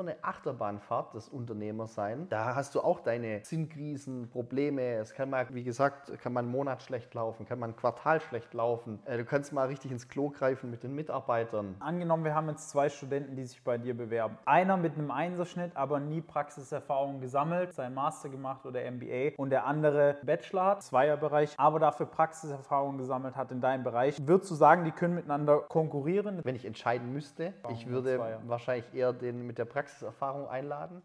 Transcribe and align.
immer 0.00 0.10
eine 0.10 0.24
Achterbahnfahrt, 0.24 1.14
das 1.14 1.28
Unternehmersein. 1.28 2.26
Da 2.30 2.54
hast 2.54 2.74
du 2.74 2.80
auch 2.80 3.00
deine 3.00 3.44
Sinnkrisen, 3.44 4.30
Probleme. 4.30 4.94
Es 4.94 5.12
kann 5.12 5.30
mal, 5.30 5.46
wie 5.50 5.62
gesagt, 5.62 6.18
kann 6.20 6.32
man 6.32 6.46
einen 6.46 6.52
Monat 6.52 6.82
schlecht 6.82 7.12
laufen, 7.14 7.46
kann 7.46 7.58
man 7.58 7.70
ein 7.70 7.76
Quartal 7.76 8.20
schlecht 8.20 8.54
laufen. 8.54 9.00
Äh, 9.04 9.18
du 9.18 9.24
kannst 9.24 9.52
mal 9.52 9.66
richtig 9.66 9.90
ins 9.90 10.08
Klo 10.08 10.30
greifen 10.30 10.70
mit 10.70 10.82
den 10.82 10.94
Mitarbeitern. 10.94 11.76
Angenommen, 11.80 12.24
wir 12.24 12.34
haben 12.34 12.48
jetzt 12.48 12.70
zwei 12.70 12.88
Studenten, 12.88 13.36
die 13.36 13.44
sich 13.44 13.62
bei 13.62 13.78
dir 13.78 13.96
bewerben. 13.96 14.38
Einer 14.46 14.76
mit 14.76 14.94
einem 14.94 15.10
Einserschnitt, 15.10 15.76
aber 15.76 16.00
nie 16.00 16.20
Praxiserfahrung 16.20 17.20
gesammelt, 17.20 17.74
sein 17.74 17.94
Master 17.94 18.28
gemacht 18.28 18.64
oder 18.64 18.80
MBA 18.90 19.32
und 19.36 19.50
der 19.50 19.66
andere 19.66 20.16
Bachelor 20.22 20.64
hat, 20.64 20.82
Zweierbereich, 20.82 21.54
aber 21.58 21.78
dafür 21.78 22.06
Praxiserfahrung 22.06 22.98
gesammelt 22.98 23.36
hat 23.36 23.50
in 23.50 23.60
deinem 23.60 23.84
Bereich. 23.84 24.16
Würdest 24.26 24.50
du 24.50 24.54
sagen, 24.54 24.84
die 24.84 24.92
können 24.92 25.14
miteinander 25.14 25.58
konkurrieren? 25.60 26.40
Wenn 26.42 26.56
ich 26.56 26.64
entscheiden 26.64 27.12
müsste, 27.12 27.52
ich 27.70 27.86
würde 27.86 28.38
wahrscheinlich 28.46 28.94
eher 28.94 29.12
den 29.12 29.46
mit 29.46 29.58
der 29.58 29.64
Praxiserfahrung 29.90 30.48
einladen. 30.48 31.02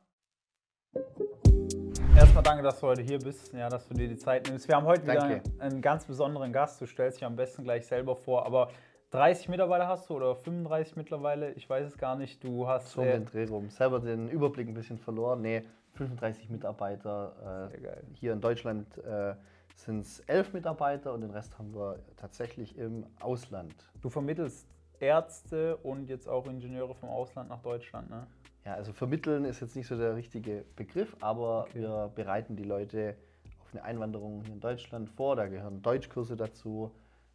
Erstmal 2.15 2.43
danke, 2.43 2.63
dass 2.63 2.79
du 2.79 2.87
heute 2.87 3.01
hier 3.01 3.19
bist, 3.19 3.51
ja, 3.53 3.67
dass 3.67 3.87
du 3.87 3.93
dir 3.93 4.07
die 4.07 4.17
Zeit 4.17 4.47
nimmst. 4.47 4.67
Wir 4.67 4.75
haben 4.75 4.85
heute 4.85 5.05
Danke. 5.05 5.43
wieder 5.43 5.63
einen 5.63 5.81
ganz 5.81 6.05
besonderen 6.05 6.53
Gast. 6.53 6.79
Du 6.79 6.85
stellst 6.85 7.17
dich 7.17 7.25
am 7.25 7.35
besten 7.35 7.63
gleich 7.63 7.85
selber 7.85 8.15
vor, 8.15 8.45
aber 8.45 8.69
30 9.11 9.49
Mitarbeiter 9.49 9.87
hast 9.87 10.09
du 10.09 10.15
oder 10.15 10.35
35 10.35 10.95
mittlerweile, 10.95 11.51
ich 11.53 11.69
weiß 11.69 11.87
es 11.87 11.97
gar 11.97 12.15
nicht. 12.15 12.43
Du 12.43 12.67
hast 12.67 12.91
So 12.91 13.01
äh, 13.01 13.13
den 13.13 13.25
Dreh 13.25 13.45
rum. 13.45 13.69
Selber 13.69 13.99
den 13.99 14.29
Überblick 14.29 14.67
ein 14.67 14.73
bisschen 14.73 14.97
verloren. 14.97 15.41
Nee, 15.41 15.63
35 15.93 16.49
Mitarbeiter. 16.49 17.69
Sehr 17.71 17.81
geil. 17.81 18.03
Äh, 18.03 18.15
hier 18.15 18.33
in 18.33 18.41
Deutschland 18.41 18.97
äh, 18.99 19.35
sind 19.75 20.01
es 20.01 20.19
11 20.21 20.53
Mitarbeiter 20.53 21.13
und 21.13 21.21
den 21.21 21.31
Rest 21.31 21.57
haben 21.57 21.73
wir 21.73 21.99
tatsächlich 22.15 22.77
im 22.77 23.05
Ausland. 23.19 23.73
du 24.01 24.09
vermittelst 24.09 24.67
Ärzte 24.99 25.75
und 25.77 26.09
jetzt 26.09 26.29
auch 26.29 26.45
Ingenieure 26.47 26.95
vom 26.95 27.09
Ausland 27.09 27.49
nach 27.49 27.61
Deutschland, 27.61 28.09
ne? 28.09 28.27
Ja, 28.65 28.73
also 28.73 28.93
vermitteln 28.93 29.45
ist 29.45 29.61
jetzt 29.61 29.75
nicht 29.75 29.87
so 29.87 29.95
der 29.95 30.15
richtige 30.15 30.65
Begriff, 30.75 31.15
aber 31.21 31.67
wir 31.73 32.11
bereiten 32.15 32.55
die 32.55 32.63
Leute 32.63 33.15
auf 33.61 33.71
eine 33.71 33.83
Einwanderung 33.83 34.41
hier 34.41 34.53
in 34.53 34.59
Deutschland 34.59 35.07
vor. 35.07 35.35
Da 35.35 35.47
gehören 35.47 35.83
Deutschkurse 35.83 36.35
dazu, 36.35 36.91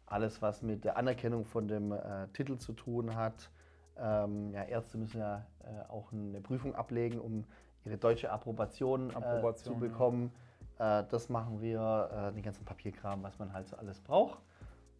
alles 0.07 0.41
was 0.41 0.61
mit 0.61 0.83
der 0.83 0.97
Anerkennung 0.97 1.45
von 1.45 1.69
dem 1.69 1.93
äh, 1.93 2.27
Titel 2.33 2.57
zu 2.57 2.73
tun 2.73 3.15
hat. 3.15 3.49
Ähm, 3.97 4.51
ja, 4.53 4.63
Ärzte 4.63 4.97
müssen 4.97 5.19
ja 5.19 5.45
äh, 5.63 5.89
auch 5.89 6.11
eine 6.11 6.41
Prüfung 6.41 6.75
ablegen, 6.75 7.17
um 7.17 7.45
ihre 7.85 7.97
deutsche 7.97 8.29
Approbation, 8.29 9.15
Approbation, 9.15 9.53
äh, 9.53 9.55
zu 9.55 9.71
ja. 9.71 9.79
bekommen. 9.79 10.31
Äh, 10.79 11.05
das 11.09 11.29
machen 11.29 11.61
wir, 11.61 12.09
äh, 12.29 12.33
den 12.33 12.43
ganzen 12.43 12.65
Papierkram, 12.65 13.23
was 13.23 13.39
man 13.39 13.53
halt 13.53 13.69
so 13.69 13.77
alles 13.77 14.01
braucht. 14.01 14.39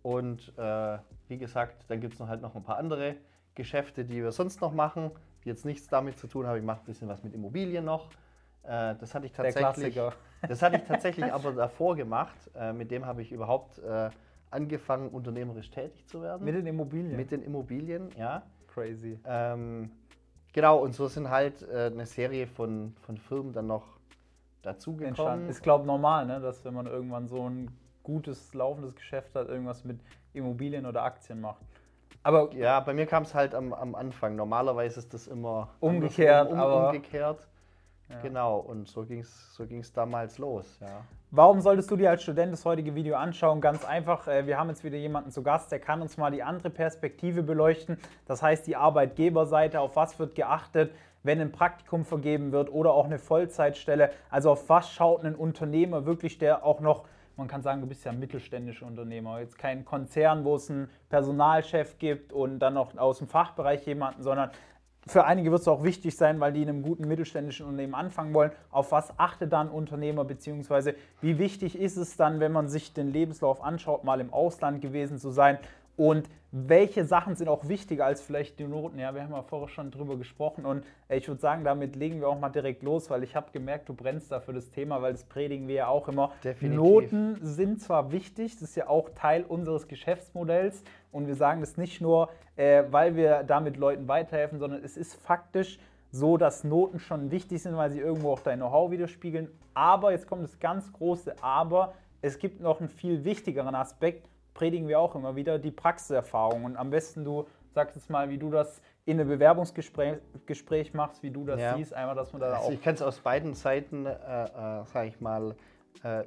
Und 0.02 0.58
äh, 0.58 0.98
wie 1.28 1.38
gesagt, 1.38 1.84
dann 1.90 2.00
gibt 2.00 2.14
es 2.14 2.20
noch 2.22 2.30
halt 2.30 2.42
noch 2.42 2.56
ein 2.56 2.64
paar 2.64 2.78
andere 2.78 3.18
Geschäfte, 3.54 4.06
die 4.06 4.24
wir 4.24 4.32
sonst 4.32 4.62
noch 4.62 4.74
machen, 4.74 5.12
die 5.44 5.50
jetzt 5.50 5.66
nichts 5.66 5.88
damit 5.88 6.17
zu 6.17 6.28
tun 6.28 6.47
haben. 6.47 6.58
Ich 6.58 6.64
mache 6.64 6.81
ein 6.81 6.86
bisschen 6.86 7.08
was 7.08 7.23
mit 7.23 7.34
Immobilien 7.34 7.86
noch. 7.86 8.09
Äh, 8.64 8.95
das 8.95 9.16
hatte 9.16 9.25
ich 9.25 9.34
Der 9.34 9.45
tatsächlich. 9.45 9.94
Klassiker. 9.94 10.14
Das 10.47 10.64
hatte 10.64 10.78
ich 10.78 10.84
tatsächlich 10.84 11.25
aber 11.34 11.52
davor 11.52 11.95
gemacht. 11.95 12.36
Äh, 12.56 12.73
mit 12.73 12.89
dem 12.89 13.06
habe 13.06 13.22
ich 13.22 13.31
überhaupt 13.31 13.78
äh, 13.80 14.09
angefangen, 14.50 15.09
unternehmerisch 15.09 15.69
tätig 15.69 16.08
zu 16.08 16.22
werden. 16.22 16.44
Mit 16.44 16.56
den 16.56 16.66
Immobilien. 16.66 17.16
Mit 17.16 17.31
den 17.31 17.44
Immobilien, 17.44 18.09
ja. 18.17 18.42
Crazy. 18.67 19.19
Ähm, 19.25 19.92
genau, 20.52 20.80
und 20.80 20.95
so 20.95 21.08
sind 21.08 21.30
halt 21.30 21.62
äh, 21.62 21.92
eine 21.94 22.06
Serie 22.06 22.47
von, 22.47 22.95
von 23.02 23.17
Firmen 23.17 23.53
dann 23.53 23.67
noch 23.67 23.86
dazugekommen. 24.62 25.09
entstanden. 25.09 25.50
Ist, 25.50 25.62
glaube 25.62 25.84
ich, 25.84 25.88
normal, 25.88 26.25
ne? 26.25 26.39
dass 26.39 26.64
wenn 26.66 26.73
man 26.73 26.88
irgendwann 26.88 27.28
so 27.28 27.50
ein 27.50 27.69
gutes, 28.03 28.53
laufendes 28.53 28.95
Geschäft 28.95 29.36
hat, 29.36 29.47
irgendwas 29.47 29.84
mit 29.84 30.00
Immobilien 30.34 30.86
oder 30.86 31.03
Aktien 31.03 31.42
macht. 31.42 31.62
Aber 32.23 32.52
Ja, 32.54 32.80
bei 32.80 32.94
mir 32.94 33.06
kam 33.06 33.23
es 33.23 33.34
halt 33.34 33.56
am, 33.56 33.73
am 33.73 33.95
Anfang. 33.95 34.36
Normalerweise 34.36 35.00
ist 35.00 35.14
das 35.14 35.28
immer 35.28 35.70
Umgekehrt, 35.80 36.48
andersrum, 36.50 36.59
aber- 36.59 36.88
umgekehrt. 36.88 37.48
Genau, 38.22 38.58
und 38.58 38.90
so 38.90 39.03
ging 39.06 39.20
es 39.22 39.56
so 39.56 39.66
ging's 39.66 39.94
damals 39.94 40.38
los, 40.38 40.80
ja. 40.81 41.06
warum 41.30 41.62
solltest 41.62 41.90
du 41.92 41.95
dir 41.95 42.09
als 42.09 42.22
Student 42.22 42.52
das 42.52 42.66
heutige 42.66 42.94
Video 42.94 43.16
anschauen? 43.16 43.62
Ganz 43.62 43.86
einfach, 43.86 44.28
äh, 44.28 44.46
wir 44.46 44.59
haben 44.59 44.68
jetzt 44.68 44.84
wieder 44.84 44.97
jemanden 44.97 45.31
zu 45.31 45.44
Gast, 45.44 45.72
der 45.72 45.80
kann 45.80 46.02
uns 46.02 46.18
mal 46.18 46.30
die 46.30 46.44
andere 46.44 46.69
Perspektive 46.69 47.41
beleuchten. 47.41 47.97
Das 48.25 48.44
heißt, 48.44 48.68
die 48.68 48.75
Arbeitgeberseite, 48.75 49.80
auf 49.80 49.96
was 49.96 50.19
wird 50.19 50.36
geachtet, 50.36 50.94
wenn 51.24 51.40
ein 51.40 51.53
Praktikum 51.53 52.03
vergeben 52.03 52.52
wird 52.52 52.69
oder 52.69 52.91
auch 52.91 53.06
eine 53.06 53.18
Vollzeitstelle. 53.18 54.12
Also 54.30 54.52
auf 54.52 54.68
was 54.68 54.91
schaut 54.91 55.24
ein 55.24 55.36
Unternehmer 55.36 56.06
wirklich, 56.06 56.38
der 56.38 56.66
auch 56.66 56.81
noch 56.81 57.06
man 57.41 57.47
kann 57.47 57.63
sagen, 57.63 57.81
du 57.81 57.88
bist 57.88 58.06
ja 58.06 58.12
mittelständischer 58.12 58.85
Unternehmer. 58.85 59.40
Jetzt 59.40 59.57
kein 59.57 59.84
Konzern, 59.84 60.46
wo 60.46 60.56
es 60.56 60.69
einen 60.69 60.90
Personalchef 61.09 61.97
gibt 61.97 62.31
und 62.31 62.59
dann 62.59 62.75
noch 62.75 62.96
aus 62.97 63.18
dem 63.18 63.28
Fachbereich 63.28 63.85
jemanden, 63.88 64.22
sondern 64.22 64.52
für 65.07 65.25
einige 65.25 65.50
wird 65.50 65.62
es 65.62 65.68
auch 65.68 65.84
wichtig 65.84 66.16
sein, 66.16 66.40
weil 66.40 66.53
die 66.53 66.62
in 66.62 66.69
einem 66.69 66.84
guten 66.84 67.07
mittelständischen 67.07 67.66
Unternehmen 67.66 67.96
anfangen 67.96 68.35
wollen. 68.35 68.51
Auf 68.69 68.91
was 68.91 69.18
achtet 69.18 69.51
dann 69.51 69.69
Unternehmer, 69.69 70.24
beziehungsweise 70.24 70.94
wie 71.19 71.40
wichtig 71.40 71.80
ist 71.80 71.97
es 71.97 72.16
dann, 72.16 72.40
wenn 72.40 72.51
man 72.51 72.68
sich 72.68 72.94
den 72.94 73.12
Lebenslauf 73.12 73.63
anschaut, 73.63 74.03
mal 74.03 74.22
im 74.22 74.31
Ausland 74.31 74.80
gewesen 74.80 75.18
zu 75.18 75.31
sein? 75.31 75.57
Und 76.01 76.28
welche 76.51 77.06
Sachen 77.06 77.35
sind 77.35 77.47
auch 77.47 77.67
wichtiger 77.67 78.07
als 78.07 78.23
vielleicht 78.23 78.57
die 78.57 78.63
Noten? 78.63 78.97
Ja, 78.97 79.13
wir 79.13 79.22
haben 79.22 79.34
ja 79.34 79.44
vorher 79.44 79.67
schon 79.67 79.91
drüber 79.91 80.17
gesprochen 80.17 80.66
und 80.66 80.84
äh, 81.09 81.17
ich 81.17 81.28
würde 81.28 81.39
sagen, 81.39 81.63
damit 81.63 81.95
legen 81.95 82.19
wir 82.19 82.28
auch 82.28 82.39
mal 82.39 82.50
direkt 82.50 82.81
los, 82.81 83.12
weil 83.12 83.22
ich 83.22 83.35
habe 83.35 83.51
gemerkt, 83.51 83.88
du 83.88 83.94
brennst 83.94 84.31
da 84.31 84.39
für 84.39 84.51
das 84.51 84.72
Thema, 84.72 85.03
weil 85.03 85.12
das 85.12 85.25
predigen 85.25 85.67
wir 85.67 85.75
ja 85.75 85.88
auch 85.89 86.07
immer. 86.07 86.31
Definitiv. 86.44 86.75
Noten 86.75 87.38
sind 87.44 87.81
zwar 87.84 88.12
wichtig, 88.12 88.53
das 88.53 88.69
ist 88.69 88.75
ja 88.75 88.89
auch 88.89 89.09
Teil 89.13 89.45
unseres 89.47 89.88
Geschäftsmodells 89.88 90.84
und 91.12 91.28
wir 91.28 91.35
sagen 91.35 91.62
das 91.62 91.78
nicht 91.78 92.01
nur, 92.01 92.29
äh, 92.56 92.83
weil 92.89 93.16
wir 93.16 93.44
damit 93.44 93.78
Leuten 93.78 94.07
weiterhelfen, 94.07 94.57
sondern 94.57 94.83
es 94.83 94.97
ist 94.97 95.13
faktisch 95.22 95.78
so, 96.09 96.38
dass 96.38 96.63
Noten 96.63 96.97
schon 96.97 97.29
wichtig 97.29 97.62
sind, 97.62 97.78
weil 97.78 97.91
sie 97.91 98.00
irgendwo 98.00 98.31
auch 98.31 98.39
dein 98.39 98.57
Know-how 98.57 98.89
widerspiegeln. 98.89 99.50
Aber, 99.75 100.13
jetzt 100.13 100.28
kommt 100.28 100.41
das 100.41 100.59
ganz 100.59 100.91
große 100.94 101.35
Aber, 101.44 101.94
es 102.23 102.39
gibt 102.39 102.59
noch 102.59 102.79
einen 102.79 102.89
viel 102.89 103.23
wichtigeren 103.23 103.75
Aspekt, 103.75 104.31
predigen 104.62 104.88
wir 104.88 105.00
auch 105.00 105.16
immer 105.16 105.36
wieder, 105.36 105.58
die 105.58 105.72
Praxiserfahrung. 105.72 106.66
Und 106.66 106.78
am 106.78 106.92
besten 106.92 107.26
du 107.26 107.48
sagst 107.74 107.96
jetzt 107.96 108.12
mal, 108.12 108.30
wie 108.30 108.38
du 108.38 108.52
das 108.52 108.80
in 109.06 109.20
einem 109.20 109.28
Bewerbungsgespräch 109.28 110.20
Gespräch 110.46 110.94
machst, 110.94 111.24
wie 111.24 111.32
du 111.32 111.44
das 111.46 111.60
Ja. 111.60 111.76
siehst, 111.76 111.96
einmal, 111.96 112.14
dass 112.14 112.32
man 112.32 112.42
da 112.42 112.54
Also 112.54 112.68
auch 112.68 112.72
ich 112.72 112.80
kann 112.80 112.94
es 112.94 113.02
aus 113.02 113.18
beiden 113.22 113.56
Seiten, 113.56 114.06
äh, 114.06 114.12
äh, 114.12 114.86
sage 114.86 115.08
ich 115.08 115.20
mal, 115.20 115.56
äh, 116.04 116.26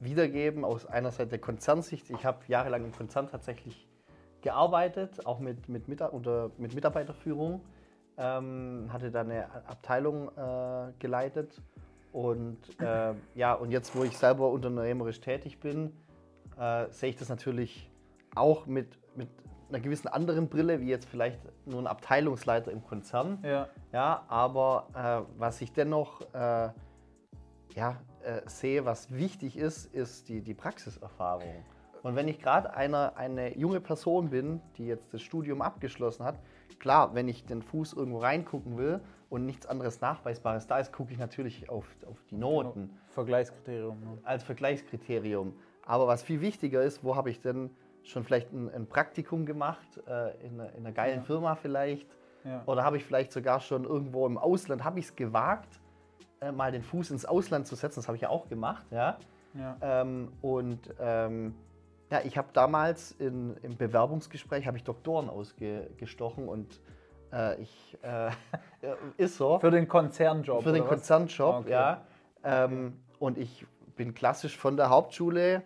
wiedergeben. 0.00 0.64
Aus 0.64 0.84
einer 0.84 1.12
Seite 1.12 1.38
Konzernsicht. 1.38 2.10
Ich 2.10 2.24
habe 2.24 2.38
jahrelang 2.48 2.86
im 2.86 2.92
Konzern 2.92 3.28
tatsächlich 3.28 3.86
gearbeitet, 4.42 5.24
auch 5.24 5.38
mit, 5.38 5.68
mit, 5.68 5.86
Mita 5.86 6.06
unter, 6.06 6.50
mit 6.58 6.74
Mitarbeiterführung. 6.74 7.60
Ähm, 8.18 8.88
hatte 8.92 9.12
da 9.12 9.20
eine 9.20 9.46
Abteilung 9.68 10.36
äh, 10.36 10.92
geleitet. 10.98 11.62
Und 12.12 12.58
äh, 12.80 13.14
ja, 13.36 13.54
und 13.54 13.70
jetzt, 13.70 13.94
wo 13.94 14.02
ich 14.02 14.18
selber 14.18 14.50
unternehmerisch 14.50 15.20
tätig 15.20 15.60
bin, 15.60 15.92
äh, 16.58 16.86
sehe 16.90 17.10
ich 17.10 17.16
das 17.16 17.28
natürlich 17.28 17.90
auch 18.34 18.66
mit, 18.66 18.98
mit 19.16 19.28
einer 19.68 19.80
gewissen 19.80 20.08
anderen 20.08 20.48
Brille, 20.48 20.80
wie 20.80 20.88
jetzt 20.88 21.08
vielleicht 21.08 21.40
nur 21.66 21.80
ein 21.80 21.86
Abteilungsleiter 21.86 22.70
im 22.70 22.84
Konzern. 22.84 23.38
ja, 23.42 23.68
Ja, 23.92 24.24
aber 24.28 24.88
äh, 24.94 25.38
was 25.38 25.60
ich 25.60 25.72
dennoch 25.72 26.20
äh, 26.32 26.70
ja, 27.74 28.00
äh, 28.24 28.40
sehe, 28.46 28.84
was 28.84 29.12
wichtig 29.12 29.56
ist, 29.56 29.86
ist 29.94 30.28
die, 30.28 30.40
die 30.40 30.54
Praxiserfahrung. 30.54 31.64
Und 32.02 32.14
wenn 32.14 32.28
ich 32.28 32.38
gerade 32.38 32.74
eine, 32.74 33.16
eine 33.16 33.56
junge 33.58 33.80
Person 33.80 34.30
bin, 34.30 34.60
die 34.76 34.86
jetzt 34.86 35.12
das 35.12 35.22
Studium 35.22 35.60
abgeschlossen 35.60 36.24
hat, 36.24 36.38
klar, 36.78 37.14
wenn 37.14 37.26
ich 37.26 37.44
den 37.44 37.62
Fuß 37.62 37.94
irgendwo 37.94 38.18
reingucken 38.18 38.76
will 38.76 39.00
und 39.28 39.44
nichts 39.44 39.66
anderes 39.66 40.00
Nachweisbares 40.00 40.66
da 40.68 40.78
ist, 40.78 40.92
gucke 40.92 41.12
ich 41.12 41.18
natürlich 41.18 41.68
auf, 41.68 41.84
auf 42.06 42.22
die 42.30 42.36
Noten 42.36 42.90
Vergleichskriterium. 43.08 44.00
Ne? 44.00 44.18
als 44.22 44.44
Vergleichskriterium. 44.44 45.54
Aber 45.86 46.06
was 46.06 46.22
viel 46.22 46.40
wichtiger 46.40 46.82
ist, 46.82 47.02
wo 47.04 47.16
habe 47.16 47.30
ich 47.30 47.40
denn 47.40 47.70
schon 48.02 48.22
vielleicht 48.24 48.52
ein, 48.52 48.68
ein 48.72 48.86
Praktikum 48.86 49.46
gemacht, 49.46 49.86
äh, 50.06 50.36
in, 50.46 50.60
einer- 50.60 50.70
in 50.74 50.78
einer 50.84 50.92
geilen 50.92 51.18
Ja. 51.20 51.24
Firma 51.24 51.54
vielleicht, 51.54 52.06
Ja. 52.44 52.62
oder 52.66 52.84
habe 52.84 52.96
ich 52.98 53.04
vielleicht 53.04 53.32
sogar 53.32 53.60
schon 53.60 53.84
irgendwo 53.84 54.26
im 54.26 54.36
Ausland, 54.38 54.84
habe 54.84 54.98
ich 54.98 55.06
es 55.06 55.16
gewagt, 55.16 55.80
äh, 56.40 56.52
mal 56.52 56.70
den 56.70 56.82
Fuß 56.82 57.10
ins 57.10 57.24
Ausland 57.24 57.66
zu 57.66 57.74
setzen, 57.74 58.00
das 58.00 58.08
habe 58.08 58.16
ich 58.16 58.22
ja 58.22 58.28
auch 58.28 58.48
gemacht, 58.48 58.84
ja. 58.90 59.16
Ja. 59.54 59.76
Ähm, 59.80 60.32
und 60.42 60.92
ähm, 61.00 61.54
ja, 62.10 62.20
ich 62.24 62.36
habe 62.36 62.48
damals 62.52 63.12
in, 63.12 63.56
im 63.62 63.76
Bewerbungsgespräch, 63.76 64.66
habe 64.66 64.76
ich 64.76 64.84
Doktoren 64.84 65.28
ausgestochen 65.30 66.46
und 66.48 66.80
äh, 67.32 67.60
ich, 67.62 67.98
äh, 68.02 68.30
ist 69.16 69.36
so. 69.38 69.58
Für 69.58 69.70
den 69.72 69.88
Konzernjob. 69.88 70.62
Für 70.62 70.72
den? 70.72 70.84
Konzernjob, 70.84 71.60
Okay. 71.60 71.70
ja. 71.70 72.02
Ähm, 72.44 73.00
und 73.18 73.38
ich 73.38 73.66
bin 73.96 74.14
klassisch 74.14 74.56
von 74.56 74.76
der 74.76 74.90
Hauptschule, 74.90 75.62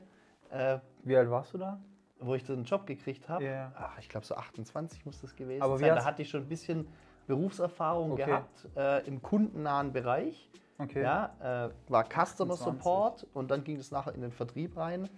äh, 0.51 0.79
Wie 1.05 1.17
alt 1.17 1.31
warst 1.31 1.55
du 1.55 1.59
da? 1.59 1.79
wo 2.23 2.35
ich 2.35 2.45
den 2.45 2.65
Job 2.65 2.87
gekriegt 2.87 3.29
habe. 3.31 3.71
Ach, 3.75 3.99
ich 3.99 4.09
glaube 4.09 4.27
so 4.27 4.35
28 4.35 5.07
muss 5.07 5.21
das 5.23 5.35
gewesen 5.35 5.63
Aber 5.63 5.79
sein. 5.79 5.95
Da 5.95 6.05
hatte 6.05 6.21
ich 6.21 6.29
schon 6.29 6.43
ein 6.43 6.49
bisschen 6.49 6.87
Berufserfahrung 7.27 8.13
Okay. 8.13 8.25
gehabt 8.27 8.69
äh, 8.77 9.07
im 9.07 9.23
kundennahen 9.23 9.93
Bereich. 9.93 10.51
Okay. 10.79 11.03
Ja, 11.03 11.67
äh, 11.67 11.71
war 11.91 12.05
Customer 12.05 12.55
28. 12.55 12.59
Support 12.59 13.27
und 13.35 13.51
dann 13.51 13.65
ging 13.65 13.77
es 13.79 13.91
nachher 13.91 14.15
in 14.15 14.21
den 14.21 14.33
Vertrieb 14.33 14.77
rein. 14.77 15.09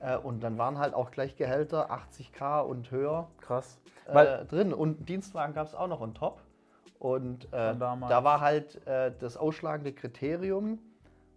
Äh, 0.00 0.16
und 0.16 0.40
dann 0.42 0.58
waren 0.58 0.78
halt 0.78 0.94
auch 0.94 1.10
gleich 1.10 1.36
Gehälter 1.36 1.90
80k 1.90 2.60
und 2.62 2.90
höher 2.90 3.28
Krass. 3.40 3.78
äh, 4.06 4.14
Weil, 4.14 4.46
drin. 4.46 4.74
Und 4.74 5.08
Dienstwagen 5.08 5.54
gab 5.54 5.66
es 5.66 5.74
auch 5.74 5.86
noch 5.86 6.00
on 6.00 6.14
top. 6.14 6.42
Und 6.98 7.46
äh, 7.52 7.76
da 7.76 8.24
war 8.24 8.40
halt 8.40 8.86
äh, 8.86 9.12
das 9.18 9.36
ausschlagende 9.36 9.92
Kriterium, 9.92 10.78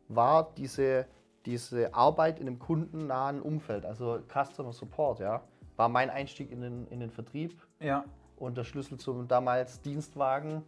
war 0.09 0.51
diese, 0.57 1.05
diese 1.45 1.93
Arbeit 1.93 2.39
in 2.39 2.47
einem 2.47 2.59
kundennahen 2.59 3.41
Umfeld, 3.41 3.85
also 3.85 4.19
Customer 4.31 4.71
Support, 4.73 5.19
ja. 5.19 5.41
War 5.77 5.89
mein 5.89 6.09
Einstieg 6.09 6.51
in 6.51 6.61
den, 6.61 6.87
in 6.87 6.99
den 7.01 7.11
Vertrieb 7.11 7.61
Ja. 7.79 8.05
und 8.37 8.57
der 8.57 8.63
Schlüssel 8.63 8.97
zum 8.97 9.27
damals 9.27 9.81
Dienstwagen 9.81 10.63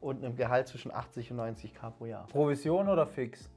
und 0.00 0.24
einem 0.24 0.36
Gehalt 0.36 0.68
zwischen 0.68 0.92
80 0.92 1.30
und 1.32 1.38
90 1.38 1.74
K 1.74 1.90
pro 1.90 2.06
Jahr. 2.06 2.26
Provision 2.28 2.88
oder 2.88 3.06
fix? 3.06 3.50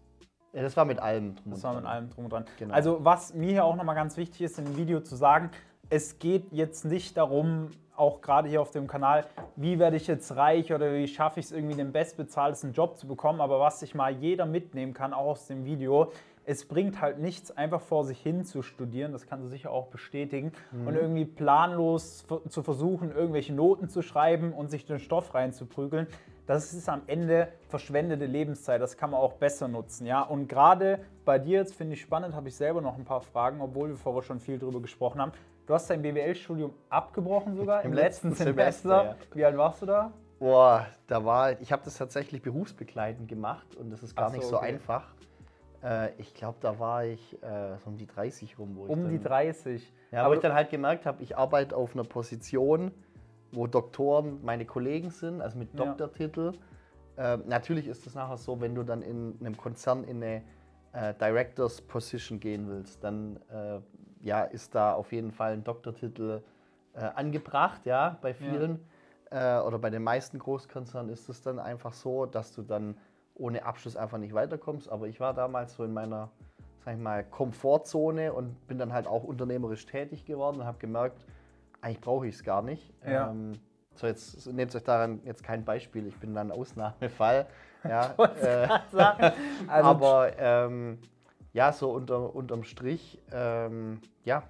Ja, 0.54 0.64
das 0.64 0.76
war 0.76 0.86
mit 0.86 1.00
allem 1.00 1.36
drum 1.36 1.52
Das 1.52 1.64
war 1.64 1.76
mit 1.76 1.86
allem 1.86 2.10
drum 2.10 2.26
und 2.26 2.34
dran. 2.34 2.46
Genau. 2.58 2.74
Also 2.74 3.04
was 3.06 3.34
mir 3.34 3.52
hier 3.52 3.66
auch 3.66 3.76
nochmal 3.76 3.96
ganz 3.96 4.18
wichtig 4.18 4.42
ist, 4.42 4.58
in 4.58 4.66
dem 4.66 4.78
Video 4.78 5.02
zu 5.02 5.16
sagen, 5.16 5.52
es 5.90 6.18
geht 6.20 6.52
jetzt 6.52 6.84
nicht 6.84 7.16
darum, 7.16 7.70
auch 7.96 8.22
gerade 8.22 8.50
hier 8.50 8.62
auf 8.62 8.72
dem 8.72 8.88
Kanal, 8.88 9.26
wie 9.56 9.78
werde 9.80 9.98
ich 9.98 10.08
jetzt 10.08 10.36
reich 10.36 10.74
oder 10.74 10.94
wie 10.94 11.08
schaffe 11.08 11.40
ich 11.40 11.48
es 11.48 11.52
irgendwie 11.52 11.76
den 11.76 11.92
bestbezahltesten 11.92 12.74
Job 12.74 12.98
zu 12.98 13.08
bekommen, 13.08 13.42
aber 13.42 13.60
was 13.60 13.80
sich 13.80 13.94
mal 13.96 14.12
jeder 14.12 14.46
mitnehmen 14.46 14.94
kann, 14.94 15.14
auch 15.14 15.28
aus 15.28 15.48
dem 15.48 15.66
Video, 15.66 16.12
es 16.48 16.66
bringt 16.66 17.02
halt 17.02 17.20
nichts, 17.20 17.52
einfach 17.52 17.82
vor 17.82 18.06
sich 18.06 18.22
hin 18.22 18.46
zu 18.46 18.62
studieren, 18.62 19.12
das 19.12 19.28
kannst 19.28 19.46
du 19.46 19.50
sicher 19.50 19.70
auch 19.70 19.88
bestätigen, 19.88 20.54
und 20.86 20.96
irgendwie 20.96 21.26
planlos 21.26 22.26
zu 22.48 22.64
versuchen, 22.64 23.12
irgendwelche 23.12 23.54
Noten 23.54 23.90
zu 23.90 24.02
schreiben 24.02 24.54
und 24.54 24.72
sich 24.72 24.86
den 24.86 25.00
Stoff 25.00 25.34
reinzuprügeln. 25.34 26.08
Das 26.46 26.72
ist 26.72 26.88
am 26.88 27.02
Ende 27.08 27.50
verschwendete 27.68 28.26
Lebenszeit, 28.26 28.82
das 28.82 28.96
kann 28.96 29.12
man 29.12 29.20
auch 29.20 29.34
besser 29.34 29.68
nutzen. 29.68 30.08
Ja? 30.08 30.22
Und 30.22 30.48
gerade 30.48 31.00
bei 31.26 31.38
dir 31.38 31.60
jetzt 31.60 31.76
finde 31.76 31.96
ich 31.96 32.02
spannend, 32.02 32.34
habe 32.34 32.48
ich 32.48 32.56
selber 32.56 32.80
noch 32.80 32.98
ein 32.98 33.04
paar 33.04 33.20
Fragen, 33.20 33.60
obwohl 33.60 33.90
wir 33.90 33.98
vorher 33.98 34.24
schon 34.24 34.40
viel 34.40 34.58
darüber 34.58 34.80
gesprochen 34.80 35.20
haben. 35.20 35.34
Du 35.66 35.74
hast 35.74 35.90
dein 35.90 36.02
BWL-Studium 36.02 36.72
abgebrochen 36.90 37.58
sogar 37.58 37.82
im, 37.82 37.92
Im 37.92 37.94
letzten, 37.94 38.30
letzten 38.30 38.46
Semester. 38.46 39.02
Semester, 39.02 39.18
ja. 39.32 39.36
Wie 39.36 39.44
alt 39.44 39.58
warst 39.58 39.82
du 39.82 39.86
da? 39.86 40.14
Boah, 40.40 40.86
da 41.08 41.26
war, 41.26 41.60
ich 41.60 41.74
habe 41.74 41.82
das 41.84 41.98
tatsächlich 41.98 42.42
berufsbegleitend 42.42 43.28
gemacht 43.28 43.76
und 43.76 43.90
das 43.90 44.02
ist 44.02 44.16
gar 44.16 44.30
so, 44.30 44.38
nicht 44.38 44.48
so 44.48 44.56
okay. 44.56 44.68
einfach. 44.68 45.12
Äh, 45.84 46.14
ich 46.18 46.34
glaube, 46.34 46.58
da 46.62 46.80
war 46.80 47.06
ich 47.06 47.42
äh, 47.44 47.78
so 47.78 47.90
um 47.90 47.98
die 47.98 48.08
30 48.08 48.58
rum. 48.58 48.76
Wo 48.76 48.86
ich 48.86 48.92
Um 48.92 49.04
dann, 49.04 49.12
die 49.12 49.20
30. 49.20 49.94
Ja, 50.12 50.24
aber 50.24 50.36
ich 50.36 50.42
dann 50.42 50.54
halt 50.54 50.70
gemerkt 50.70 51.06
habe, 51.06 51.22
ich 51.24 51.38
arbeite 51.38 51.76
auf 51.76 51.94
einer 51.94 52.04
Position, 52.04 52.92
wo 53.52 53.68
Doktoren 53.68 54.44
meine 54.44 54.66
Kollegen 54.66 55.10
sind, 55.10 55.42
also 55.42 55.58
mit 55.58 55.74
Ja. 55.74 55.86
Doktortitel. 55.86 56.54
Ähm, 57.18 57.44
natürlich 57.48 57.88
ist 57.88 58.06
es 58.06 58.16
nachher 58.16 58.38
so, 58.38 58.62
wenn 58.62 58.76
du 58.76 58.84
dann 58.84 59.02
in 59.02 59.36
einem 59.40 59.58
Konzern 59.58 60.04
in 60.04 60.24
eine 60.24 60.44
äh, 60.94 61.14
Directors 61.16 61.82
Position 61.82 62.40
gehen 62.40 62.68
willst, 62.68 63.04
dann 63.04 63.40
äh, 63.50 63.80
ja, 64.22 64.44
ist 64.44 64.76
da 64.76 64.94
auf 64.94 65.12
jeden 65.12 65.32
Fall 65.32 65.54
ein 65.54 65.64
Doktortitel 65.64 66.42
äh, 66.94 67.00
angebracht, 67.00 67.86
ja, 67.86 68.18
bei 68.22 68.34
vielen. 68.34 68.80
Äh, 69.30 69.60
oder 69.60 69.78
bei 69.78 69.90
den 69.90 70.04
meisten 70.04 70.40
Großkonzernen 70.40 71.12
ist 71.12 71.28
es 71.28 71.42
dann 71.42 71.60
einfach 71.60 71.94
so, 71.94 72.26
dass 72.26 72.54
du 72.54 72.62
dann 72.62 72.96
ohne 73.38 73.66
Abschluss 73.66 73.96
einfach 73.96 74.18
nicht 74.18 74.34
weiterkommst. 74.34 74.90
Aber 74.90 75.08
ich 75.08 75.20
war 75.20 75.34
damals 75.34 75.76
so 75.76 75.84
in 75.84 75.94
meiner, 75.94 76.30
sag 76.84 76.96
ich 76.96 77.02
mal, 77.02 77.24
Komfortzone 77.24 78.34
und 78.34 78.68
bin 78.68 78.78
dann 78.78 78.94
halt 78.94 79.08
auch 79.08 79.24
unternehmerisch 79.24 79.86
tätig 79.86 80.26
geworden 80.26 80.60
und 80.60 80.66
habe 80.66 80.78
gemerkt, 80.80 81.26
eigentlich 81.82 82.02
brauche 82.02 82.28
ich 82.28 82.36
es 82.36 82.44
gar 82.44 82.62
nicht. 82.62 82.94
Ja. 83.06 83.30
Ähm, 83.30 83.54
so, 83.96 84.08
jetzt 84.08 84.46
nehmt 84.48 84.76
euch 84.76 84.84
daran 84.84 85.22
jetzt 85.26 85.44
kein 85.44 85.66
Beispiel, 85.66 86.06
ich 86.08 86.18
bin 86.18 86.34
dann 86.34 86.52
ein 86.52 86.58
Ausnahmefall. 86.58 87.48
Ja, 87.88 88.16
äh, 88.18 88.68
Also, 89.68 89.90
aber 89.90 90.32
ähm, 90.40 90.98
ja, 91.54 91.72
so 91.72 91.92
unter, 91.92 92.36
unterm 92.36 92.64
Strich, 92.64 93.22
ähm, 93.32 94.02
ja, 94.26 94.44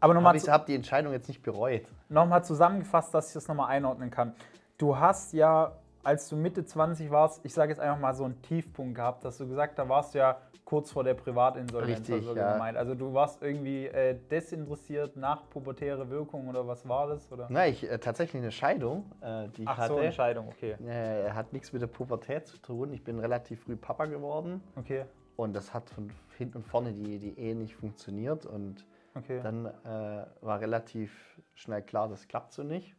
aber 0.00 0.10
habe 0.10 0.14
nochmal 0.14 0.36
ich 0.36 0.48
hab 0.48 0.66
die 0.66 0.74
Entscheidung 0.74 1.12
jetzt 1.12 1.28
nicht 1.28 1.42
bereut. 1.42 1.82
Nochmal 2.08 2.44
zusammengefasst, 2.44 3.12
dass 3.12 3.28
ich 3.28 3.34
das 3.34 3.48
nochmal 3.48 3.70
einordnen 3.70 4.10
kann. 4.10 4.34
Du 4.76 4.96
hast 4.96 5.32
ja, 5.32 5.72
als 6.08 6.26
du 6.30 6.36
Mitte 6.36 6.64
20 6.64 7.10
warst, 7.10 7.44
ich 7.44 7.52
sage 7.52 7.70
jetzt 7.70 7.80
einfach 7.80 8.00
mal 8.00 8.14
so 8.14 8.24
einen 8.24 8.40
Tiefpunkt 8.40 8.94
gehabt, 8.94 9.26
dass 9.26 9.36
du 9.36 9.46
gesagt, 9.46 9.78
da 9.78 9.90
warst 9.90 10.14
du 10.14 10.20
ja 10.20 10.38
kurz 10.64 10.90
vor 10.90 11.04
der 11.04 11.12
Privatinsolvenz. 11.12 12.08
Richtig, 12.08 12.26
du 12.26 12.34
ja. 12.34 12.54
gemeint. 12.54 12.78
Also 12.78 12.94
du 12.94 13.12
warst 13.12 13.42
irgendwie 13.42 13.88
äh, 13.88 14.18
desinteressiert 14.30 15.18
nach 15.18 15.50
pubertäre 15.50 16.08
Wirkung 16.08 16.48
oder 16.48 16.66
was 16.66 16.88
war 16.88 17.08
das? 17.08 17.30
Oder? 17.30 17.48
Na, 17.50 17.66
ich 17.66 17.86
äh, 17.86 17.98
tatsächlich 17.98 18.40
eine 18.40 18.52
Scheidung, 18.52 19.12
äh, 19.20 19.48
die 19.48 19.64
ich 19.64 19.68
Ach 19.68 19.76
hatte. 19.76 19.94
so, 19.94 19.98
Entscheidung, 19.98 20.48
okay. 20.48 20.76
äh, 20.82 21.30
hat 21.30 21.52
nichts 21.52 21.74
mit 21.74 21.82
der 21.82 21.88
Pubertät 21.88 22.46
zu 22.46 22.56
tun. 22.56 22.94
Ich 22.94 23.04
bin 23.04 23.18
relativ 23.18 23.64
früh 23.64 23.76
Papa 23.76 24.06
geworden 24.06 24.62
Okay, 24.76 25.04
und 25.36 25.54
das 25.54 25.74
hat 25.74 25.90
von 25.90 26.10
hinten 26.38 26.56
und 26.58 26.66
vorne 26.66 26.94
die, 26.94 27.18
die 27.18 27.38
Ehe 27.38 27.54
nicht 27.54 27.76
funktioniert 27.76 28.46
und 28.46 28.86
okay. 29.14 29.40
dann 29.42 29.66
äh, 29.66 30.24
war 30.40 30.58
relativ 30.58 31.38
schnell 31.52 31.82
klar, 31.82 32.08
das 32.08 32.28
klappt 32.28 32.54
so 32.54 32.62
nicht. 32.62 32.94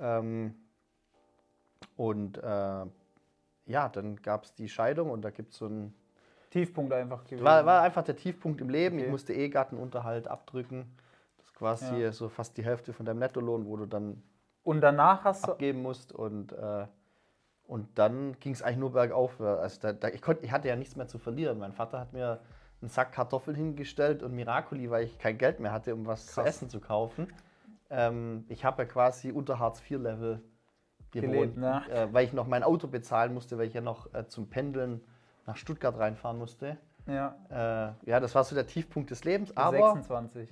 Ähm, 0.00 0.54
und 1.96 2.38
äh, 2.38 2.86
ja, 3.66 3.88
dann 3.88 4.16
gab 4.16 4.44
es 4.44 4.54
die 4.54 4.68
Scheidung 4.68 5.10
und 5.10 5.22
da 5.22 5.30
gibt 5.30 5.52
es 5.52 5.58
so 5.58 5.66
ein. 5.66 5.94
Tiefpunkt 6.50 6.92
einfach 6.92 7.24
gewesen. 7.24 7.42
War, 7.44 7.66
war 7.66 7.82
einfach 7.82 8.04
der 8.04 8.14
Tiefpunkt 8.14 8.60
im 8.60 8.68
Leben. 8.68 8.96
Okay. 8.96 9.06
Ich 9.06 9.10
musste 9.10 9.32
Ehegattenunterhalt 9.32 10.28
abdrücken. 10.28 10.84
Das 11.38 11.46
ist 11.46 11.54
quasi 11.54 11.96
Ja. 12.02 12.12
so 12.12 12.28
fast 12.28 12.56
die 12.56 12.64
Hälfte 12.64 12.92
von 12.92 13.04
deinem 13.04 13.18
Nettolohn, 13.18 13.66
wo 13.66 13.76
du 13.76 13.86
dann 13.86 14.22
Und 14.62 14.80
danach 14.80 15.24
hast 15.24 15.48
du. 15.48 15.52
abgeben 15.52 15.82
musst. 15.82 16.12
Und, 16.12 16.52
äh, 16.52 16.86
und 17.66 17.98
dann 17.98 18.38
ging 18.38 18.52
es 18.52 18.62
eigentlich 18.62 18.76
nur 18.78 18.92
bergauf. 18.92 19.40
Also 19.40 19.80
da, 19.80 19.92
da, 19.94 20.08
ich, 20.10 20.22
konnt, 20.22 20.44
ich 20.44 20.52
hatte 20.52 20.68
ja 20.68 20.76
nichts 20.76 20.94
mehr 20.94 21.08
zu 21.08 21.18
verlieren. 21.18 21.58
Mein 21.58 21.72
Vater 21.72 21.98
hat 21.98 22.12
mir 22.12 22.38
einen 22.80 22.88
Sack 22.88 23.10
Kartoffeln 23.10 23.56
hingestellt 23.56 24.22
und 24.22 24.32
Miracoli, 24.32 24.88
weil 24.90 25.04
ich 25.06 25.18
kein 25.18 25.38
Geld 25.38 25.58
mehr 25.58 25.72
hatte, 25.72 25.92
um 25.92 26.06
was 26.06 26.26
zu 26.26 26.34
Krass. 26.34 26.46
essen 26.46 26.68
zu 26.70 26.78
kaufen. 26.78 27.32
Ähm, 27.90 28.44
ich 28.48 28.64
habe 28.64 28.82
ja 28.84 28.88
quasi 28.88 29.32
unter 29.32 29.58
Hartz-IV-Level 29.58 30.40
gewohnt, 31.14 31.54
Gelebt, 31.54 31.56
ne? 31.56 31.82
äh, 31.90 32.12
weil 32.12 32.24
ich 32.26 32.32
noch 32.32 32.46
mein 32.46 32.62
Auto 32.62 32.86
bezahlen 32.86 33.32
musste, 33.34 33.56
weil 33.58 33.66
ich 33.66 33.74
ja 33.74 33.80
noch 33.80 34.12
äh, 34.14 34.26
zum 34.26 34.48
Pendeln 34.48 35.00
nach 35.46 35.56
Stuttgart 35.56 35.98
reinfahren 35.98 36.38
musste. 36.38 36.76
Ja, 37.06 37.36
Äh, 37.50 38.10
ja, 38.10 38.20
das 38.20 38.34
war 38.34 38.44
so 38.44 38.54
der 38.54 38.66
Tiefpunkt 38.66 39.10
des 39.10 39.24
Lebens. 39.24 39.54
Aber 39.56 39.76
26. 39.76 40.48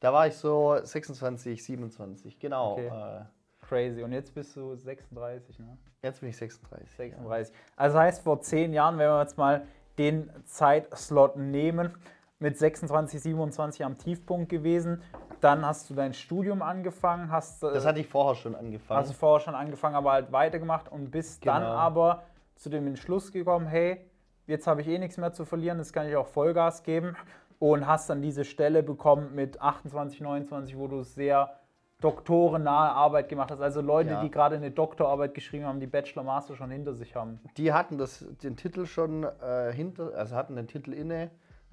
da 0.00 0.12
war 0.12 0.26
ich 0.26 0.34
so 0.36 0.78
26, 0.82 1.64
27, 1.64 2.38
genau. 2.38 2.72
Okay. 2.72 2.86
Äh, 2.88 3.24
Crazy. 3.66 4.02
Und 4.02 4.12
jetzt 4.12 4.34
bist 4.34 4.54
du 4.56 4.76
36, 4.76 5.58
ne? 5.58 5.78
jetzt 6.02 6.20
bin 6.20 6.28
ich 6.28 6.36
36. 6.36 6.90
36. 6.90 7.56
Also 7.76 7.98
heißt 7.98 8.22
vor 8.22 8.40
zehn 8.42 8.74
Jahren, 8.74 8.98
wenn 8.98 9.08
wir 9.08 9.20
jetzt 9.20 9.38
mal 9.38 9.66
den 9.96 10.30
Zeitslot 10.44 11.36
nehmen, 11.36 11.94
mit 12.40 12.58
26, 12.58 13.20
27 13.22 13.84
am 13.84 13.96
Tiefpunkt 13.98 14.48
gewesen, 14.48 15.02
dann 15.40 15.64
hast 15.64 15.88
du 15.90 15.94
dein 15.94 16.14
Studium 16.14 16.62
angefangen, 16.62 17.30
hast 17.30 17.62
äh, 17.62 17.72
Das 17.72 17.86
hatte 17.86 18.00
ich 18.00 18.08
vorher 18.08 18.34
schon 18.34 18.54
angefangen. 18.54 19.00
hast 19.00 19.10
du 19.10 19.14
vorher 19.14 19.40
schon 19.40 19.54
angefangen, 19.54 19.94
aber 19.94 20.12
halt 20.12 20.32
weitergemacht 20.32 20.90
und 20.90 21.10
bist 21.10 21.46
dann 21.46 21.62
Genau. 21.62 21.74
aber 21.74 22.22
zu 22.56 22.70
dem 22.70 22.86
Entschluss 22.86 23.30
gekommen, 23.32 23.66
hey, 23.66 24.00
jetzt 24.46 24.66
habe 24.66 24.80
ich 24.80 24.88
eh 24.88 24.98
nichts 24.98 25.16
mehr 25.16 25.32
zu 25.32 25.44
verlieren, 25.44 25.78
jetzt 25.78 25.92
kann 25.92 26.08
ich 26.08 26.16
auch 26.16 26.26
Vollgas 26.26 26.82
geben 26.82 27.16
und 27.58 27.86
hast 27.86 28.10
dann 28.10 28.20
diese 28.22 28.44
Stelle 28.44 28.82
bekommen 28.82 29.34
mit 29.34 29.60
28, 29.60 30.20
29, 30.20 30.76
wo 30.76 30.86
du 30.88 31.02
sehr 31.02 31.54
doktorennahe 32.00 32.90
Arbeit 32.92 33.28
gemacht 33.28 33.50
hast. 33.50 33.60
Also 33.60 33.80
Leute, 33.80 34.10
Ja. 34.10 34.20
die 34.20 34.30
gerade 34.30 34.56
eine 34.56 34.70
Doktorarbeit 34.70 35.32
geschrieben 35.34 35.64
haben, 35.64 35.80
die 35.80 35.86
Bachelor, 35.86 36.24
Master 36.24 36.54
schon 36.54 36.70
hinter 36.70 36.92
sich 36.92 37.14
haben. 37.16 37.40
Die 37.56 37.72
hatten 37.72 37.96
das, 37.96 38.24
den 38.42 38.56
Titel 38.56 38.84
schon 38.86 39.22
äh, 39.24 39.72
hinter, 39.72 40.12
also 40.14 40.36
hatten 40.36 40.56
den 40.56 40.66
Titel 40.66 40.92
inne, 40.92 41.30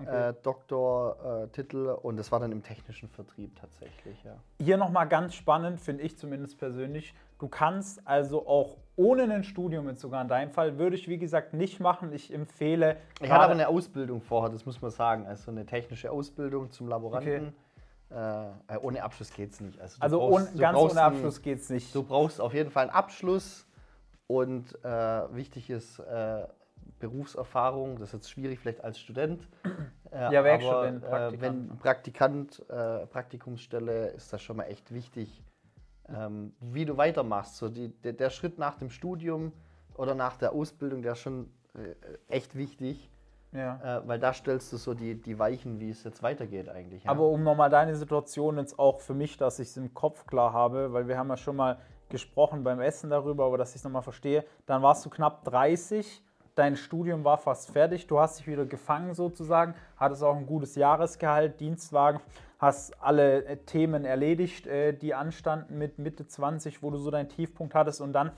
Okay. 0.08 0.30
äh, 0.30 0.34
Doktortitel 0.44 1.90
und 2.02 2.18
das 2.18 2.32
war 2.32 2.40
dann 2.40 2.52
im 2.52 2.64
technischen 2.64 3.10
Vertrieb 3.10 3.56
tatsächlich, 3.60 4.24
ja. 4.24 4.36
Hier 4.60 4.78
nochmal 4.78 5.08
ganz 5.08 5.34
spannend, 5.36 5.80
finde 5.80 6.04
ich 6.04 6.18
zumindest 6.18 6.58
persönlich. 6.58 7.14
Du 7.40 7.48
kannst 7.48 8.08
also 8.08 8.48
auch 8.48 8.78
ohne 8.96 9.24
ein 9.24 9.44
Studium, 9.44 9.88
jetzt 9.90 10.02
sogar 10.02 10.22
in 10.22 10.28
deinem 10.28 10.52
Fall, 10.52 10.78
würde 10.78 10.96
ich 10.96 11.08
wie 11.08 11.18
gesagt 11.18 11.54
nicht 11.54 11.80
machen. 11.80 12.14
Ich 12.14 12.34
empfehle. 12.34 12.98
Ich 13.20 13.30
hatte 13.32 13.44
aber 13.44 13.54
eine 13.54 13.68
Ausbildung 13.68 14.22
vorher, 14.22 14.52
das 14.52 14.66
muss 14.66 14.82
man 14.82 14.92
sagen, 14.92 15.26
also 15.26 15.50
eine 15.52 15.66
technische 15.66 16.12
Ausbildung 16.12 16.72
zum 16.72 16.88
Laboranten. 16.88 17.54
Äh, 18.12 18.48
äh, 18.68 18.78
ohne 18.82 19.02
Abschluss 19.04 19.34
geht 19.34 19.54
es 19.54 19.62
nicht. 19.62 19.80
Also, 19.80 19.98
also 20.02 20.20
brauchst- 20.20 20.50
ohne, 20.50 20.60
ganz 20.60 20.78
ohne 20.78 21.02
Abschluss 21.02 21.42
geht 21.42 21.60
es 21.60 21.70
nicht. 21.70 21.96
Du 21.96 22.04
brauchst 22.04 22.42
auf 22.42 22.54
jeden 22.54 22.70
Fall 22.70 22.84
einen 22.84 22.92
Abschluss 22.92 23.66
und 24.28 24.76
äh, 24.84 24.90
wichtig 25.34 25.70
ist 25.70 26.00
äh, 26.00 26.44
Berufserfahrung. 27.02 28.00
Das 28.00 28.10
ist 28.10 28.14
jetzt 28.14 28.32
schwierig 28.32 28.60
vielleicht 28.60 28.84
als 28.84 29.00
Student. 29.00 29.48
Äh, 30.14 30.34
Ja, 30.34 30.44
Werkstudent, 30.44 31.06
aber, 31.06 31.28
äh, 31.30 31.40
wenn 31.40 31.70
Praktikant, 31.78 32.62
äh, 32.70 33.06
Praktikumsstelle 33.08 34.10
ist 34.10 34.34
das 34.34 34.42
schon 34.42 34.58
mal 34.58 34.66
echt 34.66 34.94
wichtig, 34.94 35.42
ähm, 36.14 36.52
wie 36.60 36.84
du 36.84 36.98
weitermachst. 36.98 37.56
So 37.56 37.70
die, 37.70 37.88
der, 38.02 38.12
der 38.12 38.30
Schritt 38.30 38.58
nach 38.58 38.76
dem 38.76 38.90
Studium 38.90 39.54
oder 39.96 40.14
nach 40.14 40.36
der 40.36 40.52
Ausbildung, 40.52 41.02
der 41.02 41.14
ist 41.14 41.20
schon 41.20 41.50
äh, 41.76 41.96
echt 42.28 42.58
wichtig, 42.58 43.10
ja. 43.54 44.00
äh, 44.00 44.08
weil 44.08 44.20
da 44.20 44.34
stellst 44.34 44.74
du 44.74 44.78
so 44.78 44.94
die, 44.94 45.16
die 45.16 45.40
Weichen, 45.40 45.80
wie 45.80 45.90
es 45.90 46.04
jetzt 46.04 46.22
weitergeht 46.22 46.68
eigentlich. 46.68 47.06
Ja. 47.06 47.12
Aber 47.12 47.30
um 47.30 47.44
nochmal 47.44 47.70
deine 47.70 47.96
Situation 47.96 48.58
jetzt 48.58 48.78
auch 48.78 49.00
für 49.00 49.14
mich, 49.14 49.38
dass 49.38 49.60
ich 49.60 49.70
es 49.70 49.78
im 49.78 49.94
Kopf 49.94 50.26
klar 50.28 50.52
habe, 50.52 50.92
weil 50.92 51.08
wir 51.08 51.18
haben 51.18 51.30
ja 51.30 51.38
schon 51.38 51.56
mal 51.56 51.78
gesprochen 52.10 52.64
beim 52.64 52.80
Essen 52.82 53.10
darüber, 53.10 53.46
aber 53.46 53.58
dass 53.58 53.70
ich 53.72 53.78
es 53.78 53.84
nochmal 53.84 54.02
verstehe, 54.02 54.46
dann 54.66 54.82
warst 54.82 55.06
du 55.06 55.10
knapp 55.10 55.44
30, 55.46 56.24
dein 56.56 56.76
Studium 56.76 57.24
war 57.24 57.38
fast 57.38 57.72
fertig, 57.72 58.08
du 58.08 58.20
hast 58.20 58.40
dich 58.40 58.48
wieder 58.48 58.66
gefangen 58.66 59.14
sozusagen, 59.14 59.74
hattest 59.98 60.24
auch 60.24 60.36
ein 60.36 60.46
gutes 60.46 60.76
Jahresgehalt, 60.76 61.60
Dienstwagen, 61.60 62.20
hast 62.60 63.02
alle 63.02 63.46
äh, 63.46 63.58
Themen 63.58 64.06
erledigt, 64.06 64.68
äh, 64.68 64.94
die 64.94 65.14
anstanden 65.14 65.78
mit 65.78 65.98
Mitte 66.00 66.28
20, 66.28 66.84
wo 66.84 66.90
du 66.92 66.98
so 66.98 67.10
deinen 67.12 67.30
Tiefpunkt 67.30 67.74
hattest 67.76 68.02
und 68.02 68.14
dann 68.14 68.32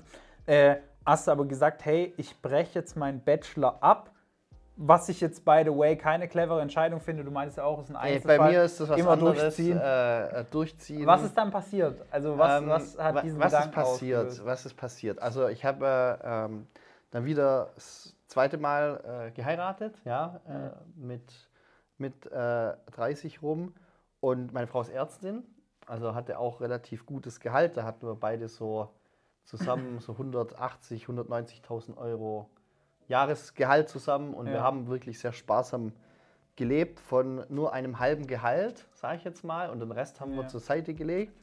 Äh, 0.46 0.75
hast 1.05 1.27
du 1.27 1.32
aber 1.32 1.46
gesagt, 1.46 1.86
hey, 1.86 2.13
ich 2.17 2.41
breche 2.41 2.79
jetzt 2.79 2.98
meinen 2.98 3.22
Bachelor 3.24 3.77
ab, 3.82 4.12
was 4.75 5.08
ich 5.08 5.22
jetzt, 5.22 5.46
by 5.46 5.62
the 5.63 5.70
way, 5.72 5.96
keine 5.96 6.27
clevere 6.27 6.60
Entscheidung 6.62 7.00
finde. 7.00 7.24
Du 7.24 7.32
meinst 7.32 7.55
ja 7.58 7.63
auch, 7.63 7.77
es 7.79 7.86
ist 7.86 7.91
ein 7.91 7.96
Einzelfall. 7.96 8.38
bei 8.39 8.51
mir 8.51 8.63
ist 8.63 8.77
das 8.79 8.89
was 8.89 9.00
Immer 9.00 9.12
anderes. 9.12 9.39
durchziehen. 9.39 9.77
Äh, 9.79 10.41
äh, 10.41 10.46
durchziehen. 10.51 11.05
Was 11.05 11.24
ist 11.24 11.38
dann 11.38 11.50
passiert? 11.51 12.01
Also 12.12 12.38
was, 12.38 12.62
Ähm, 12.62 12.67
was 12.70 12.98
hat 12.98 13.24
diesen 13.24 13.39
was 13.39 13.53
ist 13.53 13.58
Gedanken 13.60 13.75
passiert? 13.75 14.20
ausgelöst? 14.20 14.46
Was 14.46 14.65
ist 14.65 14.74
passiert? 14.75 15.22
Also 15.22 15.48
ich 15.48 15.63
habe 15.63 16.20
äh, 16.22 16.46
ähm, 16.46 16.67
dann 17.13 17.25
wieder 17.25 17.70
das 17.75 18.15
zweite 18.27 18.58
Mal 18.58 19.27
äh, 19.27 19.32
geheiratet, 19.32 19.96
ja, 20.03 20.41
äh, 20.48 20.72
mit, 21.00 21.32
mit 22.00 22.25
äh, 22.25 22.74
30 22.91 23.43
rum. 23.43 23.74
Und 24.20 24.51
meine 24.51 24.65
Frau 24.65 24.82
ist 24.82 24.89
Ärztin, 24.89 25.43
also 25.86 26.15
hatte 26.15 26.39
auch 26.39 26.60
relativ 26.60 27.05
gutes 27.05 27.39
Gehalt. 27.39 27.77
Da 27.77 27.84
hatten 27.84 28.08
wir 28.08 28.15
beide 28.15 28.48
so 28.50 28.89
zusammen 29.43 30.00
so 30.00 30.13
180, 30.13 31.05
190.000 31.05 31.98
Euro 31.98 32.50
Jahresgehalt 33.08 33.89
zusammen. 33.89 34.34
Und 34.34 34.48
Ja. 34.48 34.53
wir 34.53 34.63
haben 34.63 34.88
wirklich 34.88 35.20
sehr 35.20 35.34
sparsam 35.34 35.93
gelebt 36.55 37.00
von 37.00 37.46
nur 37.50 37.74
einem 37.74 38.00
halben 38.00 38.25
Gehalt, 38.25 38.88
sage 38.96 39.17
ich 39.17 39.24
jetzt 39.24 39.43
mal. 39.43 39.70
Und 39.70 39.82
den 39.82 39.91
Rest 39.91 40.20
haben 40.20 40.32
wir 40.36 40.43
Ja. 40.43 40.48
zur 40.48 40.62
Seite 40.62 40.96
gelegt 40.96 41.34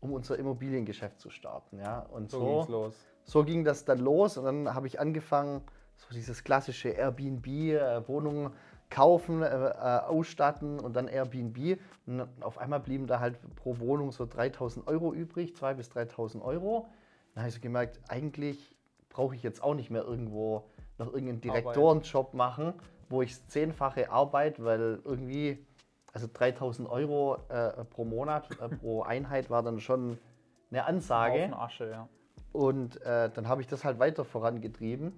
um 0.00 0.12
unser 0.12 0.38
Immobiliengeschäft 0.38 1.18
zu 1.18 1.30
starten. 1.30 1.78
Ja? 1.78 2.00
Und 2.00 2.30
So 2.30 2.38
so, 2.38 2.46
ging's 2.46 2.68
los. 2.68 2.94
So 3.24 3.44
ging 3.44 3.64
das 3.64 3.84
dann 3.84 3.98
los 3.98 4.36
und 4.36 4.44
dann 4.44 4.74
habe 4.74 4.86
ich 4.86 5.00
angefangen, 5.00 5.62
so 5.96 6.14
dieses 6.14 6.44
klassische 6.44 6.90
Airbnb, 6.90 7.46
äh, 7.46 8.08
Wohnungen 8.08 8.52
kaufen, 8.90 9.42
äh, 9.42 9.46
äh, 9.46 9.72
ausstatten 10.06 10.78
und 10.78 10.94
dann 10.94 11.08
Airbnb. 11.08 11.78
Und 12.06 12.26
auf 12.40 12.58
einmal 12.58 12.80
blieben 12.80 13.06
da 13.06 13.20
halt 13.20 13.38
pro 13.56 13.78
Wohnung 13.78 14.12
so 14.12 14.26
3000 14.26 14.86
Euro 14.86 15.12
übrig, 15.12 15.54
2.000 15.54 15.74
bis 15.74 15.88
3000 15.90 16.44
Euro. 16.44 16.86
Dann 17.34 17.42
habe 17.42 17.48
ich 17.48 17.54
so 17.54 17.60
gemerkt, 17.60 18.00
eigentlich 18.08 18.76
brauche 19.08 19.34
ich 19.34 19.42
jetzt 19.42 19.62
auch 19.62 19.74
nicht 19.74 19.90
mehr 19.90 20.04
irgendwo 20.04 20.64
noch 20.98 21.06
irgendeinen 21.06 21.40
Direktorenjob 21.40 22.34
machen, 22.34 22.74
wo 23.08 23.22
ich 23.22 23.44
zehnfache 23.48 24.10
arbeite, 24.10 24.64
weil 24.64 25.00
irgendwie, 25.04 25.66
also 26.12 26.28
3000 26.32 26.88
Euro 26.88 27.38
äh, 27.48 27.84
pro 27.84 28.04
Monat, 28.04 28.48
äh, 28.60 28.68
pro 28.68 29.02
Einheit 29.04 29.50
war 29.50 29.62
dann 29.62 29.80
schon 29.80 30.18
eine 30.70 30.84
Ansage. 30.84 31.42
Haufen 31.42 31.54
Asche, 31.54 31.90
ja. 31.90 32.08
Und 32.54 33.02
äh, 33.02 33.30
dann 33.30 33.48
habe 33.48 33.62
ich 33.62 33.66
das 33.66 33.82
halt 33.84 33.98
weiter 33.98 34.24
vorangetrieben. 34.24 35.12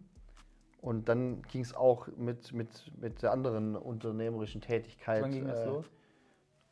Und 0.81 1.07
dann 1.11 1.43
ging 1.43 1.61
es 1.61 1.75
auch 1.75 2.09
mit, 2.17 2.55
mit, 2.55 2.91
mit 2.99 3.21
der 3.21 3.33
anderen 3.33 3.77
unternehmerischen 3.77 4.63
Tätigkeit. 4.63 5.23
Wann 5.23 5.33
ging 5.33 5.47
das 5.47 5.61
äh, 5.61 5.67
los? 5.67 5.85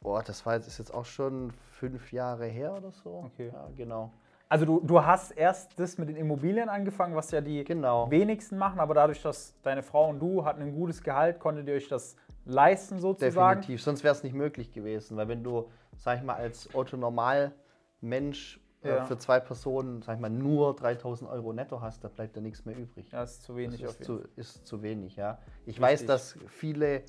Boah, 0.01 0.23
das 0.23 0.47
war 0.47 0.55
jetzt, 0.55 0.67
ist 0.67 0.79
jetzt 0.79 0.95
auch 0.95 1.05
schon 1.05 1.51
fünf 1.73 2.13
Jahre 2.13 2.47
her 2.47 2.75
oder 2.75 2.93
so. 2.93 3.25
Okay. 3.27 3.51
Ja, 3.53 3.69
genau. 3.77 4.11
Also 4.49 4.65
du, 4.65 4.81
du 4.81 5.05
hast 5.05 5.33
erst 5.33 5.79
das 5.79 5.99
mit 5.99 6.09
den 6.09 6.17
Immobilien 6.17 6.71
angefangen, 6.71 7.15
was 7.15 7.31
ja 7.31 7.43
die 7.43 7.63
Genau. 7.65 8.11
wenigsten 8.11 8.57
machen, 8.57 8.81
aber 8.81 8.95
dadurch, 8.95 9.21
dass 9.21 9.55
deine 9.63 9.83
Frau 9.83 10.09
und 10.09 10.19
du 10.19 10.47
hatten 10.47 10.63
ein 10.63 10.75
gutes 10.75 11.03
Gehalt, 11.03 11.41
konntet 11.41 11.69
ihr 11.69 11.75
euch 11.75 11.89
das 11.89 12.17
leisten 12.47 12.99
sozusagen. 13.01 13.61
Definitiv. 13.61 13.83
Sonst 13.83 14.03
wäre 14.03 14.15
es 14.15 14.23
nicht 14.23 14.35
möglich 14.35 14.73
gewesen. 14.73 15.19
Weil 15.19 15.29
wenn 15.29 15.45
du, 15.45 15.69
sag 15.99 16.17
ich 16.19 16.25
mal, 16.25 16.37
als 16.37 16.75
Otto-Normal-Mensch 16.75 18.57
äh, 18.57 18.64
Ja. 18.91 19.05
für 19.05 19.19
zwei 19.19 19.41
Personen, 19.41 20.03
sag 20.03 20.17
ich 20.17 20.21
mal, 20.21 20.31
nur 20.31 20.75
3000 20.77 21.31
Euro 21.31 21.53
netto 21.53 21.81
hast, 21.81 22.05
da 22.05 22.09
bleibt 22.09 22.37
ja 22.37 22.43
nichts 22.43 22.65
mehr 22.65 22.77
übrig. 22.77 23.11
Ja, 23.13 23.23
ist 23.23 23.43
zu 23.43 23.57
wenig 23.57 23.81
das 23.81 23.93
ist 23.97 24.05
zu, 24.05 24.21
ist 24.37 24.67
zu 24.67 24.83
wenig, 24.83 25.17
ja. 25.17 25.39
Ich 25.63 25.69
Richtig. 25.69 25.83
weiß, 25.83 26.07
dass 26.07 26.37
viele 26.49 27.03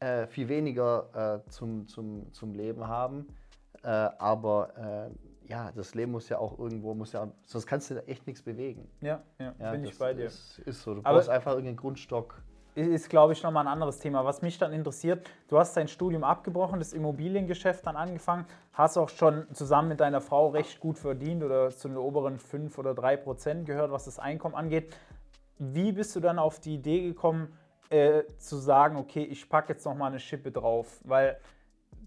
äh, 0.00 0.26
viel 0.26 0.48
weniger 0.48 1.42
äh, 1.44 1.50
zum, 1.50 1.86
zum, 1.86 2.32
zum 2.32 2.54
Leben 2.54 2.86
haben, 2.88 3.26
äh, 3.82 3.88
aber 3.88 5.10
äh, 5.10 5.48
ja, 5.48 5.72
das 5.72 5.94
Leben 5.94 6.12
muss 6.12 6.28
ja 6.28 6.38
auch 6.38 6.58
irgendwo, 6.58 6.94
muss 6.94 7.12
ja, 7.12 7.28
sonst 7.44 7.66
kannst 7.66 7.90
du 7.90 7.94
da 7.96 8.00
echt 8.02 8.26
nichts 8.26 8.40
bewegen. 8.42 8.88
Ja, 9.00 9.22
ja, 9.38 9.52
Ja, 9.58 9.72
bin 9.72 9.84
ich 9.84 9.98
bei 9.98 10.14
dir. 10.14 10.26
Ist, 10.26 10.60
ist 10.60 10.82
so. 10.82 10.94
Du 10.94 11.00
Aber- 11.00 11.16
brauchst 11.18 11.28
einfach 11.28 11.52
irgendeinen 11.52 11.76
Grundstock. 11.76 12.40
Ist, 12.88 13.08
glaube 13.08 13.32
ich, 13.32 13.42
nochmal 13.42 13.66
ein 13.66 13.72
anderes 13.72 13.98
Thema. 13.98 14.24
Was 14.24 14.42
mich 14.42 14.58
dann 14.58 14.72
interessiert, 14.72 15.28
du 15.48 15.58
hast 15.58 15.76
dein 15.76 15.88
Studium 15.88 16.24
abgebrochen, 16.24 16.78
das 16.78 16.92
Immobiliengeschäft 16.92 17.86
dann 17.86 17.96
angefangen, 17.96 18.46
hast 18.72 18.96
auch 18.96 19.08
schon 19.08 19.46
zusammen 19.52 19.88
mit 19.88 20.00
deiner 20.00 20.20
Frau 20.20 20.48
recht 20.48 20.80
gut 20.80 20.98
verdient 20.98 21.42
oder 21.42 21.70
zu 21.70 21.88
den 21.88 21.96
oberen 21.96 22.38
5 22.38 22.78
oder 22.78 22.94
3 22.94 23.16
Prozent 23.16 23.66
gehört, 23.66 23.90
was 23.90 24.04
das 24.04 24.18
Einkommen 24.18 24.54
angeht. 24.54 24.94
Wie 25.58 25.92
bist 25.92 26.16
du 26.16 26.20
dann 26.20 26.38
auf 26.38 26.60
die 26.60 26.74
Idee 26.74 27.02
gekommen, 27.02 27.52
äh, 27.90 28.22
zu 28.38 28.56
sagen, 28.56 28.96
okay, 28.96 29.22
ich 29.22 29.48
packe 29.48 29.72
jetzt 29.72 29.84
nochmal 29.84 30.10
eine 30.10 30.20
Schippe 30.20 30.50
drauf? 30.50 31.00
Weil 31.04 31.38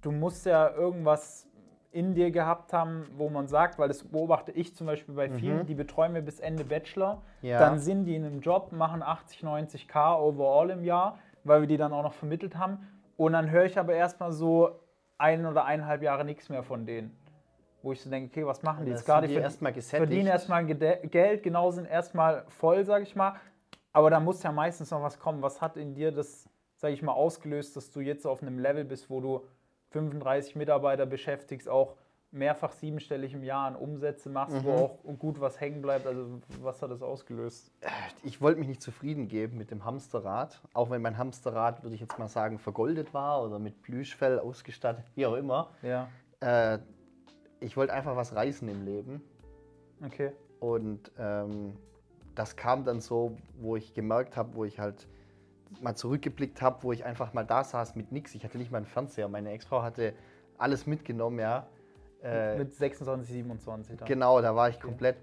du 0.02 0.12
musst 0.12 0.46
ja 0.46 0.70
irgendwas 0.74 1.48
in 1.94 2.16
dir 2.16 2.32
gehabt 2.32 2.74
haben, 2.74 3.06
wo 3.18 3.30
man 3.30 3.48
sagt, 3.48 3.78
weil 3.78 3.88
das 3.88 4.04
beobachte 4.04 4.52
ich 4.52 4.76
zum 4.76 4.88
Beispiel 4.88 5.14
bei 5.14 5.30
vielen, 5.30 5.66
die 5.68 5.76
betreuen 5.76 6.14
wir 6.16 6.22
bis 6.24 6.40
Ende 6.40 6.64
Bachelor, 6.66 7.22
Ja. 7.42 7.60
dann 7.60 7.80
sind 7.80 8.06
die 8.06 8.16
in 8.16 8.26
einem 8.26 8.42
Job, 8.42 8.72
machen 8.72 9.04
80, 9.04 9.44
90k 9.44 10.20
overall 10.20 10.72
im 10.72 10.84
Jahr, 10.84 11.20
weil 11.44 11.62
wir 11.62 11.68
die 11.68 11.78
dann 11.78 11.94
auch 11.94 12.04
noch 12.04 12.14
vermittelt 12.14 12.58
haben. 12.58 12.80
Und 13.16 13.34
dann 13.34 13.52
höre 13.52 13.66
ich 13.66 13.78
aber 13.78 13.94
erstmal 13.94 14.32
so 14.32 14.80
ein 15.20 15.46
oder 15.46 15.66
eineinhalb 15.66 16.02
Jahre 16.02 16.26
nichts 16.26 16.50
mehr 16.50 16.64
von 16.64 16.86
denen. 16.86 17.16
Wo 17.84 17.92
ich 17.92 18.02
so 18.02 18.10
denke, 18.10 18.32
okay, 18.32 18.48
was 18.48 18.64
machen 18.64 18.86
die 18.86 18.92
Das 18.92 19.02
jetzt 19.02 19.06
gerade? 19.08 19.28
die 19.28 19.36
erstmal 19.36 19.72
gesättigt. 19.74 20.08
verdienen 20.10 20.28
erstmal 20.28 20.66
Geld, 20.66 21.44
genau 21.44 21.70
sind 21.70 21.86
erstmal 21.86 22.46
voll, 22.48 22.84
sage 22.86 23.04
ich 23.04 23.16
mal. 23.16 23.36
Aber 23.92 24.10
da 24.10 24.20
muss 24.20 24.42
ja 24.42 24.52
meistens 24.52 24.90
noch 24.90 25.04
was 25.04 25.20
kommen. 25.20 25.44
Was 25.44 25.62
hat 25.62 25.78
in 25.78 25.94
dir 25.94 26.12
das, 26.12 26.50
sage 26.78 26.94
ich 26.96 27.04
mal, 27.04 27.12
ausgelöst, 27.12 27.76
dass 27.78 27.92
du 27.92 28.00
jetzt 28.00 28.26
auf 28.26 28.42
einem 28.42 28.58
Level 28.58 28.84
bist, 28.86 29.10
wo 29.12 29.22
du 29.22 29.46
35 29.94 30.56
Mitarbeiter 30.56 31.06
beschäftigst, 31.06 31.70
auch 31.70 31.96
mehrfach 32.32 32.72
siebenstellig 32.72 33.34
im 33.36 33.44
Jahr 33.44 33.68
an 33.68 33.76
Umsätze 33.76 34.28
machst, 34.28 34.64
wo 34.64 34.70
Mhm. 34.72 34.76
auch 34.76 34.98
gut 35.20 35.40
was 35.40 35.62
hängen 35.62 35.84
bleibt? 35.84 36.08
Also 36.08 36.42
was 36.62 36.82
hat 36.82 36.90
das 36.90 37.04
ausgelöst? 37.04 37.72
ich 38.24 38.42
wollte 38.42 38.60
mich 38.60 38.68
nicht 38.68 38.82
zufrieden 38.82 39.28
geben 39.28 39.58
mit 39.58 39.70
dem 39.70 39.86
Hamsterrad, 39.86 40.60
auch 40.74 40.90
wenn 40.90 41.02
mein 41.04 41.18
Hamsterrad, 41.20 41.84
würde 41.84 41.94
ich 41.94 42.02
jetzt 42.02 42.18
mal 42.18 42.28
sagen, 42.28 42.58
vergoldet 42.58 43.14
war 43.14 43.44
oder 43.44 43.60
mit 43.60 43.84
Plüschfell 43.84 44.40
ausgestattet, 44.40 45.06
wie 45.16 45.26
auch 45.28 45.36
immer. 45.36 45.70
Ja, 45.84 46.08
Äh, 46.40 46.80
ich 47.60 47.78
wollte 47.78 47.94
einfach 47.94 48.16
was 48.16 48.34
reißen 48.36 48.68
im 48.68 48.84
Leben 48.84 49.22
okay. 50.04 50.32
und 50.60 51.12
ähm, 51.20 51.78
das 52.36 52.56
kam 52.56 52.84
dann 52.84 53.00
so, 53.00 53.38
wo 53.60 53.76
ich 53.76 53.94
gemerkt 53.94 54.36
habe, 54.38 54.56
wo 54.56 54.66
ich 54.66 54.80
halt 54.80 55.08
mal 55.82 55.96
zurückgeblickt 55.96 56.62
habe, 56.62 56.84
wo 56.84 56.92
ich 56.92 57.06
einfach 57.06 57.34
mal 57.34 57.44
da 57.44 57.64
saß 57.64 57.96
mit 57.96 58.12
nichts. 58.12 58.36
Ich 58.36 58.44
hatte 58.44 58.58
nicht 58.58 58.72
mal 58.72 58.78
einen 58.78 58.86
Fernseher. 58.86 59.28
Meine 59.28 59.52
Ex-Frau 59.52 59.82
hatte 59.82 60.14
alles 60.58 60.88
mitgenommen, 60.88 61.40
ja. 61.40 61.68
Äh, 62.24 62.58
Mit 62.58 62.74
26, 62.74 63.34
27 63.34 63.98
dann. 63.98 64.08
Genau, 64.08 64.42
da 64.42 64.56
war 64.56 64.70
ich 64.70 64.80
komplett 64.80 65.18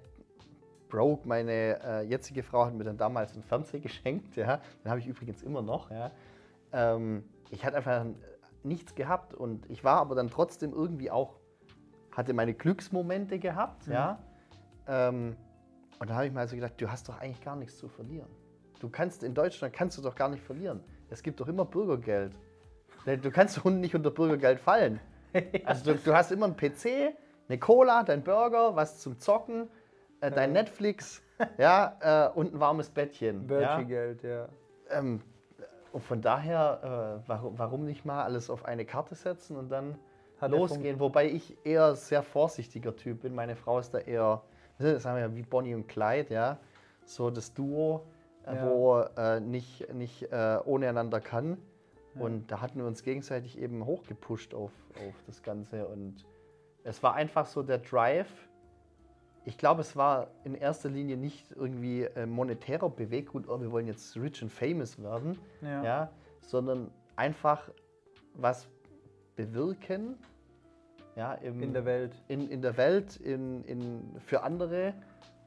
broke. 0.89 1.27
Meine 1.27 1.83
äh, 1.83 2.03
jetzige 2.03 2.43
Frau 2.43 2.67
hat 2.67 2.75
mir 2.75 2.85
dann 2.85 2.99
damals 2.99 3.33
einen 3.35 3.43
Fernseher 3.43 3.81
geschenkt, 3.81 4.37
ja. 4.37 4.61
Den 4.85 4.91
habe 4.91 5.01
ich 5.01 5.07
übrigens 5.07 5.43
immer 5.43 5.63
noch, 5.63 5.91
ja. 5.91 6.11
Ähm, 6.73 7.25
ich 7.51 7.65
hatte 7.65 7.79
einfach 7.79 8.05
nichts 8.63 8.95
gehabt 8.95 9.35
und 9.35 9.69
ich 9.71 9.83
war 9.83 9.97
aber 9.97 10.15
dann 10.15 10.29
trotzdem 10.29 10.73
irgendwie 10.73 11.11
auch, 11.11 11.41
hatte 12.13 12.35
meine 12.35 12.53
Glücksmomente 12.55 13.39
gehabt, 13.39 13.87
ja. 13.87 14.19
Ähm, 14.87 15.37
und 15.99 16.11
da 16.11 16.15
habe 16.15 16.27
ich 16.27 16.33
mal 16.33 16.47
so 16.49 16.57
gedacht, 16.57 16.75
du 16.79 16.91
hast 16.91 17.09
doch 17.09 17.19
eigentlich 17.19 17.43
gar 17.43 17.57
nichts 17.57 17.79
zu 17.79 17.89
verlieren. 17.89 18.29
Du 18.81 18.89
kannst 18.89 19.23
in 19.23 19.35
Deutschland 19.35 19.75
kannst 19.75 19.99
du 19.99 20.03
doch 20.03 20.15
gar 20.15 20.29
nicht 20.29 20.43
verlieren. 20.43 20.83
Es 21.11 21.23
gibt 21.23 21.39
doch 21.39 21.49
immer 21.49 21.65
Bürgergeld. 21.65 22.33
Du 23.05 23.31
kannst 23.31 23.59
doch 23.59 23.65
nicht 23.67 23.95
unter 23.95 24.11
Bürgergeld 24.11 24.59
fallen. 24.59 25.01
Also 25.65 25.93
du, 25.93 25.99
du 25.99 26.15
hast 26.15 26.33
immer 26.33 26.47
einen 26.47 26.57
PC, 26.57 27.15
eine 27.49 27.59
Cola, 27.59 28.03
dein 28.03 28.25
Burger, 28.25 28.75
was 28.75 28.99
zum 28.99 29.19
Zocken, 29.19 29.69
äh, 30.21 30.31
dein 30.31 30.53
Netflix, 30.53 31.23
ja, 31.59 32.31
äh, 32.35 32.37
und 32.37 32.55
ein 32.55 32.61
warmes 32.61 32.91
Bettchen. 32.91 33.43
Ja? 33.43 33.49
Virtual-Geld, 33.49 34.23
ja. 34.25 34.49
Ähm, 34.91 35.21
und 35.93 36.03
von 36.03 36.21
daher, 36.21 37.21
äh, 37.25 37.29
warum, 37.29 37.59
warum 37.59 37.85
nicht 37.85 38.05
mal 38.05 38.25
alles 38.25 38.51
auf 38.51 38.65
eine 38.65 38.85
Karte 38.85 39.15
setzen 39.15 39.57
und 39.57 39.69
dann 39.69 39.97
Hat 40.41 40.51
ja 40.51 40.59
losgehen? 40.59 40.99
Wobei 40.99 41.29
ich 41.29 41.57
eher 41.65 41.95
sehr 41.95 42.23
vorsichtiger 42.23 42.97
Typ 42.97 43.23
bin. 43.23 43.35
Meine 43.35 43.57
Frau 43.57 43.79
ist 43.79 43.93
da 43.93 43.99
eher, 43.99 44.43
sagen 44.79 45.17
wir 45.17 45.21
ja, 45.21 45.35
wie 45.37 45.43
Bonnie 45.43 45.75
und 45.75 45.87
Clyde, 45.87 46.35
ja, 46.35 46.59
so 47.05 47.31
das 47.31 47.55
Duo, 47.55 48.05
äh, 48.05 48.20
Ja. 48.47 48.67
wo 48.67 49.01
äh, 49.17 49.41
nicht, 49.41 49.93
nicht 49.93 50.23
äh, 50.33 50.59
ohne 50.65 50.89
einander 50.89 51.21
kann. 51.21 51.59
Und 52.17 52.51
da 52.51 52.61
hatten 52.61 52.79
wir 52.81 52.87
uns 52.87 53.05
gegenseitig 53.05 53.57
eben 53.59 53.87
hochgepusht 53.87 54.53
auf, 54.53 54.73
auf 54.97 55.15
das 55.27 55.43
Ganze. 55.43 55.87
Und 55.87 56.27
es 56.83 57.03
war 57.03 57.15
einfach 57.15 57.47
so 57.47 57.63
der 57.63 57.79
Drive. 57.79 58.31
Ich 59.45 59.57
glaube, 59.57 59.81
es 59.83 59.95
war 59.97 60.29
in 60.45 60.55
erster 60.55 60.89
Linie 60.89 61.17
nicht 61.17 61.53
irgendwie 61.53 62.03
äh, 62.03 62.27
monetärer 62.27 62.91
Beweggrund, 62.91 63.49
oh, 63.49 63.61
wir 63.61 63.71
wollen 63.71 63.87
jetzt 63.87 64.17
rich 64.17 64.43
and 64.43 64.51
famous 64.51 65.01
werden, 65.01 65.39
Ja. 65.63 65.85
ja. 65.85 66.11
sondern 66.41 66.91
einfach 67.17 67.71
was 68.35 68.69
bewirken 69.37 70.17
ja, 71.17 71.35
im, 71.35 71.63
In 71.63 71.73
der 71.73 71.85
Welt. 71.85 72.13
in, 72.29 72.49
in 72.51 72.63
der 72.63 72.77
Welt, 72.77 73.17
in, 73.17 73.65
in, 73.65 74.17
für 74.27 74.43
andere. 74.43 74.95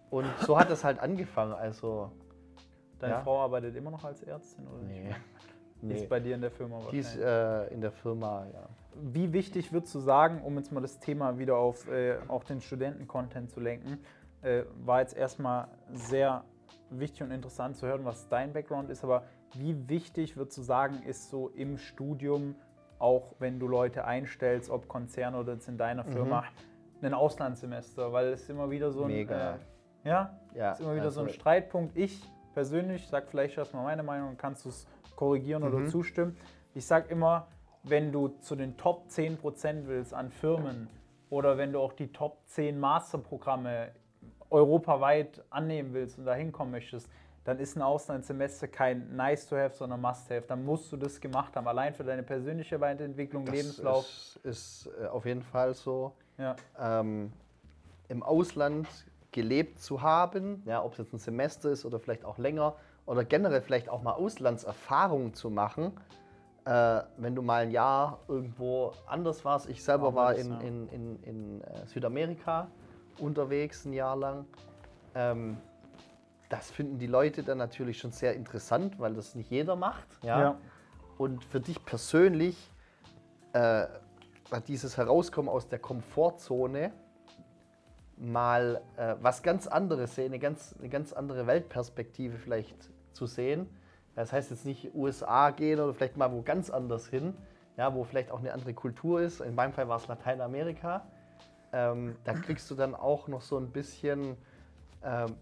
Und 0.10 0.28
so 0.40 0.60
hat 0.60 0.70
es 0.70 0.84
halt 0.84 1.00
angefangen. 1.00 1.54
Also, 1.54 2.12
Deine 3.04 3.16
Ja. 3.16 3.22
Frau 3.22 3.42
arbeitet 3.42 3.76
immer 3.76 3.92
noch 3.92 4.06
als 4.06 4.24
Ärztin 4.24 4.66
oder 4.66 4.82
nee. 4.84 5.04
nicht? 5.04 5.20
Die 5.82 5.86
nee. 5.88 5.96
ist 5.96 6.08
bei 6.08 6.22
dir 6.22 6.36
in 6.36 6.42
der 6.42 6.52
Firma 6.52 6.80
Die 6.90 7.00
ist 7.00 7.18
äh, 7.18 7.68
in 7.68 7.82
der 7.82 7.92
Firma, 7.92 8.46
ja. 8.54 8.70
Wie 8.96 9.34
wichtig 9.34 9.74
würdest 9.74 9.94
du 9.94 10.00
sagen, 10.00 10.42
um 10.42 10.56
jetzt 10.56 10.72
mal 10.72 10.80
das 10.80 11.00
Thema 11.00 11.38
wieder 11.38 11.58
auf 11.58 11.86
äh, 11.90 12.16
auch 12.30 12.46
den 12.46 12.62
Studenten-Content 12.62 13.52
zu 13.52 13.60
lenken, 13.60 14.00
äh, 14.42 14.64
war 14.86 15.02
jetzt 15.02 15.18
erstmal 15.18 15.68
sehr 15.92 16.46
wichtig 16.92 17.24
und 17.24 17.32
interessant 17.32 17.76
zu 17.76 17.88
hören, 17.88 18.06
was 18.06 18.30
dein 18.30 18.54
Background 18.54 18.90
ist, 18.90 19.04
aber 19.04 19.24
wie 19.56 19.90
wichtig, 19.90 20.38
würdest 20.38 20.58
du 20.58 20.62
sagen, 20.62 21.04
ist 21.04 21.30
so 21.30 21.50
im 21.50 21.78
Studium, 21.78 22.56
auch 23.00 23.36
wenn 23.40 23.60
du 23.60 23.68
Leute 23.68 24.06
einstellst, 24.06 24.70
ob 24.70 24.88
Konzern 24.88 25.36
oder 25.36 25.54
jetzt 25.54 25.68
in 25.68 25.78
deiner 25.78 26.06
Firma, 26.06 26.46
mhm. 27.02 27.08
ein 27.08 27.14
Auslandssemester, 27.14 28.14
weil 28.14 28.28
es 28.28 28.48
immer 28.48 28.70
wieder 28.70 28.92
so 28.92 29.04
ein... 29.04 29.08
Mega. 29.08 29.56
Äh, 29.56 29.58
ja, 30.06 30.40
ja, 30.54 30.72
ist 30.72 30.80
immer 30.80 30.96
wieder 30.96 31.06
also 31.06 31.22
so 31.22 31.28
ein 31.28 31.34
Streitpunkt. 31.34 31.98
Ich 31.98 32.22
persönlich 32.54 33.08
sage 33.08 33.28
vielleicht 33.30 33.58
erstmal 33.58 33.84
meine 33.84 34.04
Meinung 34.04 34.38
kannst 34.38 34.66
du 34.66 34.70
es 34.70 34.88
korrigieren 35.16 35.64
mhm. 35.64 35.74
oder 35.74 35.88
zustimmen. 35.88 36.38
Ich 36.74 36.86
sage 36.86 37.10
immer, 37.10 37.48
wenn 37.84 38.12
du 38.12 38.30
zu 38.40 38.56
den 38.56 38.78
Top 38.78 39.08
10% 39.10 39.88
willst 39.88 40.14
an 40.14 40.32
Firmen 40.32 40.88
oder 41.30 41.58
wenn 41.58 41.74
du 41.74 41.80
auch 41.80 41.94
die 41.94 42.12
Top 42.12 42.38
10 42.46 42.80
Masterprogramme 42.80 43.92
europaweit 44.50 45.44
annehmen 45.50 45.94
willst 45.94 46.18
und 46.18 46.26
da 46.26 46.34
hinkommen 46.34 46.72
möchtest, 46.72 47.10
dann 47.44 47.60
ist 47.60 47.76
ein 47.76 47.82
Auslandssemester 47.82 48.68
kein 48.68 49.16
nice 49.16 49.48
to 49.48 49.58
have, 49.58 49.76
sondern 49.76 50.00
must 50.00 50.30
have. 50.30 50.44
Dann 50.48 50.64
musst 50.64 50.92
du 50.92 50.98
das 50.98 51.20
gemacht 51.20 51.56
haben, 51.56 51.68
allein 51.68 51.94
für 51.94 52.04
deine 52.04 52.24
persönliche 52.24 52.80
Weiterentwicklung, 52.80 53.46
das 53.46 53.56
Lebenslauf. 53.56 54.06
Das 54.06 54.40
ist, 54.44 54.86
ist 54.86 54.94
äh, 55.02 55.08
auf 55.08 55.26
jeden 55.26 55.44
Fall 55.44 55.74
so. 55.74 56.14
Ja. 56.38 56.56
Ähm, 56.80 57.34
Im 58.08 58.24
Ausland 58.24 58.88
gelebt 59.34 59.80
zu 59.80 60.02
haben, 60.02 60.64
ja, 60.66 60.84
ob 60.84 60.94
es 60.94 61.00
jetzt 61.00 61.14
ein 61.14 61.20
Semester 61.20 61.70
ist 61.70 61.84
oder 61.84 62.00
vielleicht 62.00 62.24
auch 62.24 62.38
länger, 62.38 62.76
oder 63.06 63.26
generell 63.26 63.62
vielleicht 63.62 63.90
auch 63.90 64.02
mal 64.02 64.14
Auslandserfahrungen 64.14 65.34
zu 65.34 65.50
machen, 65.50 65.92
äh, 66.66 67.02
wenn 67.18 67.36
du 67.36 67.42
mal 67.42 67.64
ein 67.64 67.72
Jahr 67.72 68.20
irgendwo 68.30 68.94
anders 69.08 69.44
warst. 69.44 69.68
Ich 69.68 69.84
selber 69.84 70.10
ja, 70.10 70.16
war 70.16 70.36
in, 70.36 70.50
ja. 70.50 70.60
in, 70.62 70.88
in, 70.90 71.24
in, 71.24 71.62
äh, 71.62 71.86
Südamerika 71.88 72.68
unterwegs 73.20 73.84
ein 73.84 73.92
Jahr 73.92 74.16
lang. 74.16 74.46
Ähm, 75.16 75.58
das 76.50 76.72
finden 76.72 77.00
die 77.00 77.08
Leute 77.08 77.44
dann 77.44 77.58
natürlich 77.58 77.98
schon 77.98 78.12
sehr 78.12 78.36
interessant, 78.36 79.00
weil 79.00 79.14
das 79.14 79.36
nicht 79.36 79.50
jeder 79.50 79.76
macht. 79.76 80.08
Ja? 80.22 80.40
ja. 80.40 80.58
Und 81.18 81.44
für 81.44 81.60
dich 81.60 81.84
persönlich 81.84 82.72
äh, 83.54 83.88
dieses 84.68 84.98
Herauskommen 84.98 85.50
aus 85.50 85.68
der 85.68 85.80
Komfortzone 85.80 86.92
mal 88.24 88.82
äh, 88.98 89.16
was 89.22 89.44
ganz 89.44 89.68
anderes 89.68 90.16
sehen, 90.16 90.28
eine 90.28 90.40
ganz, 90.40 90.76
eine 90.80 90.90
ganz 90.90 91.14
andere 91.14 91.46
Weltperspektive 91.46 92.38
vielleicht 92.38 92.90
zu 93.12 93.26
sehen. 93.26 93.70
Das 94.16 94.32
heißt 94.32 94.52
jetzt 94.52 94.66
nicht 94.66 94.94
USA 94.94 95.50
gehen 95.50 95.80
oder 95.80 95.94
vielleicht 95.94 96.18
mal 96.18 96.32
wo 96.32 96.42
ganz 96.42 96.70
anders 96.70 97.08
hin, 97.08 97.34
ja, 97.78 97.94
wo 97.94 98.04
vielleicht 98.04 98.32
auch 98.32 98.40
eine 98.40 98.54
andere 98.54 98.74
Kultur 98.74 99.22
ist. 99.22 99.42
In 99.42 99.56
meinem 99.56 99.74
Fall 99.74 99.88
war 99.88 99.98
es 99.98 100.08
Lateinamerika. 100.08 101.06
Ähm, 101.72 102.16
da 102.24 102.34
kriegst 102.34 102.70
du 102.70 102.76
dann 102.76 102.94
auch 102.94 103.28
noch 103.28 103.42
so 103.42 103.58
ein 103.58 103.72
bisschen, 103.72 104.38
ähm, 105.04 105.36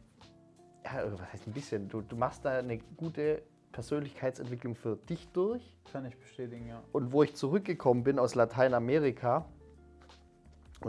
ja, 0.85 1.11
was 1.11 1.33
heißt 1.33 1.47
ein 1.47 1.53
bisschen, 1.53 1.89
du, 1.89 2.01
du 2.01 2.15
machst 2.15 2.45
da 2.45 2.57
eine 2.57 2.77
gute 2.95 3.43
Persönlichkeitsentwicklung 3.73 4.75
für 4.75 4.95
dich 4.95 5.27
durch. 5.33 5.61
Kann 5.91 6.05
ich 6.05 6.17
bestätigen, 6.17 6.67
ja. 6.67 6.81
Und 6.93 7.11
wo 7.11 7.23
ich 7.23 7.35
zurückgekommen 7.35 8.03
bin 8.03 8.17
aus 8.17 8.35
Lateinamerika, 8.35 9.45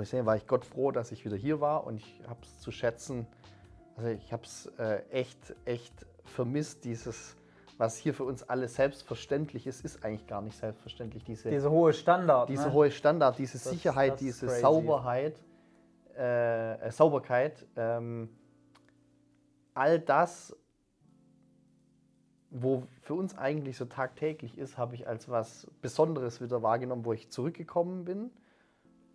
ich 0.01 0.09
sagen, 0.09 0.27
war 0.27 0.37
ich 0.37 0.47
Gott 0.47 0.65
froh, 0.65 0.91
dass 0.91 1.13
ich 1.13 1.25
wieder 1.25 1.37
hier 1.37 1.61
war 1.61 1.85
und 1.85 1.97
ich 1.97 2.23
habe 2.27 2.41
es 2.43 2.61
zu 2.61 2.71
schätzen, 2.71 3.27
also 3.97 4.09
ich 4.09 4.33
habe 4.33 4.45
es 4.45 4.67
äh, 4.79 5.03
echt, 5.11 5.55
echt 5.65 6.07
vermisst, 6.25 6.85
dieses, 6.85 7.37
was 7.79 7.97
hier 7.97 8.15
für 8.15 8.25
uns 8.25 8.43
alle 8.43 8.69
selbstverständlich 8.69 9.67
ist, 9.67 9.85
ist 9.85 10.05
eigentlich 10.05 10.27
gar 10.27 10.41
nicht 10.41 10.57
selbstverständlich. 10.57 11.25
Diese, 11.25 11.51
diese 11.51 11.71
hohe 11.71 11.93
Standard. 11.93 12.49
Diese 12.49 12.69
ne? 12.69 12.73
hohe 12.73 12.91
Standard, 12.91 13.39
diese 13.39 13.59
das, 13.59 13.65
Sicherheit, 13.65 14.13
das 14.13 14.21
diese 14.21 14.47
crazy. 14.47 14.61
Sauberheit, 14.61 15.35
äh, 16.17 16.75
äh, 16.75 16.91
Sauberkeit. 16.91 17.67
Ähm, 17.77 18.31
all 19.75 19.99
das, 19.99 20.57
wo 22.51 22.87
für 23.03 23.15
uns 23.15 23.37
eigentlich 23.37 23.77
so 23.77 23.85
tagtäglich 23.87 24.59
ist, 24.59 24.79
habe 24.79 24.95
ich 24.95 25.09
als 25.09 25.29
was 25.29 25.67
Besonderes 25.81 26.41
wieder 26.41 26.63
wahrgenommen, 26.63 27.05
wo 27.05 27.13
ich 27.13 27.31
zurückgekommen 27.31 28.05
bin. 28.05 28.31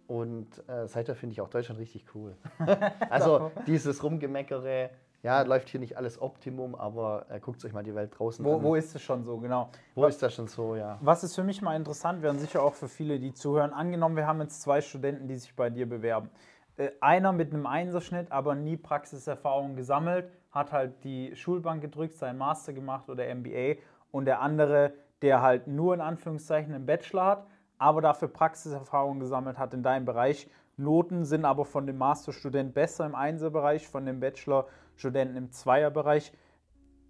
Und 0.07 0.47
äh, 0.69 0.87
seitdem 0.87 1.15
finde 1.15 1.33
ich 1.33 1.41
auch 1.41 1.49
Deutschland 1.49 1.79
richtig 1.79 2.05
cool. 2.15 2.35
also 3.09 3.51
dieses 3.67 4.01
Rumgemeckere, 4.01 4.89
ja, 5.21 5.41
läuft 5.41 5.67
hier 5.67 5.79
nicht 5.79 5.97
alles 5.97 6.21
Optimum, 6.21 6.75
aber 6.75 7.25
äh, 7.29 7.39
guckt 7.39 7.63
euch 7.65 7.73
mal 7.73 7.83
die 7.83 7.93
Welt 7.93 8.17
draußen 8.17 8.45
wo, 8.45 8.55
an. 8.55 8.63
Wo 8.63 8.75
ist 8.75 8.95
es 8.95 9.01
schon 9.01 9.23
so, 9.23 9.37
genau? 9.37 9.69
Wo 9.95 10.03
was, 10.03 10.15
ist 10.15 10.23
das 10.23 10.33
schon 10.33 10.47
so, 10.47 10.75
ja. 10.75 10.97
Was 11.01 11.23
ist 11.23 11.35
für 11.35 11.43
mich 11.43 11.61
mal 11.61 11.75
interessant 11.75 12.21
wäre 12.21 12.31
und 12.31 12.39
sicher 12.39 12.63
auch 12.63 12.73
für 12.73 12.87
viele, 12.87 13.19
die 13.19 13.33
zuhören. 13.33 13.73
Angenommen, 13.73 14.15
wir 14.15 14.27
haben 14.27 14.39
jetzt 14.39 14.61
zwei 14.61 14.79
Studenten, 14.79 15.27
die 15.27 15.35
sich 15.35 15.55
bei 15.55 15.69
dir 15.69 15.89
bewerben. 15.89 16.29
Äh, 16.77 16.91
einer 17.01 17.33
mit 17.33 17.53
einem 17.53 17.65
Einserschnitt, 17.65 18.31
aber 18.31 18.55
nie 18.55 18.77
Praxiserfahrung 18.77 19.75
gesammelt, 19.75 20.31
hat 20.51 20.71
halt 20.71 21.03
die 21.03 21.35
Schulbank 21.35 21.81
gedrückt, 21.81 22.15
seinen 22.15 22.37
Master 22.37 22.71
gemacht 22.71 23.09
oder 23.09 23.23
MBA. 23.33 23.75
Und 24.11 24.25
der 24.25 24.39
andere, 24.39 24.93
der 25.21 25.41
halt 25.41 25.67
nur 25.67 25.93
in 25.93 26.01
Anführungszeichen 26.01 26.73
einen 26.73 26.85
Bachelor 26.85 27.25
hat, 27.25 27.47
aber 27.77 28.01
dafür 28.01 28.27
Praxiserfahrung 28.27 29.19
gesammelt 29.19 29.57
hat 29.57 29.73
in 29.73 29.83
deinem 29.83 30.05
Bereich. 30.05 30.49
Noten 30.77 31.25
sind 31.25 31.45
aber 31.45 31.65
von 31.65 31.87
dem 31.87 31.97
Masterstudent 31.97 32.73
besser 32.73 33.05
im 33.05 33.15
Einserbereich, 33.15 33.87
von 33.87 34.05
dem 34.05 34.19
Bachelorstudenten 34.19 35.37
im 35.37 35.51
Zweierbereich. 35.51 36.31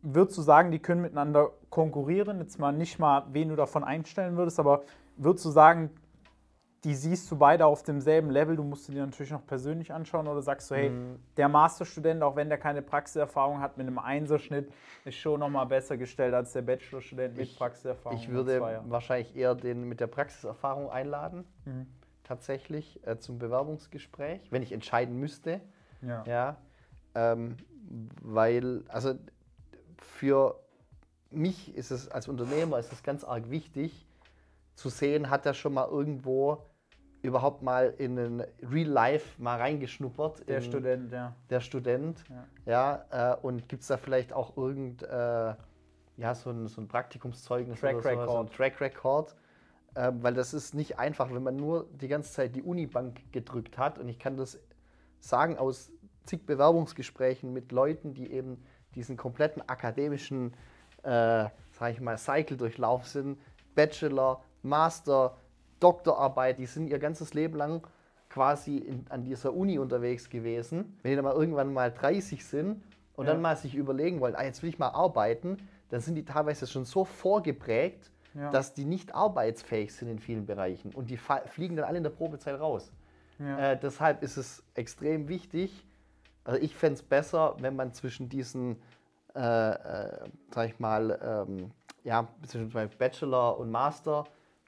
Würdest 0.02 0.38
du 0.38 0.42
sagen, 0.42 0.72
die 0.72 0.80
können 0.80 1.02
miteinander 1.02 1.52
konkurrieren? 1.70 2.40
Jetzt 2.40 2.60
mal 2.60 2.72
nicht 2.72 3.00
mal, 3.00 3.26
wen 3.32 3.50
du 3.50 3.56
davon 3.56 3.84
einstellen 3.84 4.38
würdest, 4.38 4.60
aber 4.60 4.84
würdest 5.18 5.46
du 5.46 5.50
sagen, 5.50 5.90
die 6.84 6.96
siehst 6.96 7.30
du 7.32 7.38
beide 7.38 7.66
auf 7.66 7.84
demselben 7.84 8.30
Level, 8.30 8.56
du 8.56 8.64
musst 8.64 8.88
dir 8.88 9.06
natürlich 9.06 9.32
noch 9.32 9.46
persönlich 9.46 9.92
anschauen 9.92 10.28
oder 10.28 10.42
sagst 10.42 10.70
du, 10.70 10.76
hey, 10.76 10.90
mhm. 10.90 11.20
der 11.36 11.50
Masterstudent, 11.50 12.22
auch 12.22 12.36
wenn 12.36 12.50
der 12.50 12.58
keine 12.58 12.82
Praxiserfahrung 12.82 13.60
hat, 13.60 13.78
mit 13.78 13.88
einem 13.88 14.00
Einserschnitt 14.00 14.72
ist 15.04 15.16
schon 15.16 15.40
nochmal 15.40 15.66
besser 15.66 15.98
gestellt 15.98 16.34
als 16.34 16.54
der 16.54 16.62
Bachelorstudent 16.62 17.36
mit 17.36 17.48
ich, 17.48 17.58
Praxiserfahrung. 17.58 18.20
Ich 18.20 18.30
würde 18.30 18.82
wahrscheinlich 18.88 19.36
eher 19.36 19.56
den 19.56 19.84
mit 19.84 20.00
der 20.00 20.08
Praxiserfahrung 20.08 20.90
einladen, 20.90 21.46
mhm. 21.66 21.88
tatsächlich 22.24 23.06
äh, 23.08 23.18
zum 23.18 23.40
Bewerbungsgespräch, 23.40 24.52
wenn 24.52 24.62
ich 24.62 24.72
entscheiden 24.72 25.20
müsste. 25.20 25.62
Ja. 26.02 26.24
ja 26.28 26.58
ähm, 27.16 27.58
weil, 28.22 28.84
also 28.88 29.16
für 29.98 30.60
mich 31.32 31.76
ist 31.76 31.92
es 31.92 32.08
als 32.08 32.28
Unternehmer 32.28 32.80
ist 32.80 32.92
es 32.92 33.04
ganz 33.04 33.24
arg 33.24 33.50
wichtig, 33.50 34.07
zu 34.78 34.90
sehen, 34.90 35.30
hat 35.30 35.46
er 35.46 35.56
schon 35.56 35.74
mal 35.74 35.88
irgendwo 35.90 36.64
überhaupt 37.24 37.64
mal 37.64 37.96
in 37.98 38.18
ein 38.18 38.44
Real 38.62 38.88
Life 38.88 39.42
mal 39.42 39.58
reingeschnuppert. 39.58 40.48
Der 40.48 40.62
Student, 40.62 41.12
ja. 41.12 41.36
Der 41.50 41.60
Student, 41.62 42.24
ja. 42.66 43.04
ja 43.12 43.34
äh, 43.34 43.38
und 43.42 43.68
gibt 43.68 43.82
es 43.82 43.88
da 43.88 43.98
vielleicht 43.98 44.34
auch 44.34 44.56
irgend, 44.56 45.02
äh, 45.02 45.08
ja, 46.18 46.36
so 46.36 46.52
ein, 46.52 46.68
so 46.68 46.80
ein 46.80 46.88
Praktikumszeugnis 46.88 47.80
Track 47.80 47.98
oder 47.98 48.26
so, 48.28 48.32
so 48.34 48.40
ein 48.40 48.50
Track 48.52 48.80
Record. 48.80 49.36
Äh, 49.96 50.12
weil 50.22 50.36
das 50.36 50.54
ist 50.54 50.76
nicht 50.76 51.00
einfach, 51.00 51.34
wenn 51.34 51.42
man 51.42 51.56
nur 51.56 51.88
die 52.00 52.08
ganze 52.08 52.32
Zeit 52.32 52.56
die 52.56 52.62
Unibank 52.62 53.32
gedrückt 53.32 53.80
hat. 53.80 53.98
Und 53.98 54.08
ich 54.10 54.20
kann 54.20 54.38
das 54.38 54.60
sagen 55.20 55.58
aus 55.58 55.92
zig 56.26 56.46
Bewerbungsgesprächen 56.46 57.52
mit 57.52 57.72
Leuten, 57.72 58.14
die 58.14 58.32
eben 58.32 58.64
diesen 58.94 59.18
kompletten 59.18 59.68
akademischen, 59.68 60.54
äh, 61.02 61.50
sag 61.72 61.92
ich 61.92 62.00
mal, 62.00 62.16
Cycle 62.20 62.58
durchlaufen 62.58 63.08
sind. 63.08 63.40
Bachelor, 63.74 64.44
Master, 64.68 65.36
Doktorarbeit, 65.80 66.60
die 66.60 66.66
sind 66.66 66.88
ihr 66.88 67.00
ganzes 67.00 67.34
Leben 67.34 67.56
lang 67.56 67.88
quasi 68.30 68.78
in, 68.78 69.06
an 69.10 69.24
dieser 69.24 69.54
Uni 69.54 69.80
unterwegs 69.80 70.30
gewesen. 70.30 70.98
Wenn 71.02 71.12
die 71.12 71.16
dann 71.16 71.26
mal 71.26 71.34
irgendwann 71.34 71.74
mal 71.74 71.92
30 71.92 72.46
sind 72.46 72.84
und 73.16 73.26
ja. 73.26 73.34
dann 73.34 73.42
mal 73.42 73.56
sich 73.56 73.76
überlegen 73.76 74.20
wollen, 74.20 74.36
ah, 74.36 74.44
jetzt 74.44 74.62
will 74.64 74.70
ich 74.70 74.80
mal 74.80 74.90
arbeiten, 74.90 75.58
dann 75.90 76.02
sind 76.02 76.16
die 76.16 76.26
teilweise 76.26 76.68
schon 76.68 76.86
so 76.86 77.06
vorgeprägt, 77.06 78.12
ja. 78.34 78.52
dass 78.52 78.74
die 78.74 78.86
nicht 78.86 79.16
arbeitsfähig 79.16 79.94
sind 79.94 80.10
in 80.10 80.20
vielen 80.20 80.46
Bereichen 80.46 80.94
und 80.94 81.10
die 81.10 81.18
fliegen 81.18 81.76
dann 81.76 81.86
alle 81.86 81.98
in 81.98 82.04
der 82.04 82.12
Probezeit 82.12 82.60
raus. 82.60 82.92
Ja. 83.40 83.72
Äh, 83.72 83.80
deshalb 83.80 84.24
ist 84.24 84.38
es 84.38 84.64
extrem 84.74 85.28
wichtig, 85.28 85.86
also 86.44 86.62
ich 86.62 86.76
fände 86.76 86.96
es 86.96 87.04
besser, 87.04 87.56
wenn 87.60 87.76
man 87.76 87.94
zwischen 87.94 88.30
diesen, 88.30 88.78
äh, 89.36 89.40
äh, 89.40 90.30
sag 90.54 90.70
ich 90.70 90.80
mal, 90.80 91.46
ähm, 91.50 91.72
ja, 92.04 92.28
zwischen 92.46 92.70
Bachelor 92.98 93.60
und 93.60 93.70
Master 93.70 94.24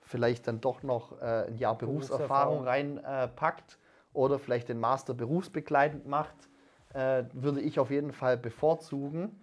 vielleicht 0.10 0.48
dann 0.48 0.60
doch 0.60 0.82
noch 0.82 1.22
äh, 1.22 1.46
ein 1.48 1.58
Jahr 1.58 1.78
Berufserfahrung, 1.78 2.64
reinpackt 2.64 3.74
äh, 3.74 4.18
oder 4.18 4.40
vielleicht 4.40 4.68
den 4.68 4.80
Master 4.80 5.14
berufsbegleitend 5.14 6.08
macht, 6.08 6.50
äh, 6.96 7.26
würde 7.34 7.62
ich 7.62 7.80
auf 7.80 7.92
jeden 7.92 8.12
Fall 8.12 8.36
bevorzugen, 8.36 9.40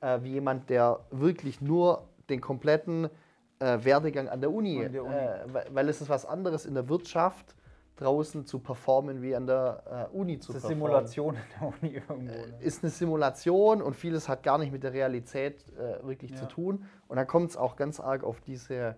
äh, 0.00 0.18
wie 0.22 0.32
jemand, 0.32 0.70
der 0.70 1.06
wirklich 1.10 1.60
nur 1.60 2.08
den 2.28 2.40
kompletten 2.40 3.08
äh, 3.60 3.78
Werdegang 3.84 4.28
an 4.28 4.40
der 4.40 4.50
Uni, 4.50 4.88
der 4.88 5.04
Uni. 5.04 5.14
Äh, 5.14 5.66
weil 5.70 5.88
es 5.88 6.00
ist 6.00 6.08
was 6.08 6.26
anderes 6.26 6.66
in 6.66 6.74
der 6.74 6.88
Wirtschaft 6.88 7.54
draußen 7.94 8.44
zu 8.44 8.58
performen 8.58 9.22
wie 9.22 9.36
an 9.36 9.46
der 9.46 10.10
Uni 10.12 10.38
zu 10.38 10.52
das 10.52 10.62
ist 10.62 10.68
performen. 10.68 11.06
Simulation 11.06 11.34
in 11.34 11.40
der 11.60 11.68
Uni 11.68 11.94
irgendwo. 11.94 12.46
Ne? 12.46 12.58
Ist 12.60 12.82
eine 12.82 12.90
Simulation 12.90 13.82
und 13.82 13.94
vieles 13.94 14.28
hat 14.28 14.42
gar 14.44 14.58
nicht 14.58 14.72
mit 14.72 14.84
der 14.84 14.92
Realität 14.92 15.64
wirklich 16.02 16.30
ja. 16.30 16.36
zu 16.36 16.46
tun. 16.46 16.84
Und 17.08 17.16
dann 17.16 17.26
kommt 17.26 17.50
es 17.50 17.56
auch 17.56 17.74
ganz 17.74 17.98
arg 17.98 18.22
auf 18.22 18.40
diese 18.40 18.94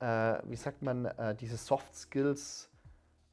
äh, 0.00 0.38
wie 0.44 0.56
sagt 0.56 0.82
man, 0.82 1.04
äh, 1.04 1.34
diese 1.34 1.56
Soft 1.56 1.94
Skills 1.94 2.70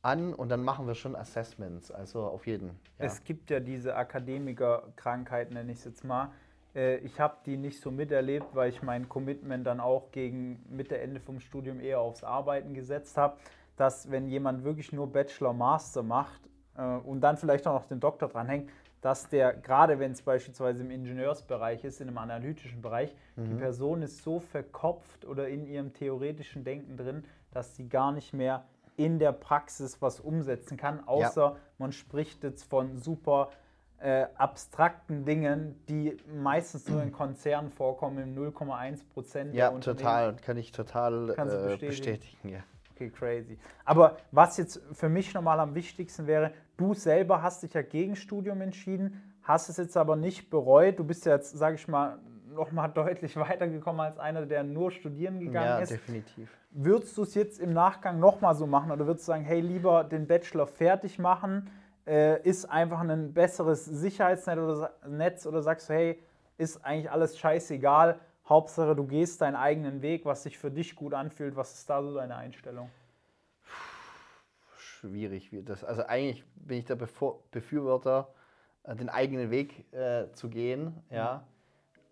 an 0.02 0.34
und 0.34 0.50
dann 0.50 0.64
machen 0.64 0.88
wir 0.88 0.96
schon 0.96 1.16
Assessments, 1.16 1.92
also 1.92 2.24
auf 2.24 2.48
jeden. 2.48 2.68
Ja. 2.68 3.06
Es 3.06 3.24
gibt 3.24 3.50
ja 3.50 3.60
diese 3.60 3.96
Akademikerkrankheit, 3.96 5.52
nenne 5.52 5.72
ich 5.72 5.80
es 5.80 5.86
jetzt 5.86 6.04
mal. 6.04 6.32
Äh, 6.76 6.98
ich 6.98 7.20
habe 7.20 7.38
die 7.46 7.58
nicht 7.58 7.82
so 7.82 7.92
miterlebt, 7.92 8.54
weil 8.54 8.70
ich 8.70 8.82
mein 8.82 9.10
Commitment 9.10 9.66
dann 9.66 9.80
auch 9.80 10.12
gegen 10.12 10.64
Mitte, 10.70 10.98
Ende 10.98 11.20
vom 11.20 11.40
Studium 11.40 11.80
eher 11.80 12.00
aufs 12.00 12.24
Arbeiten 12.24 12.74
gesetzt 12.74 13.18
habe, 13.18 13.38
dass 13.76 14.10
wenn 14.12 14.28
jemand 14.28 14.64
wirklich 14.64 14.92
nur 14.94 15.12
Bachelor, 15.12 15.54
Master 15.54 16.04
macht 16.04 16.42
äh, 16.78 16.84
und 16.84 17.22
dann 17.22 17.38
vielleicht 17.38 17.68
auch 17.68 17.74
noch 17.74 17.86
den 17.86 18.00
Doktor 18.00 18.30
dranhängt, 18.30 18.70
dass 19.08 19.30
der, 19.30 19.54
gerade 19.54 20.00
wenn 20.00 20.12
es 20.12 20.22
beispielsweise 20.22 20.84
im 20.84 20.92
Ingenieursbereich 20.92 21.86
ist, 21.86 22.02
in 22.02 22.10
einem 22.10 22.18
analytischen 22.18 22.82
Bereich, 22.82 23.16
mhm. 23.38 23.46
die 23.46 23.56
Person 23.56 24.02
ist 24.02 24.22
so 24.22 24.42
verkopft 24.42 25.24
oder 25.24 25.48
in 25.48 25.66
ihrem 25.66 25.94
theoretischen 25.94 26.66
Denken 26.66 26.98
drin, 26.98 27.24
dass 27.52 27.78
sie 27.78 27.88
gar 27.88 28.12
nicht 28.12 28.34
mehr 28.34 28.66
in 28.98 29.18
der 29.18 29.32
Praxis 29.32 30.02
was 30.02 30.20
umsetzen 30.20 30.76
kann, 30.76 31.08
außer 31.08 31.42
ja. 31.42 31.56
man 31.78 31.94
spricht 31.94 32.44
jetzt 32.44 32.64
von 32.70 32.98
super 32.98 33.52
äh, 34.00 34.26
abstrakten 34.36 35.24
Dingen, 35.24 35.82
die 35.88 36.18
meistens 36.36 36.90
nur 36.90 37.02
in 37.02 37.14
Konzernen 37.14 37.72
vorkommen, 37.72 38.18
im 38.18 38.36
0,1 38.36 39.08
Prozent. 39.08 39.56
Ja, 39.56 39.70
total, 39.70 40.36
kann 40.36 40.58
ich 40.58 40.74
total 40.74 41.30
äh, 41.30 41.36
bestätigen. 41.36 41.88
bestätigen 41.88 42.50
ja. 42.50 42.60
Okay, 42.94 43.10
crazy. 43.10 43.58
Aber 43.86 44.18
was 44.32 44.58
jetzt 44.58 44.82
für 44.92 45.08
mich 45.08 45.34
nochmal 45.34 45.62
am 45.62 45.76
wichtigsten 45.76 46.28
wäre, 46.28 46.52
du 46.78 46.94
selber 46.94 47.42
hast 47.42 47.64
dich 47.64 47.74
ja 47.74 47.82
gegen 47.82 48.16
Studium 48.16 48.62
entschieden, 48.62 49.22
hast 49.44 49.70
es 49.70 49.78
jetzt 49.78 49.98
aber 49.98 50.16
nicht 50.16 50.50
bereut. 50.50 51.00
Du 51.00 51.04
bist 51.04 51.26
ja 51.26 51.34
jetzt, 51.34 51.58
sage 51.58 51.76
ich 51.76 51.88
mal, 51.88 52.20
nochmal 52.54 52.90
deutlich 52.94 53.36
weitergekommen 53.36 54.02
als 54.02 54.18
einer, 54.18 54.46
der 54.46 54.64
nur 54.64 54.92
studieren 54.92 55.40
gegangen 55.40 55.68
ja, 55.68 55.80
ist. 55.80 55.92
Ja, 55.92 55.98
definitiv. 55.98 56.50
Würdest 56.72 57.18
du 57.18 57.24
es 57.24 57.34
jetzt 57.34 57.60
im 57.60 57.74
Nachgang 57.74 58.20
nochmal 58.20 58.56
so 58.56 58.68
machen 58.68 58.92
oder 58.92 59.08
würdest 59.08 59.28
du 59.28 59.32
sagen, 59.32 59.44
hey, 59.44 59.62
lieber 59.62 60.04
den 60.04 60.28
Bachelor 60.28 60.68
fertig 60.68 61.18
machen, 61.18 61.70
äh, 62.06 62.42
ist 62.44 62.66
einfach 62.66 63.00
ein 63.00 63.34
besseres 63.34 63.86
Sicherheitsnetz 63.86 64.58
oder, 64.58 64.94
Netz, 65.08 65.46
oder 65.46 65.62
sagst 65.62 65.90
du, 65.90 65.94
hey, 65.94 66.20
ist 66.58 66.84
eigentlich 66.86 67.12
alles 67.12 67.38
scheißegal, 67.38 68.20
Hauptsache, 68.48 68.96
du 68.96 69.06
gehst 69.06 69.42
deinen 69.42 69.56
eigenen 69.56 70.02
Weg, 70.02 70.26
was 70.26 70.44
sich 70.44 70.58
für 70.58 70.72
dich 70.72 70.96
gut 70.96 71.14
anfühlt. 71.14 71.56
Was 71.56 71.74
ist 71.74 71.90
da 71.90 72.02
so 72.02 72.14
deine 72.14 72.38
Einstellung? 72.38 72.90
Schwierig 75.08 75.52
wird 75.52 75.70
das. 75.70 75.84
Also 75.84 76.04
eigentlich 76.06 76.44
bin 76.56 76.80
ich 76.80 76.86
der 76.86 76.96
Befürworter, 76.96 78.30
äh, 78.84 78.96
den 78.96 79.10
eigenen 79.10 79.52
Weg 79.52 79.92
äh, 79.94 80.32
zu 80.34 80.50
gehen. 80.50 80.96
Ja. 81.10 81.44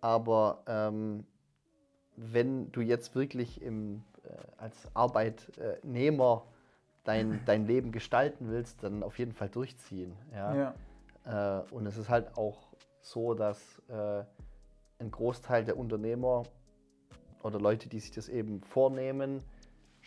Aber 0.00 0.62
ähm, 0.66 1.26
wenn 2.16 2.72
du 2.72 2.80
jetzt 2.80 3.14
wirklich 3.14 3.62
im, 3.62 4.02
äh, 4.24 4.28
als 4.56 4.94
Arbeitnehmer 4.94 6.46
dein, 7.04 7.40
dein 7.46 7.66
Leben 7.66 7.92
gestalten 7.92 8.48
willst, 8.48 8.82
dann 8.82 9.02
auf 9.02 9.18
jeden 9.18 9.32
Fall 9.32 9.48
durchziehen. 9.48 10.16
Ja. 10.32 10.54
ja. 11.24 11.60
Äh, 11.60 11.74
und 11.74 11.86
es 11.86 11.96
ist 11.96 12.08
halt 12.08 12.36
auch 12.36 12.68
so, 13.00 13.34
dass 13.34 13.82
äh, 13.88 14.24
ein 14.98 15.10
Großteil 15.10 15.64
der 15.64 15.76
Unternehmer 15.76 16.44
oder 17.42 17.60
Leute, 17.60 17.88
die 17.88 18.00
sich 18.00 18.10
das 18.10 18.28
eben 18.28 18.62
vornehmen, 18.62 19.42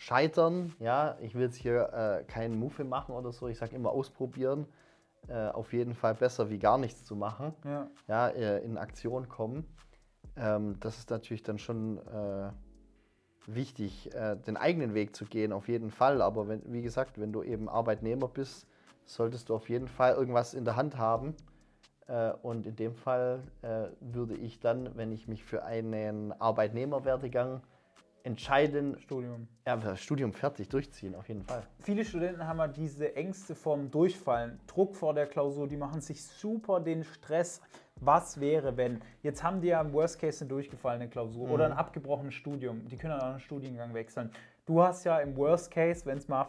scheitern. 0.00 0.74
Ja, 0.78 1.18
ich 1.20 1.34
will 1.34 1.42
jetzt 1.42 1.56
hier 1.56 1.92
äh, 1.92 2.24
keinen 2.24 2.58
Muffe 2.58 2.84
machen 2.84 3.14
oder 3.14 3.32
so. 3.32 3.48
Ich 3.48 3.58
sage 3.58 3.76
immer 3.76 3.90
ausprobieren. 3.90 4.66
Äh, 5.28 5.48
auf 5.48 5.74
jeden 5.74 5.94
Fall 5.94 6.14
besser 6.14 6.48
wie 6.48 6.58
gar 6.58 6.78
nichts 6.78 7.04
zu 7.04 7.14
machen. 7.14 7.54
Ja, 7.64 7.90
ja 8.08 8.28
äh, 8.28 8.64
in 8.64 8.78
Aktion 8.78 9.28
kommen. 9.28 9.66
Ähm, 10.36 10.80
das 10.80 10.96
ist 10.98 11.10
natürlich 11.10 11.42
dann 11.42 11.58
schon 11.58 11.98
äh, 11.98 12.50
wichtig, 13.46 14.14
äh, 14.14 14.36
den 14.36 14.56
eigenen 14.56 14.94
Weg 14.94 15.14
zu 15.14 15.26
gehen, 15.26 15.52
auf 15.52 15.68
jeden 15.68 15.90
Fall. 15.90 16.22
Aber 16.22 16.48
wenn, 16.48 16.62
wie 16.72 16.80
gesagt, 16.80 17.20
wenn 17.20 17.32
du 17.32 17.42
eben 17.42 17.68
Arbeitnehmer 17.68 18.28
bist, 18.28 18.66
solltest 19.04 19.50
du 19.50 19.54
auf 19.54 19.68
jeden 19.68 19.88
Fall 19.88 20.14
irgendwas 20.14 20.54
in 20.54 20.64
der 20.64 20.76
Hand 20.76 20.96
haben, 20.96 21.36
äh, 22.06 22.32
und 22.42 22.66
in 22.66 22.76
dem 22.76 22.94
Fall 22.94 23.42
würde 24.00 24.34
ich 24.34 24.60
dann, 24.60 24.96
wenn 24.96 25.12
ich 25.12 25.28
mich 25.28 25.44
für 25.44 25.62
einen 25.62 26.32
Arbeitnehmerwerdegang 26.32 27.60
entscheiden. 28.22 28.98
Studium. 28.98 29.48
Ja, 29.66 29.96
Studium 29.96 30.32
fertig 30.32 30.68
durchziehen, 30.68 31.14
auf 31.14 31.28
jeden 31.28 31.42
Fall. 31.42 31.62
Viele 31.80 32.04
Studenten 32.04 32.46
haben 32.46 32.58
ja 32.58 32.68
diese 32.68 33.14
Ängste 33.16 33.54
vom 33.54 33.90
Durchfallen, 33.90 34.60
Druck 34.66 34.96
vor 34.96 35.14
der 35.14 35.26
Klausur, 35.26 35.68
die 35.68 35.76
machen 35.76 36.00
sich 36.00 36.24
super 36.24 36.80
den 36.80 37.04
Stress. 37.04 37.60
Was 38.02 38.40
wäre, 38.40 38.76
wenn? 38.76 39.00
Jetzt 39.22 39.42
haben 39.42 39.60
die 39.60 39.68
ja 39.68 39.80
im 39.80 39.92
Worst 39.92 40.18
Case 40.18 40.42
eine 40.42 40.48
durchgefallene 40.48 41.08
Klausur 41.08 41.46
mhm. 41.46 41.52
oder 41.52 41.66
ein 41.66 41.72
abgebrochenes 41.72 42.34
Studium. 42.34 42.88
Die 42.88 42.96
können 42.96 43.12
dann 43.18 43.20
auch 43.20 43.30
einen 43.32 43.40
Studiengang 43.40 43.92
wechseln. 43.92 44.30
Du 44.64 44.82
hast 44.82 45.04
ja 45.04 45.18
im 45.18 45.36
Worst 45.36 45.70
Case, 45.70 46.06
wenn 46.06 46.18
es 46.18 46.28
mal 46.28 46.48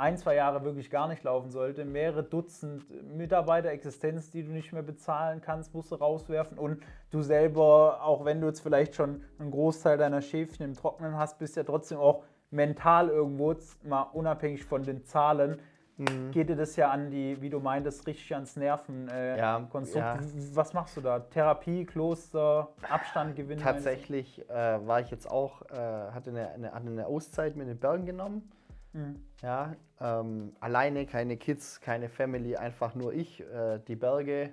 ein, 0.00 0.16
zwei 0.16 0.34
Jahre 0.34 0.64
wirklich 0.64 0.90
gar 0.90 1.08
nicht 1.08 1.22
laufen 1.22 1.50
sollte, 1.50 1.84
mehrere 1.84 2.22
Dutzend 2.22 2.84
Mitarbeiterexistenz, 3.16 4.30
die 4.30 4.42
du 4.42 4.50
nicht 4.50 4.72
mehr 4.72 4.82
bezahlen 4.82 5.42
kannst, 5.42 5.74
musst 5.74 5.92
du 5.92 5.96
rauswerfen 5.96 6.58
und 6.58 6.82
du 7.10 7.20
selber, 7.22 8.02
auch 8.02 8.24
wenn 8.24 8.40
du 8.40 8.46
jetzt 8.46 8.60
vielleicht 8.60 8.94
schon 8.94 9.22
einen 9.38 9.50
Großteil 9.50 9.98
deiner 9.98 10.22
Schäfchen 10.22 10.64
im 10.64 10.74
Trocknen 10.74 11.16
hast, 11.18 11.38
bist 11.38 11.56
ja 11.56 11.64
trotzdem 11.64 11.98
auch 11.98 12.24
mental 12.50 13.10
irgendwo, 13.10 13.54
mal 13.84 14.02
unabhängig 14.14 14.64
von 14.64 14.82
den 14.82 15.04
Zahlen, 15.04 15.60
mhm. 15.98 16.30
geht 16.30 16.48
dir 16.48 16.56
das 16.56 16.76
ja 16.76 16.90
an 16.90 17.10
die, 17.10 17.40
wie 17.42 17.50
du 17.50 17.60
meintest, 17.60 18.06
richtig 18.06 18.32
ans 18.34 18.56
Nervenkonstrukt. 18.56 19.14
Äh, 19.14 19.38
ja, 19.38 20.14
ja. 20.14 20.20
Was 20.54 20.72
machst 20.72 20.96
du 20.96 21.02
da? 21.02 21.20
Therapie, 21.20 21.84
Kloster, 21.84 22.70
Abstand 22.88 23.36
gewinnen? 23.36 23.60
Tatsächlich 23.60 24.48
äh, 24.48 24.54
war 24.86 25.00
ich 25.00 25.10
jetzt 25.10 25.30
auch, 25.30 25.60
äh, 25.70 25.74
hatte 25.76 26.30
eine, 26.30 26.52
eine, 26.52 26.72
eine 26.72 27.06
Auszeit 27.06 27.54
mit 27.54 27.68
den 27.68 27.78
Bergen 27.78 28.06
genommen 28.06 28.50
Mhm. 28.92 29.22
Ja, 29.42 29.74
ähm, 30.00 30.52
alleine, 30.60 31.06
keine 31.06 31.36
Kids, 31.36 31.80
keine 31.80 32.08
Family, 32.08 32.56
einfach 32.56 32.94
nur 32.94 33.12
ich, 33.12 33.40
äh, 33.40 33.78
die 33.86 33.96
Berge, 33.96 34.50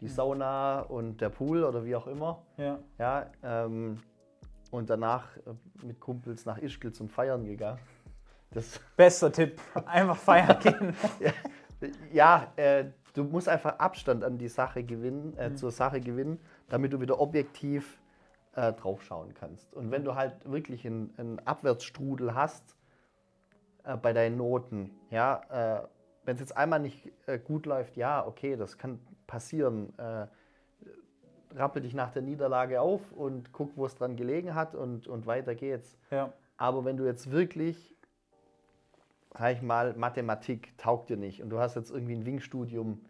die 0.00 0.06
mhm. 0.06 0.10
Sauna 0.10 0.80
und 0.80 1.20
der 1.20 1.30
Pool 1.30 1.64
oder 1.64 1.84
wie 1.84 1.96
auch 1.96 2.06
immer. 2.06 2.42
Ja. 2.56 2.78
ja 2.98 3.30
ähm, 3.42 3.98
und 4.70 4.90
danach 4.90 5.36
äh, 5.38 5.86
mit 5.86 6.00
Kumpels 6.00 6.44
nach 6.44 6.58
Ischgl 6.58 6.92
zum 6.92 7.08
Feiern 7.08 7.44
gegangen. 7.44 7.78
Das 8.50 8.80
Bester 8.96 9.32
Tipp, 9.32 9.60
einfach 9.86 10.16
feiern 10.16 10.58
gehen. 10.62 10.94
ja, 11.20 11.32
ja 12.12 12.52
äh, 12.56 12.86
du 13.14 13.24
musst 13.24 13.48
einfach 13.48 13.78
Abstand 13.78 14.24
an 14.24 14.38
die 14.38 14.48
Sache 14.48 14.82
gewinnen, 14.82 15.36
äh, 15.36 15.50
mhm. 15.50 15.56
zur 15.56 15.70
Sache 15.70 16.00
gewinnen, 16.00 16.40
damit 16.68 16.92
du 16.92 17.00
wieder 17.00 17.20
objektiv 17.20 17.98
äh, 18.54 18.72
draufschauen 18.72 19.34
kannst. 19.34 19.72
Und 19.74 19.90
wenn 19.90 20.04
du 20.04 20.14
halt 20.14 20.50
wirklich 20.50 20.86
einen, 20.86 21.12
einen 21.16 21.38
Abwärtsstrudel 21.40 22.34
hast, 22.34 22.76
äh, 23.84 23.96
bei 23.96 24.12
deinen 24.12 24.36
Noten. 24.36 24.90
Ja, 25.10 25.82
äh, 25.82 25.86
wenn 26.24 26.34
es 26.34 26.40
jetzt 26.40 26.56
einmal 26.56 26.80
nicht 26.80 27.10
äh, 27.26 27.38
gut 27.38 27.66
läuft, 27.66 27.96
ja, 27.96 28.26
okay, 28.26 28.56
das 28.56 28.78
kann 28.78 29.00
passieren. 29.26 29.96
Äh, 29.98 30.26
rappel 31.54 31.82
dich 31.82 31.94
nach 31.94 32.10
der 32.10 32.22
Niederlage 32.22 32.80
auf 32.80 33.12
und 33.12 33.52
guck, 33.52 33.76
wo 33.76 33.84
es 33.84 33.94
dran 33.94 34.16
gelegen 34.16 34.54
hat 34.54 34.74
und, 34.74 35.06
und 35.06 35.26
weiter 35.26 35.54
geht's. 35.54 35.98
Ja. 36.10 36.32
Aber 36.56 36.84
wenn 36.84 36.96
du 36.96 37.04
jetzt 37.04 37.30
wirklich, 37.30 37.94
sag 39.36 39.54
ich 39.54 39.62
mal, 39.62 39.94
Mathematik 39.94 40.76
taugt 40.78 41.10
dir 41.10 41.16
nicht 41.16 41.42
und 41.42 41.50
du 41.50 41.58
hast 41.58 41.74
jetzt 41.74 41.90
irgendwie 41.90 42.14
ein 42.14 42.24
Wing-Studium 42.24 43.04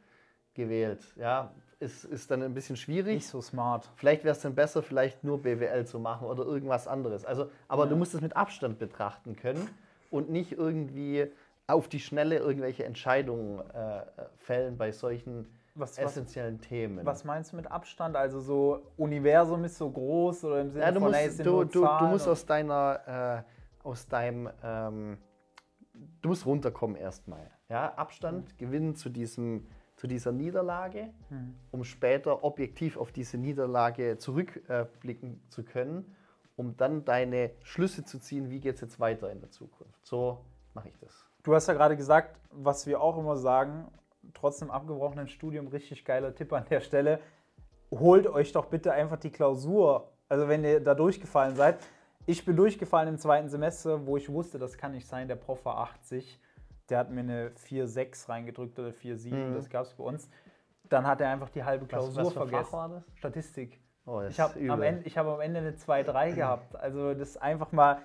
gewählt, 0.55 1.15
ja, 1.17 1.53
ist, 1.79 2.05
ist 2.05 2.31
dann 2.31 2.43
ein 2.43 2.55
bisschen 2.55 2.77
schwierig. 2.77 3.15
Nicht 3.15 3.29
so 3.29 3.41
smart. 3.41 3.91
Vielleicht 3.97 4.25
wäre 4.25 4.35
es 4.35 4.41
dann 4.41 4.55
besser, 4.55 4.83
vielleicht 4.83 5.25
nur 5.25 5.43
BWL 5.43 5.85
zu 5.85 5.99
machen 5.99 6.27
oder 6.27 6.45
irgendwas 6.45 6.89
anderes. 6.89 7.25
Also, 7.25 7.51
aber 7.69 7.85
ja. 7.85 7.91
du 7.91 7.97
musst 7.97 8.15
es 8.15 8.21
mit 8.21 8.37
Abstand 8.37 8.79
betrachten 8.79 9.37
können 9.37 9.69
und 10.13 10.31
nicht 10.31 10.53
irgendwie 10.53 11.27
auf 11.67 11.89
die 11.89 12.01
Schnelle 12.01 12.37
irgendwelche 12.37 12.85
Entscheidungen 12.85 13.61
äh, 13.71 14.03
fällen 14.37 14.77
bei 14.77 14.93
solchen 14.93 15.49
was, 15.75 15.97
essentiellen 15.97 16.59
was, 16.61 16.69
Themen. 16.69 17.07
Was 17.07 17.25
meinst 17.25 17.53
du 17.53 17.57
mit 17.57 17.71
Abstand? 17.71 18.17
Also 18.17 18.41
so 18.41 18.93
Universum 18.97 19.65
ist 19.65 19.79
so 19.79 19.91
groß 19.91 20.45
oder 20.45 20.61
im 20.61 20.71
Sinne 20.71 20.85
ja, 20.85 20.93
du 20.93 21.01
von 21.01 21.11
musst, 21.11 21.41
du, 21.41 21.65
du, 21.65 21.87
du, 21.87 22.07
musst 22.07 22.29
aus 22.29 22.45
deiner 22.45 23.45
äh, 23.47 23.87
aus 23.87 24.07
deinem 24.07 24.51
ähm, 24.63 25.19
du 26.21 26.29
musst 26.29 26.45
runterkommen 26.45 26.97
erstmal. 26.97 27.51
Ja? 27.69 27.95
Abstand 27.95 28.53
mhm. 28.53 28.59
gewinnen 28.59 28.95
zu 28.95 29.09
diesem 29.09 29.67
zu 29.97 30.07
dieser 30.07 30.33
Niederlage, 30.33 31.11
mhm. 31.31 31.55
um 31.71 31.85
später 31.85 32.45
objektiv 32.45 32.97
auf 32.97 33.13
diese 33.13 33.39
Niederlage 33.39 34.19
zurückblicken 34.19 35.35
äh, 35.35 35.49
zu 35.49 35.65
können 35.65 36.15
um 36.57 36.77
dann 36.77 37.05
deine 37.05 37.51
Schlüsse 37.63 38.05
zu 38.05 38.19
ziehen, 38.19 38.51
wie 38.51 38.61
geht 38.61 38.77
es 38.77 38.81
jetzt 38.81 39.01
weiter 39.01 39.31
in 39.31 39.41
der 39.41 39.51
Zukunft. 39.51 40.05
So 40.07 40.45
mache 40.75 40.89
ich 40.89 40.99
das. 40.99 41.27
Du 41.43 41.55
hast 41.55 41.67
ja 41.67 41.75
gerade 41.75 41.97
gesagt, 41.97 42.39
was 42.51 42.87
wir 42.87 43.01
auch 43.01 43.19
immer 43.19 43.37
sagen, 43.37 43.89
trotzdem 44.35 44.71
abgebrochenen 44.71 45.29
Studium, 45.29 45.69
richtig 45.69 46.05
geiler 46.05 46.35
Tipp 46.35 46.53
an 46.53 46.65
der 46.71 46.81
Stelle. 46.81 47.21
Holt 47.91 48.27
euch 48.27 48.53
doch 48.53 48.67
bitte 48.67 48.93
einfach 48.93 49.19
die 49.19 49.31
Klausur, 49.31 50.13
also 50.29 50.49
wenn 50.49 50.65
ihr 50.65 50.81
da 50.81 50.95
durchgefallen 50.95 51.57
seid. 51.57 51.79
Ich 52.25 52.45
bin 52.45 52.57
durchgefallen 52.57 53.09
im 53.09 53.19
zweiten 53.19 53.49
Semester, 53.49 54.07
wo 54.07 54.17
ich 54.17 54.31
wusste, 54.31 54.59
das 54.59 54.79
kann 54.79 54.93
nicht 54.93 55.09
sein, 55.09 55.27
der 55.27 55.37
Prof 55.37 55.65
war 55.65 55.79
80. 55.79 56.41
Der 56.89 56.99
hat 56.99 57.11
mir 57.11 57.21
eine 57.21 57.51
4,6 57.51 58.29
reingedrückt 58.29 58.79
oder 58.79 58.91
4,7, 58.91 59.35
mhm. 59.35 59.55
das 59.55 59.69
gab 59.69 59.87
es 59.87 59.95
bei 59.95 60.05
uns. 60.05 60.29
Dann 60.89 61.07
hat 61.07 61.21
er 61.21 61.31
einfach 61.31 61.49
die 61.49 61.65
halbe 61.65 61.87
Klausur 61.87 62.17
was, 62.17 62.27
was 62.27 62.33
vergessen. 62.35 62.65
Fach 62.65 62.73
war 62.73 62.89
das? 62.89 63.05
Statistik. 63.17 63.81
Oh, 64.05 64.21
ich 64.29 64.41
habe 64.41 64.59
am, 64.69 64.83
Ende, 64.83 65.09
hab 65.11 65.27
am 65.27 65.41
Ende 65.41 65.61
eine 65.61 65.73
2-3 65.73 66.35
gehabt. 66.35 66.77
Also 66.77 67.15
das 67.15 67.37
einfach 67.37 67.71
mal, 67.73 67.99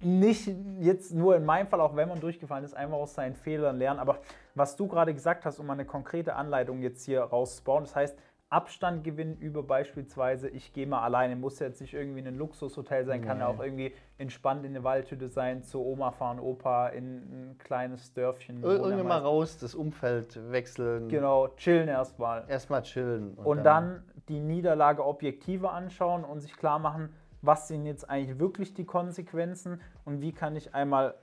nicht 0.00 0.50
jetzt 0.80 1.14
nur 1.14 1.36
in 1.36 1.44
meinem 1.44 1.68
Fall, 1.68 1.80
auch 1.80 1.96
wenn 1.96 2.08
man 2.08 2.20
durchgefallen 2.20 2.64
ist, 2.64 2.74
einfach 2.74 2.96
aus 2.96 3.14
seinen 3.14 3.34
Fehlern 3.34 3.78
lernen. 3.78 3.98
Aber 3.98 4.18
was 4.54 4.76
du 4.76 4.86
gerade 4.86 5.14
gesagt 5.14 5.44
hast, 5.44 5.58
um 5.58 5.70
eine 5.70 5.84
konkrete 5.84 6.34
Anleitung 6.34 6.82
jetzt 6.82 7.04
hier 7.04 7.22
rauszubauen, 7.22 7.84
das 7.84 7.96
heißt, 7.96 8.18
Abstand 8.48 9.02
gewinnen 9.02 9.36
über 9.38 9.64
beispielsweise, 9.64 10.48
ich 10.48 10.72
gehe 10.72 10.86
mal 10.86 11.02
alleine, 11.02 11.34
muss 11.34 11.58
jetzt 11.58 11.80
nicht 11.80 11.94
irgendwie 11.94 12.20
in 12.20 12.28
ein 12.28 12.36
Luxushotel 12.36 13.04
sein, 13.04 13.20
kann 13.20 13.40
ja 13.40 13.48
auch 13.48 13.58
irgendwie 13.58 13.92
entspannt 14.18 14.64
in 14.64 14.70
eine 14.70 14.84
Waldhütte 14.84 15.26
sein, 15.26 15.64
zur 15.64 15.84
Oma 15.84 16.12
fahren, 16.12 16.38
Opa, 16.38 16.88
in 16.88 17.16
ein 17.16 17.58
kleines 17.58 18.12
Dörfchen. 18.12 18.62
Ir 18.62 18.68
irgendwie 18.68 19.02
mal 19.02 19.18
raus, 19.18 19.58
das 19.58 19.74
Umfeld 19.74 20.38
wechseln. 20.52 21.08
Genau, 21.08 21.48
chillen 21.56 21.88
erstmal. 21.88 22.44
Erstmal 22.46 22.82
chillen. 22.82 23.34
Und, 23.34 23.46
und 23.46 23.64
dann, 23.64 23.64
dann 23.64 24.02
die 24.28 24.38
Niederlage 24.38 25.04
objektiver 25.04 25.72
anschauen 25.72 26.22
und 26.22 26.38
sich 26.38 26.56
klar 26.56 26.78
machen, 26.78 27.12
was 27.42 27.66
sind 27.66 27.84
jetzt 27.84 28.08
eigentlich 28.08 28.38
wirklich 28.38 28.74
die 28.74 28.84
Konsequenzen 28.84 29.80
und 30.04 30.20
wie 30.20 30.32
kann 30.32 30.54
ich 30.54 30.72
einmal 30.72 31.14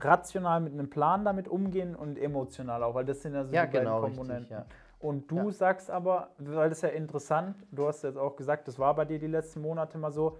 rational 0.00 0.60
mit 0.60 0.72
einem 0.72 0.88
Plan 0.88 1.24
damit 1.24 1.46
umgehen 1.46 1.94
und 1.94 2.18
emotional 2.18 2.82
auch, 2.82 2.94
weil 2.94 3.04
das 3.04 3.22
sind 3.22 3.34
ja 3.34 3.44
so 3.44 3.54
ja, 3.54 3.66
die 3.66 3.72
genau, 3.78 4.00
beiden 4.00 4.16
Komponenten. 4.16 4.56
Richtig, 4.56 4.70
ja. 4.70 4.76
Und 5.00 5.30
du 5.30 5.36
ja. 5.36 5.50
sagst 5.50 5.90
aber, 5.90 6.30
weil 6.38 6.68
das 6.68 6.82
ja 6.82 6.90
interessant, 6.90 7.56
du 7.72 7.88
hast 7.88 8.04
jetzt 8.04 8.18
auch 8.18 8.36
gesagt, 8.36 8.68
das 8.68 8.78
war 8.78 8.94
bei 8.94 9.06
dir 9.06 9.18
die 9.18 9.26
letzten 9.26 9.62
Monate 9.62 9.96
mal 9.96 10.12
so, 10.12 10.38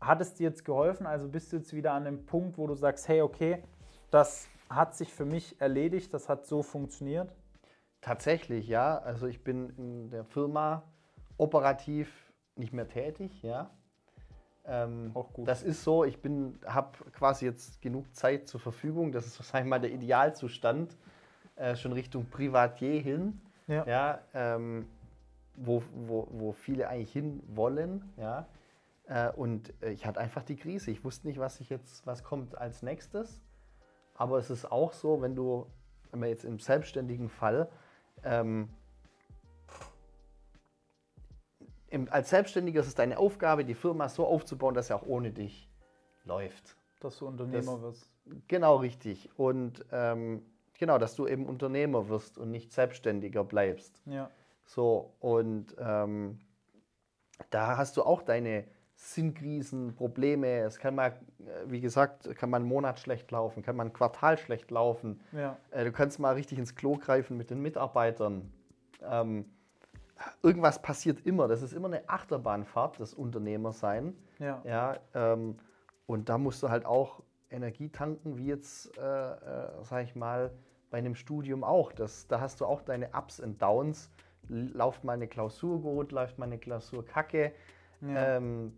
hat 0.00 0.20
es 0.20 0.34
dir 0.34 0.48
jetzt 0.48 0.64
geholfen? 0.64 1.06
Also 1.06 1.28
bist 1.28 1.52
du 1.52 1.58
jetzt 1.58 1.72
wieder 1.72 1.92
an 1.92 2.04
dem 2.04 2.26
Punkt, 2.26 2.58
wo 2.58 2.66
du 2.66 2.74
sagst, 2.74 3.06
hey, 3.06 3.22
okay, 3.22 3.62
das 4.10 4.48
hat 4.68 4.96
sich 4.96 5.14
für 5.14 5.24
mich 5.24 5.60
erledigt, 5.60 6.12
das 6.12 6.28
hat 6.28 6.46
so 6.46 6.64
funktioniert? 6.64 7.32
Tatsächlich, 8.00 8.66
ja. 8.66 8.98
Also 8.98 9.28
ich 9.28 9.44
bin 9.44 9.70
in 9.76 10.10
der 10.10 10.24
Firma 10.24 10.82
operativ 11.38 12.32
nicht 12.56 12.72
mehr 12.72 12.88
tätig, 12.88 13.40
ja. 13.44 13.70
Ähm, 14.64 15.12
Auch 15.14 15.32
gut. 15.32 15.46
Das 15.46 15.62
ist 15.62 15.84
so, 15.84 16.02
ich 16.02 16.18
habe 16.66 16.98
quasi 17.12 17.44
jetzt 17.44 17.80
genug 17.80 18.12
Zeit 18.16 18.48
zur 18.48 18.58
Verfügung. 18.58 19.12
Das 19.12 19.26
ist 19.26 19.38
wahrscheinlich 19.38 19.70
mal 19.70 19.78
der 19.78 19.92
Idealzustand, 19.92 20.96
äh, 21.54 21.76
schon 21.76 21.92
Richtung 21.92 22.26
Privatier 22.26 23.00
hin 23.00 23.40
ja. 23.66 23.86
ja 23.86 24.20
ähm, 24.34 24.86
wo, 25.54 25.82
wo, 25.94 26.28
wo 26.30 26.52
viele 26.52 26.88
eigentlich 26.88 27.12
hin 27.12 27.42
wollen. 27.48 28.12
Ja? 28.16 28.46
Äh, 29.06 29.30
und 29.32 29.72
ich 29.80 30.06
hatte 30.06 30.20
einfach 30.20 30.42
die 30.42 30.56
Krise. 30.56 30.90
Ich 30.90 31.04
wusste 31.04 31.26
nicht, 31.26 31.38
was 31.38 31.60
ich 31.60 31.70
jetzt, 31.70 32.06
was 32.06 32.24
kommt 32.24 32.56
als 32.56 32.82
nächstes. 32.82 33.40
Aber 34.14 34.38
es 34.38 34.50
ist 34.50 34.70
auch 34.70 34.92
so, 34.92 35.22
wenn 35.22 35.34
du, 35.34 35.66
wenn 36.10 36.20
man 36.20 36.28
jetzt 36.28 36.44
im 36.44 36.58
selbstständigen 36.58 37.28
Fall, 37.28 37.68
ähm, 38.24 38.68
im, 41.88 42.08
als 42.10 42.30
Selbstständiger 42.30 42.80
ist 42.80 42.86
es 42.86 42.94
deine 42.94 43.18
Aufgabe, 43.18 43.64
die 43.64 43.74
Firma 43.74 44.08
so 44.08 44.26
aufzubauen, 44.26 44.74
dass 44.74 44.86
sie 44.86 44.94
auch 44.94 45.06
ohne 45.06 45.30
dich 45.30 45.68
läuft. 46.24 46.76
Dass 47.00 47.18
du 47.18 47.26
Unternehmer 47.26 47.72
das, 47.72 47.82
wirst. 47.82 48.12
Genau, 48.48 48.76
richtig. 48.76 49.28
Und 49.36 49.84
ähm, 49.92 50.42
genau, 50.78 50.98
dass 50.98 51.14
du 51.14 51.26
eben 51.26 51.46
Unternehmer 51.46 52.08
wirst 52.08 52.38
und 52.38 52.50
nicht 52.50 52.72
Selbstständiger 52.72 53.44
bleibst. 53.44 54.02
Ja. 54.06 54.30
So, 54.64 55.14
und 55.20 55.74
ähm, 55.78 56.38
da 57.50 57.76
hast 57.76 57.96
du 57.96 58.02
auch 58.02 58.22
deine 58.22 58.64
Sinnkrisen, 58.94 59.94
Probleme. 59.94 60.60
Es 60.60 60.78
kann 60.78 60.94
mal, 60.94 61.18
wie 61.66 61.80
gesagt, 61.80 62.34
kann 62.36 62.50
man 62.50 62.62
einen 62.62 62.68
Monat 62.68 63.00
schlecht 63.00 63.30
laufen, 63.30 63.62
kann 63.62 63.74
man 63.74 63.88
ein 63.88 63.92
Quartal 63.92 64.38
schlecht 64.38 64.70
laufen. 64.70 65.20
Ja. 65.32 65.56
Äh, 65.70 65.84
du 65.84 65.92
kannst 65.92 66.18
mal 66.20 66.34
richtig 66.34 66.58
ins 66.58 66.74
Klo 66.76 66.96
greifen 66.96 67.36
mit 67.36 67.50
den 67.50 67.60
Mitarbeitern. 67.60 68.52
Ähm, 69.02 69.46
irgendwas 70.42 70.80
passiert 70.80 71.26
immer. 71.26 71.48
Das 71.48 71.62
ist 71.62 71.72
immer 71.72 71.88
eine 71.88 72.08
Achterbahnfahrt, 72.08 73.00
das 73.00 73.12
Unternehmersein. 73.12 74.16
Ja. 74.38 74.62
ja 74.64 74.96
ähm, 75.14 75.58
und 76.06 76.28
da 76.28 76.38
musst 76.38 76.62
du 76.62 76.68
halt 76.68 76.86
auch 76.86 77.22
Energie 77.52 77.88
tanken, 77.88 78.36
wie 78.38 78.46
jetzt, 78.46 78.96
äh, 78.98 79.00
äh, 79.00 79.68
sag 79.82 80.04
ich 80.04 80.14
mal, 80.14 80.50
bei 80.90 80.98
einem 80.98 81.14
Studium 81.14 81.64
auch. 81.64 81.92
Das, 81.92 82.26
da 82.26 82.40
hast 82.40 82.60
du 82.60 82.66
auch 82.66 82.82
deine 82.82 83.10
Ups 83.16 83.40
und 83.40 83.60
Downs. 83.60 84.10
Lauft 84.48 85.04
mal 85.04 85.14
eine 85.14 85.28
Klausur 85.28 85.80
gut, 85.80 86.12
läuft 86.12 86.38
mal 86.38 86.46
eine 86.46 86.58
Klausur 86.58 87.04
kacke. 87.04 87.52
Ja. 88.00 88.36
Ähm, 88.36 88.76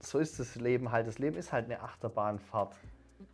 so 0.00 0.18
ist 0.18 0.38
das 0.40 0.56
Leben 0.56 0.90
halt. 0.90 1.06
Das 1.06 1.18
Leben 1.18 1.36
ist 1.36 1.52
halt 1.52 1.66
eine 1.66 1.80
Achterbahnfahrt. 1.80 2.76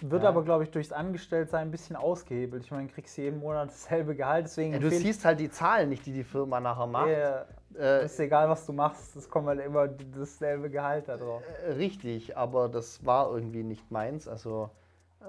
Wird 0.00 0.22
ja. 0.22 0.28
aber, 0.28 0.44
glaube 0.44 0.64
ich, 0.64 0.70
durchs 0.70 0.92
Angestelltsein 0.92 1.68
ein 1.68 1.70
bisschen 1.70 1.96
ausgehebelt. 1.96 2.64
Ich 2.64 2.70
meine, 2.70 2.86
du 2.86 2.92
kriegst 2.94 3.16
jeden 3.16 3.40
Monat 3.40 3.68
dasselbe 3.68 4.14
Gehalt. 4.14 4.44
Deswegen 4.44 4.74
ja, 4.74 4.78
du 4.78 4.90
siehst 4.90 5.24
halt 5.24 5.40
die 5.40 5.50
Zahlen 5.50 5.88
nicht, 5.88 6.04
die 6.06 6.12
die 6.12 6.24
Firma 6.24 6.60
nachher 6.60 6.86
macht. 6.86 7.08
Ja, 7.08 7.46
äh, 7.76 8.04
ist 8.04 8.18
egal, 8.20 8.48
was 8.48 8.64
du 8.66 8.72
machst, 8.72 9.16
es 9.16 9.28
kommt 9.28 9.48
halt 9.48 9.60
immer 9.60 9.88
dasselbe 9.88 10.70
Gehalt 10.70 11.08
da 11.08 11.16
drauf. 11.16 11.42
Äh, 11.66 11.72
richtig, 11.72 12.36
aber 12.36 12.68
das 12.68 13.04
war 13.04 13.32
irgendwie 13.32 13.62
nicht 13.62 13.90
meins. 13.90 14.28
Also 14.28 14.70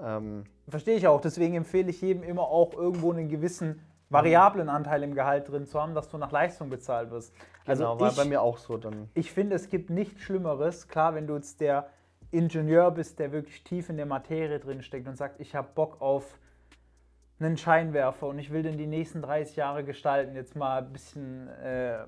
ähm, 0.02 0.44
Verstehe 0.68 0.96
ich 0.96 1.06
auch. 1.06 1.20
Deswegen 1.20 1.54
empfehle 1.54 1.90
ich 1.90 2.00
jedem 2.00 2.22
immer 2.22 2.42
auch 2.42 2.74
irgendwo 2.74 3.12
einen 3.12 3.28
gewissen 3.28 3.80
variablen 4.08 4.68
Anteil 4.68 5.02
im 5.02 5.14
Gehalt 5.14 5.48
drin 5.48 5.66
zu 5.66 5.80
haben, 5.80 5.94
dass 5.94 6.08
du 6.08 6.18
nach 6.18 6.32
Leistung 6.32 6.68
bezahlt 6.68 7.10
wirst. 7.10 7.32
Also 7.64 7.84
genau, 7.84 8.00
war 8.00 8.10
ich, 8.10 8.16
bei 8.16 8.24
mir 8.24 8.42
auch 8.42 8.58
so 8.58 8.76
dann. 8.76 9.08
Ich 9.14 9.32
finde, 9.32 9.56
es 9.56 9.68
gibt 9.68 9.90
nichts 9.90 10.22
Schlimmeres. 10.22 10.88
Klar, 10.88 11.14
wenn 11.14 11.26
du 11.26 11.36
jetzt 11.36 11.60
der 11.60 11.88
Ingenieur 12.32 12.90
bist, 12.90 13.18
der 13.18 13.32
wirklich 13.32 13.62
tief 13.64 13.88
in 13.88 13.96
der 13.96 14.06
Materie 14.06 14.58
drin 14.58 14.82
steckt 14.82 15.06
und 15.06 15.16
sagt, 15.16 15.40
ich 15.40 15.54
habe 15.54 15.68
Bock 15.74 16.00
auf 16.00 16.38
einen 17.40 17.56
Scheinwerfer 17.56 18.26
und 18.26 18.38
ich 18.38 18.50
will 18.52 18.62
den 18.62 18.76
die 18.76 18.86
nächsten 18.86 19.22
30 19.22 19.56
Jahre 19.56 19.84
gestalten. 19.84 20.34
Jetzt 20.34 20.56
mal 20.56 20.78
ein 20.78 20.92
bisschen 20.92 21.48
äh, 21.48 21.98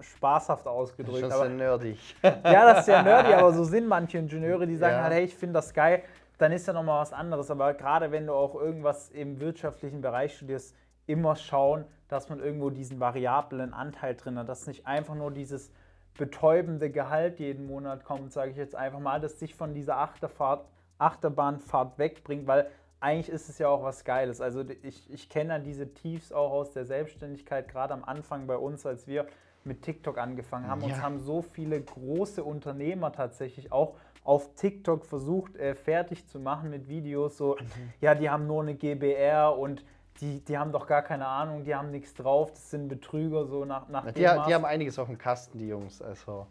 spaßhaft 0.00 0.66
ausgedrückt. 0.66 1.22
Das 1.22 1.28
ist 1.28 1.34
aber, 1.34 1.46
sehr 1.46 1.56
nerdig. 1.56 2.16
Ja, 2.22 2.72
das 2.72 2.80
ist 2.80 2.88
ja 2.88 3.02
nerdig, 3.02 3.34
aber 3.34 3.52
so 3.52 3.64
sind 3.64 3.88
manche 3.88 4.18
Ingenieure, 4.18 4.66
die 4.66 4.76
sagen 4.76 4.96
ja. 4.96 5.02
halt, 5.02 5.14
hey, 5.14 5.24
ich 5.24 5.34
finde 5.34 5.54
das 5.54 5.72
geil 5.72 6.02
dann 6.38 6.52
ist 6.52 6.66
ja 6.66 6.72
nochmal 6.72 7.00
was 7.00 7.12
anderes. 7.12 7.50
Aber 7.50 7.74
gerade 7.74 8.10
wenn 8.10 8.26
du 8.26 8.32
auch 8.32 8.54
irgendwas 8.54 9.10
im 9.10 9.40
wirtschaftlichen 9.40 10.00
Bereich 10.00 10.36
studierst, 10.36 10.74
immer 11.06 11.36
schauen, 11.36 11.84
dass 12.08 12.28
man 12.28 12.40
irgendwo 12.40 12.70
diesen 12.70 13.00
variablen 13.00 13.74
Anteil 13.74 14.14
drin 14.14 14.38
hat, 14.38 14.48
dass 14.48 14.66
nicht 14.66 14.86
einfach 14.86 15.14
nur 15.14 15.30
dieses 15.30 15.70
betäubende 16.16 16.90
Gehalt 16.90 17.40
jeden 17.40 17.66
Monat 17.66 18.04
kommt, 18.04 18.32
sage 18.32 18.52
ich 18.52 18.56
jetzt 18.56 18.74
einfach 18.74 19.00
mal, 19.00 19.20
dass 19.20 19.36
dich 19.36 19.54
von 19.54 19.74
dieser 19.74 19.98
Achterfahrt, 19.98 20.66
Achterbahnfahrt 20.98 21.98
wegbringt, 21.98 22.46
weil 22.46 22.70
eigentlich 23.00 23.28
ist 23.28 23.48
es 23.48 23.58
ja 23.58 23.68
auch 23.68 23.82
was 23.82 24.04
Geiles. 24.04 24.40
Also 24.40 24.64
ich, 24.82 25.10
ich 25.12 25.28
kenne 25.28 25.60
diese 25.60 25.92
Tiefs 25.92 26.32
auch 26.32 26.50
aus 26.50 26.72
der 26.72 26.84
Selbstständigkeit, 26.84 27.68
gerade 27.68 27.92
am 27.92 28.04
Anfang 28.04 28.46
bei 28.46 28.56
uns, 28.56 28.86
als 28.86 29.06
wir 29.06 29.26
mit 29.64 29.82
TikTok 29.82 30.18
angefangen 30.18 30.66
haben. 30.66 30.80
Ja. 30.82 30.88
Uns 30.88 31.02
haben 31.02 31.20
so 31.20 31.42
viele 31.42 31.80
große 31.80 32.42
Unternehmer 32.44 33.12
tatsächlich 33.12 33.72
auch 33.72 33.96
auf 34.22 34.54
TikTok 34.54 35.04
versucht, 35.04 35.56
äh, 35.56 35.74
fertig 35.74 36.26
zu 36.26 36.40
machen 36.40 36.70
mit 36.70 36.88
Videos. 36.88 37.36
So, 37.36 37.56
mhm. 37.60 37.92
ja, 38.00 38.14
die 38.14 38.30
haben 38.30 38.46
nur 38.46 38.62
eine 38.62 38.74
GBR 38.74 39.56
und 39.56 39.84
die, 40.20 40.40
die 40.44 40.56
haben 40.56 40.72
doch 40.72 40.86
gar 40.86 41.02
keine 41.02 41.26
Ahnung, 41.26 41.64
die 41.64 41.74
haben 41.74 41.90
nichts 41.90 42.14
drauf, 42.14 42.52
das 42.52 42.70
sind 42.70 42.88
Betrüger, 42.88 43.46
so 43.46 43.64
nach, 43.64 43.88
nach 43.88 44.04
Na, 44.04 44.12
die, 44.12 44.20
die 44.20 44.54
haben 44.54 44.64
einiges 44.64 44.98
auf 44.98 45.08
dem 45.08 45.18
Kasten, 45.18 45.58
die 45.58 45.68
Jungs. 45.68 46.00
Also. 46.00 46.46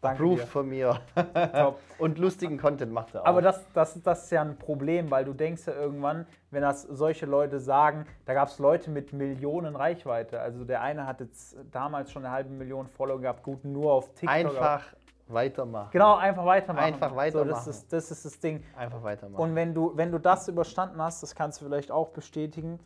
Danke 0.00 0.22
Approved 0.22 0.42
dir. 0.42 0.46
von 0.46 0.68
mir. 0.68 1.00
und 1.98 2.18
lustigen 2.18 2.58
Content 2.58 2.92
macht 2.92 3.14
er 3.14 3.22
auch. 3.22 3.26
Aber 3.26 3.42
das, 3.42 3.64
das, 3.72 4.00
das 4.02 4.24
ist 4.24 4.30
ja 4.30 4.42
ein 4.42 4.58
Problem, 4.58 5.10
weil 5.10 5.24
du 5.24 5.32
denkst 5.32 5.66
ja 5.66 5.72
irgendwann, 5.72 6.26
wenn 6.50 6.62
das 6.62 6.82
solche 6.82 7.26
Leute 7.26 7.58
sagen, 7.58 8.06
da 8.26 8.34
gab 8.34 8.48
es 8.48 8.58
Leute 8.58 8.90
mit 8.90 9.12
Millionen 9.12 9.74
Reichweite. 9.74 10.40
Also 10.40 10.64
der 10.64 10.82
eine 10.82 11.06
hat 11.06 11.20
jetzt 11.20 11.56
damals 11.72 12.12
schon 12.12 12.24
eine 12.24 12.32
halbe 12.34 12.50
Million 12.50 12.86
Follower 12.86 13.20
gehabt, 13.20 13.42
gut 13.42 13.64
nur 13.64 13.92
auf 13.92 14.12
TikTok. 14.14 14.30
Einfach 14.30 14.84
Weitermachen. 15.28 15.90
Genau, 15.90 16.16
einfach 16.16 16.44
weitermachen. 16.44 16.84
Einfach 16.84 17.16
weitermachen. 17.16 17.48
So, 17.48 17.54
das, 17.54 17.66
ist, 17.66 17.92
das 17.92 18.10
ist 18.10 18.24
das 18.24 18.38
Ding. 18.38 18.62
Einfach 18.76 19.02
weitermachen. 19.02 19.42
Und 19.42 19.54
wenn 19.56 19.74
du, 19.74 19.92
wenn 19.96 20.12
du 20.12 20.18
das 20.18 20.46
überstanden 20.46 21.02
hast, 21.02 21.22
das 21.22 21.34
kannst 21.34 21.60
du 21.60 21.64
vielleicht 21.64 21.90
auch 21.90 22.10
bestätigen, 22.10 22.78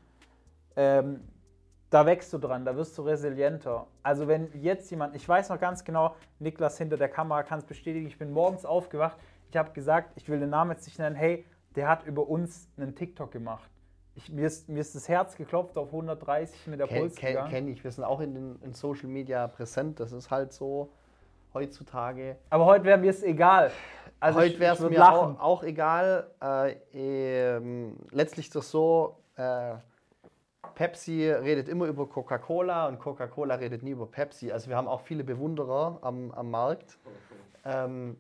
ähm, 0.76 1.20
da 1.90 2.06
wächst 2.06 2.32
du 2.32 2.38
dran, 2.38 2.64
da 2.64 2.76
wirst 2.76 2.96
du 2.96 3.02
resilienter. 3.02 3.86
Also 4.02 4.28
wenn 4.28 4.48
jetzt 4.54 4.90
jemand, 4.90 5.16
ich 5.16 5.28
weiß 5.28 5.48
noch 5.48 5.58
ganz 5.58 5.84
genau, 5.84 6.14
Niklas 6.38 6.78
hinter 6.78 6.96
der 6.96 7.08
Kamera 7.08 7.42
kann 7.42 7.58
es 7.58 7.64
bestätigen, 7.64 8.06
ich 8.06 8.16
bin 8.16 8.32
morgens 8.32 8.64
aufgewacht, 8.64 9.16
ich 9.50 9.56
habe 9.56 9.72
gesagt, 9.72 10.12
ich 10.14 10.28
will 10.28 10.38
den 10.38 10.50
Namen 10.50 10.70
jetzt 10.70 10.86
nicht 10.86 10.98
nennen, 10.98 11.16
hey, 11.16 11.44
der 11.74 11.88
hat 11.88 12.06
über 12.06 12.28
uns 12.28 12.68
einen 12.76 12.94
TikTok 12.94 13.32
gemacht. 13.32 13.68
Ich, 14.14 14.30
mir, 14.30 14.46
ist, 14.46 14.68
mir 14.68 14.80
ist 14.80 14.94
das 14.94 15.08
Herz 15.08 15.36
geklopft 15.36 15.76
auf 15.76 15.88
130 15.88 16.68
mit 16.68 16.80
der 16.80 16.86
Ken, 16.86 16.98
Puls 16.98 17.16
Kenne 17.16 17.46
kenn 17.48 17.68
ich, 17.68 17.82
wir 17.82 17.90
sind 17.90 18.04
auch 18.04 18.20
in, 18.20 18.34
den, 18.34 18.62
in 18.62 18.72
Social 18.72 19.08
Media 19.08 19.48
präsent, 19.48 19.98
das 19.98 20.12
ist 20.12 20.30
halt 20.30 20.52
so 20.52 20.92
heutzutage. 21.54 22.36
Aber 22.50 22.66
heute 22.66 22.84
wäre 22.84 22.98
mir 22.98 23.10
es 23.10 23.22
egal. 23.22 23.72
Also 24.20 24.38
heute 24.38 24.60
wäre 24.60 24.74
es 24.74 24.80
mir 24.80 25.08
auch, 25.08 25.40
auch, 25.40 25.62
egal. 25.64 26.30
Äh, 26.42 26.76
ähm, 26.92 27.96
letztlich 28.10 28.48
ist 28.48 28.56
es 28.56 28.70
so, 28.70 29.16
äh, 29.36 29.74
Pepsi 30.80 31.28
redet 31.30 31.68
immer 31.68 31.84
über 31.88 32.08
Coca-Cola 32.08 32.88
und 32.88 32.98
Coca-Cola 32.98 33.56
redet 33.56 33.82
nie 33.82 33.90
über 33.90 34.06
Pepsi. 34.06 34.50
Also 34.50 34.70
wir 34.70 34.78
haben 34.78 34.88
auch 34.88 35.02
viele 35.02 35.24
Bewunderer 35.24 35.98
am, 36.00 36.30
am 36.30 36.50
Markt. 36.50 36.96
Ähm, 37.66 38.16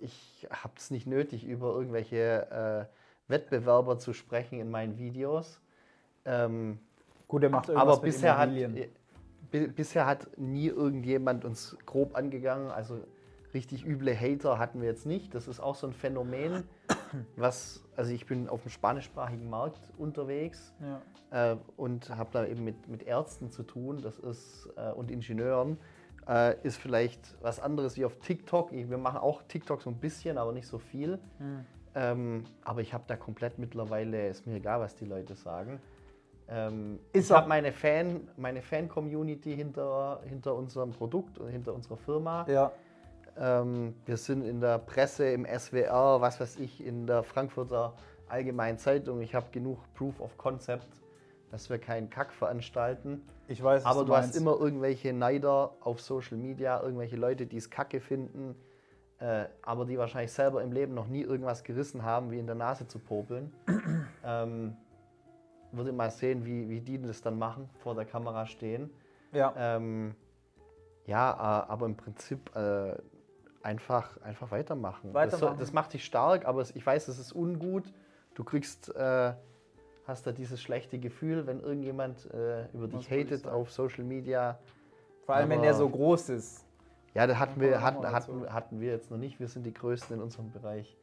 ich 0.00 0.48
habe 0.50 0.72
es 0.78 0.90
nicht 0.90 1.06
nötig, 1.06 1.44
über 1.44 1.74
irgendwelche 1.74 2.88
äh, 2.88 3.30
Wettbewerber 3.30 3.98
zu 3.98 4.14
sprechen 4.14 4.58
in 4.58 4.70
meinen 4.70 4.96
Videos. 4.96 5.60
Ähm, 6.24 6.78
Gut, 7.28 7.42
er 7.42 7.50
macht 7.50 7.68
irgendwas 7.68 7.98
aber 7.98 8.02
bisher 8.02 8.38
hat, 8.38 8.48
bisher 9.50 10.06
hat 10.06 10.28
nie 10.38 10.68
irgendjemand 10.68 11.44
uns 11.44 11.76
grob 11.84 12.16
angegangen. 12.16 12.70
Also 12.70 13.00
richtig 13.58 13.84
üble 13.84 14.14
Hater 14.14 14.58
hatten 14.58 14.80
wir 14.80 14.88
jetzt 14.88 15.04
nicht. 15.04 15.34
Das 15.34 15.48
ist 15.48 15.58
auch 15.58 15.74
so 15.74 15.88
ein 15.88 15.92
Phänomen. 15.92 16.62
was, 17.36 17.84
also 17.96 18.12
ich 18.12 18.24
bin 18.26 18.48
auf 18.48 18.62
dem 18.62 18.70
spanischsprachigen 18.70 19.50
Markt 19.50 19.92
unterwegs 19.98 20.72
ja. 20.80 21.52
äh, 21.52 21.56
und 21.76 22.08
habe 22.10 22.30
da 22.32 22.46
eben 22.46 22.64
mit, 22.64 22.88
mit 22.88 23.02
Ärzten 23.02 23.50
zu 23.50 23.64
tun, 23.64 24.00
das 24.00 24.18
ist, 24.18 24.68
äh, 24.76 24.92
und 24.92 25.10
Ingenieuren. 25.10 25.76
Äh, 26.28 26.56
ist 26.62 26.76
vielleicht 26.76 27.36
was 27.42 27.58
anderes 27.58 27.96
wie 27.96 28.04
auf 28.04 28.16
TikTok. 28.18 28.70
Wir 28.70 28.98
machen 28.98 29.18
auch 29.18 29.42
TikTok 29.42 29.82
so 29.82 29.90
ein 29.90 29.96
bisschen, 29.96 30.38
aber 30.38 30.52
nicht 30.52 30.68
so 30.68 30.78
viel. 30.78 31.18
Mhm. 31.38 31.64
Ähm, 31.94 32.44
aber 32.62 32.80
ich 32.80 32.94
habe 32.94 33.04
da 33.08 33.16
komplett 33.16 33.58
mittlerweile, 33.58 34.28
ist 34.28 34.46
mir 34.46 34.56
egal, 34.56 34.78
was 34.80 34.94
die 34.94 35.06
Leute 35.06 35.34
sagen. 35.34 35.80
Ähm, 36.48 37.00
ich 37.12 37.30
habe 37.30 37.48
meine 37.48 37.72
Fan, 37.72 38.28
meine 38.36 38.62
Fan-Community 38.62 39.56
hinter, 39.56 40.20
hinter 40.24 40.54
unserem 40.54 40.90
Produkt 40.92 41.38
und 41.38 41.48
hinter 41.48 41.74
unserer 41.74 41.96
Firma. 41.96 42.46
Ja. 42.48 42.72
Ähm, 43.38 43.94
wir 44.04 44.16
sind 44.16 44.42
in 44.42 44.60
der 44.60 44.78
Presse, 44.78 45.30
im 45.30 45.46
SWR, 45.46 46.20
was 46.20 46.40
weiß 46.40 46.58
ich, 46.58 46.84
in 46.84 47.06
der 47.06 47.22
Frankfurter 47.22 47.94
Allgemeinen 48.28 48.78
Zeitung. 48.78 49.20
Ich 49.20 49.34
habe 49.34 49.46
genug 49.52 49.78
Proof 49.94 50.20
of 50.20 50.36
Concept, 50.36 50.88
dass 51.50 51.70
wir 51.70 51.78
keinen 51.78 52.10
Kack 52.10 52.32
veranstalten. 52.32 53.22
Ich 53.46 53.62
weiß, 53.62 53.84
Aber 53.86 54.00
du, 54.00 54.08
du 54.08 54.16
hast 54.16 54.36
immer 54.36 54.58
irgendwelche 54.58 55.12
Neider 55.12 55.72
auf 55.80 56.00
Social 56.00 56.36
Media, 56.36 56.82
irgendwelche 56.82 57.16
Leute, 57.16 57.46
die 57.46 57.56
es 57.56 57.70
kacke 57.70 58.00
finden, 58.00 58.54
äh, 59.18 59.46
aber 59.62 59.86
die 59.86 59.96
wahrscheinlich 59.98 60.32
selber 60.32 60.62
im 60.62 60.72
Leben 60.72 60.94
noch 60.94 61.06
nie 61.06 61.22
irgendwas 61.22 61.64
gerissen 61.64 62.02
haben, 62.02 62.30
wie 62.30 62.38
in 62.38 62.46
der 62.46 62.54
Nase 62.54 62.86
zu 62.86 62.98
popeln. 62.98 63.52
ähm, 64.24 64.76
würde 65.72 65.92
mal 65.92 66.10
sehen, 66.10 66.44
wie, 66.44 66.68
wie 66.68 66.80
die 66.80 67.00
das 67.00 67.22
dann 67.22 67.38
machen, 67.38 67.68
vor 67.82 67.94
der 67.94 68.04
Kamera 68.04 68.46
stehen. 68.46 68.90
Ja. 69.32 69.54
Ähm, 69.56 70.14
ja, 71.06 71.32
äh, 71.32 71.70
aber 71.72 71.86
im 71.86 71.96
Prinzip 71.96 72.54
äh, 72.54 72.94
einfach, 73.62 74.20
einfach 74.22 74.50
weitermachen. 74.50 75.12
weitermachen. 75.14 75.58
Das, 75.58 75.68
das, 75.68 75.72
macht 75.72 75.92
dich 75.92 76.04
stark, 76.04 76.46
aber 76.46 76.62
ich 76.62 76.86
weiß, 76.86 77.08
es 77.08 77.18
ist 77.18 77.32
ungut. 77.32 77.92
Du 78.34 78.44
kriegst, 78.44 78.94
äh, 78.94 79.32
hast 80.06 80.26
da 80.26 80.32
dieses 80.32 80.60
schlechte 80.60 80.98
Gefühl, 80.98 81.46
wenn 81.46 81.60
irgendjemand 81.60 82.32
äh, 82.32 82.66
über 82.72 82.88
dich 82.88 83.10
hatet 83.10 83.46
auf 83.46 83.70
Social 83.70 84.04
Media. 84.04 84.58
Vor 85.26 85.34
allem, 85.34 85.46
aber, 85.46 85.54
wenn 85.56 85.62
der 85.62 85.74
so 85.74 85.88
groß 85.88 86.30
ist. 86.30 86.64
Ja, 87.14 87.26
das 87.26 87.38
hatten 87.38 87.60
wir, 87.60 87.82
hatten, 87.82 88.06
hatten, 88.06 88.52
hatten 88.52 88.80
wir 88.80 88.92
jetzt 88.92 89.10
noch 89.10 89.18
nicht. 89.18 89.40
Wir 89.40 89.48
sind 89.48 89.64
die 89.64 89.74
Größten 89.74 90.16
in 90.16 90.22
unserem 90.22 90.50
Bereich. 90.52 90.96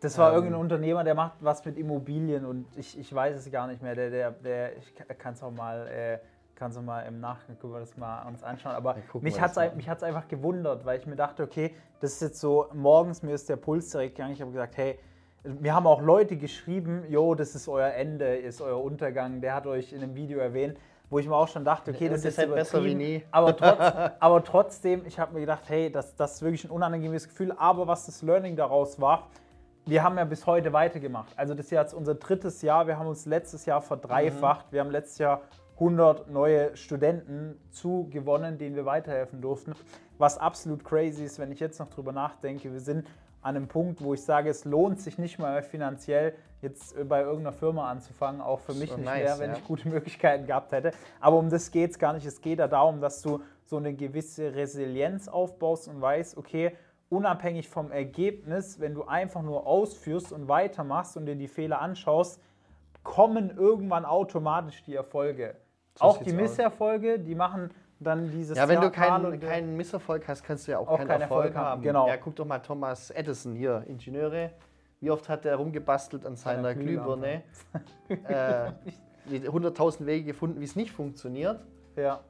Das 0.00 0.18
war 0.18 0.30
ähm, 0.30 0.36
irgendein 0.36 0.60
Unternehmer, 0.60 1.04
der 1.04 1.14
macht 1.14 1.36
was 1.40 1.64
mit 1.64 1.76
Immobilien 1.76 2.44
und 2.44 2.66
ich, 2.76 2.98
ich 2.98 3.12
weiß 3.12 3.36
es 3.36 3.50
gar 3.50 3.66
nicht 3.66 3.82
mehr. 3.82 3.94
Der, 3.94 4.10
der, 4.10 4.30
der 4.30 4.76
ich 4.76 4.94
kann 5.18 5.34
es 5.34 5.42
auch 5.42 5.50
mal, 5.50 5.86
äh, 5.88 6.18
kannst 6.56 6.76
du 6.76 6.82
mal 6.82 7.02
im 7.02 7.20
Nachgang 7.20 7.58
können 7.58 7.72
wir 7.72 7.80
das 7.80 7.96
mal 7.96 8.26
uns 8.26 8.42
anschauen. 8.42 8.74
Aber 8.74 8.96
mich 9.20 9.40
hat 9.40 9.56
es 9.56 9.74
mich 9.74 9.88
hat's 9.88 10.02
einfach 10.02 10.26
gewundert, 10.26 10.84
weil 10.84 10.98
ich 10.98 11.06
mir 11.06 11.16
dachte, 11.16 11.42
okay, 11.42 11.74
das 12.00 12.14
ist 12.14 12.22
jetzt 12.22 12.40
so, 12.40 12.66
morgens 12.72 13.22
mir 13.22 13.34
ist 13.34 13.48
der 13.48 13.56
Puls 13.56 13.90
direkt 13.90 14.16
gegangen. 14.16 14.32
Ich 14.32 14.40
habe 14.40 14.50
gesagt, 14.50 14.76
hey, 14.76 14.98
mir 15.44 15.74
haben 15.74 15.86
auch 15.86 16.00
Leute 16.00 16.36
geschrieben, 16.36 17.04
jo, 17.08 17.34
das 17.34 17.54
ist 17.54 17.68
euer 17.68 17.92
Ende, 17.92 18.36
ist 18.36 18.60
euer 18.60 18.82
Untergang. 18.82 19.40
Der 19.40 19.54
hat 19.54 19.66
euch 19.66 19.92
in 19.92 20.02
einem 20.02 20.14
Video 20.14 20.38
erwähnt, 20.38 20.78
wo 21.08 21.18
ich 21.18 21.28
mir 21.28 21.36
auch 21.36 21.48
schon 21.48 21.64
dachte, 21.64 21.92
okay, 21.92 22.08
das, 22.08 22.22
das 22.22 22.32
ist 22.32 22.38
halt 22.38 22.54
besser 22.54 22.84
wie 22.84 22.94
nie. 22.94 23.22
Aber, 23.30 23.56
trotz, 23.56 23.78
aber 24.20 24.42
trotzdem, 24.42 25.06
ich 25.06 25.18
habe 25.18 25.34
mir 25.34 25.40
gedacht, 25.40 25.64
hey, 25.68 25.90
das, 25.90 26.16
das 26.16 26.34
ist 26.34 26.42
wirklich 26.42 26.64
ein 26.64 26.70
unangenehmes 26.70 27.28
Gefühl. 27.28 27.52
Aber 27.56 27.86
was 27.86 28.06
das 28.06 28.22
Learning 28.22 28.56
daraus 28.56 29.00
war, 29.00 29.28
wir 29.84 30.02
haben 30.02 30.18
ja 30.18 30.24
bis 30.24 30.46
heute 30.46 30.72
weitergemacht. 30.72 31.32
Also 31.36 31.54
das 31.54 31.66
ist 31.66 31.70
jetzt 31.70 31.94
unser 31.94 32.16
drittes 32.16 32.60
Jahr. 32.62 32.88
Wir 32.88 32.98
haben 32.98 33.06
uns 33.06 33.24
letztes 33.24 33.66
Jahr 33.66 33.80
verdreifacht. 33.80 34.66
Mhm. 34.66 34.72
Wir 34.72 34.80
haben 34.80 34.90
letztes 34.90 35.18
Jahr 35.18 35.42
100 35.78 36.30
neue 36.30 36.76
Studenten 36.76 37.60
zugewonnen, 37.70 38.58
denen 38.58 38.76
wir 38.76 38.86
weiterhelfen 38.86 39.42
durften. 39.42 39.74
Was 40.18 40.38
absolut 40.38 40.84
crazy 40.84 41.24
ist, 41.24 41.38
wenn 41.38 41.52
ich 41.52 41.60
jetzt 41.60 41.78
noch 41.78 41.90
drüber 41.90 42.12
nachdenke. 42.12 42.72
Wir 42.72 42.80
sind 42.80 43.06
an 43.42 43.56
einem 43.56 43.68
Punkt, 43.68 44.02
wo 44.02 44.14
ich 44.14 44.22
sage, 44.22 44.48
es 44.48 44.64
lohnt 44.64 45.00
sich 45.00 45.18
nicht 45.18 45.38
mal 45.38 45.62
finanziell, 45.62 46.34
jetzt 46.62 46.96
bei 47.08 47.20
irgendeiner 47.20 47.52
Firma 47.52 47.90
anzufangen. 47.90 48.40
Auch 48.40 48.60
für 48.60 48.72
mich 48.72 48.90
so 48.90 48.96
nicht 48.96 49.04
nice, 49.04 49.24
mehr, 49.24 49.38
wenn 49.38 49.50
ja. 49.50 49.56
ich 49.58 49.64
gute 49.64 49.88
Möglichkeiten 49.90 50.46
gehabt 50.46 50.72
hätte. 50.72 50.92
Aber 51.20 51.36
um 51.36 51.50
das 51.50 51.70
geht 51.70 51.90
es 51.90 51.98
gar 51.98 52.14
nicht. 52.14 52.24
Es 52.24 52.40
geht 52.40 52.58
ja 52.58 52.68
darum, 52.68 53.00
dass 53.00 53.20
du 53.20 53.42
so 53.64 53.76
eine 53.76 53.92
gewisse 53.92 54.54
Resilienz 54.54 55.28
aufbaust 55.28 55.88
und 55.88 56.00
weißt, 56.00 56.38
okay, 56.38 56.72
unabhängig 57.10 57.68
vom 57.68 57.92
Ergebnis, 57.92 58.80
wenn 58.80 58.94
du 58.94 59.04
einfach 59.04 59.42
nur 59.42 59.66
ausführst 59.66 60.32
und 60.32 60.48
weitermachst 60.48 61.16
und 61.16 61.26
dir 61.26 61.36
die 61.36 61.48
Fehler 61.48 61.80
anschaust, 61.80 62.40
kommen 63.02 63.56
irgendwann 63.56 64.04
automatisch 64.04 64.82
die 64.84 64.94
Erfolge. 64.94 65.54
So 65.96 66.04
auch 66.04 66.22
die 66.22 66.32
Misserfolge, 66.32 67.14
aus. 67.14 67.24
die 67.24 67.34
machen 67.34 67.70
dann 68.00 68.30
dieses. 68.30 68.56
Ja, 68.56 68.68
wenn 68.68 68.74
Jahr 68.74 68.84
du 68.84 68.90
keinen, 68.90 69.40
keinen 69.40 69.76
Misserfolg 69.76 70.28
hast, 70.28 70.44
kannst 70.44 70.66
du 70.66 70.72
ja 70.72 70.78
auch, 70.78 70.88
auch 70.88 70.98
keinen, 70.98 71.08
keinen 71.08 71.22
Erfolg, 71.22 71.46
Erfolg, 71.46 71.64
haben. 71.64 71.82
Genau. 71.82 72.06
Ja, 72.06 72.16
guck 72.16 72.36
doch 72.36 72.44
mal 72.44 72.58
Thomas 72.58 73.10
Edison 73.10 73.54
hier, 73.54 73.82
Ingenieure. 73.86 74.50
Wie 75.00 75.10
oft 75.10 75.28
hat 75.28 75.44
er 75.44 75.56
rumgebastelt 75.56 76.24
an 76.24 76.36
seiner 76.36 76.74
Glühbirne? 76.74 77.42
äh, 78.08 78.70
100.000 79.28 80.06
Wege 80.06 80.26
gefunden, 80.26 80.60
wie 80.60 80.64
es 80.64 80.76
nicht 80.76 80.92
funktioniert. 80.92 81.60
Ja. 81.96 82.20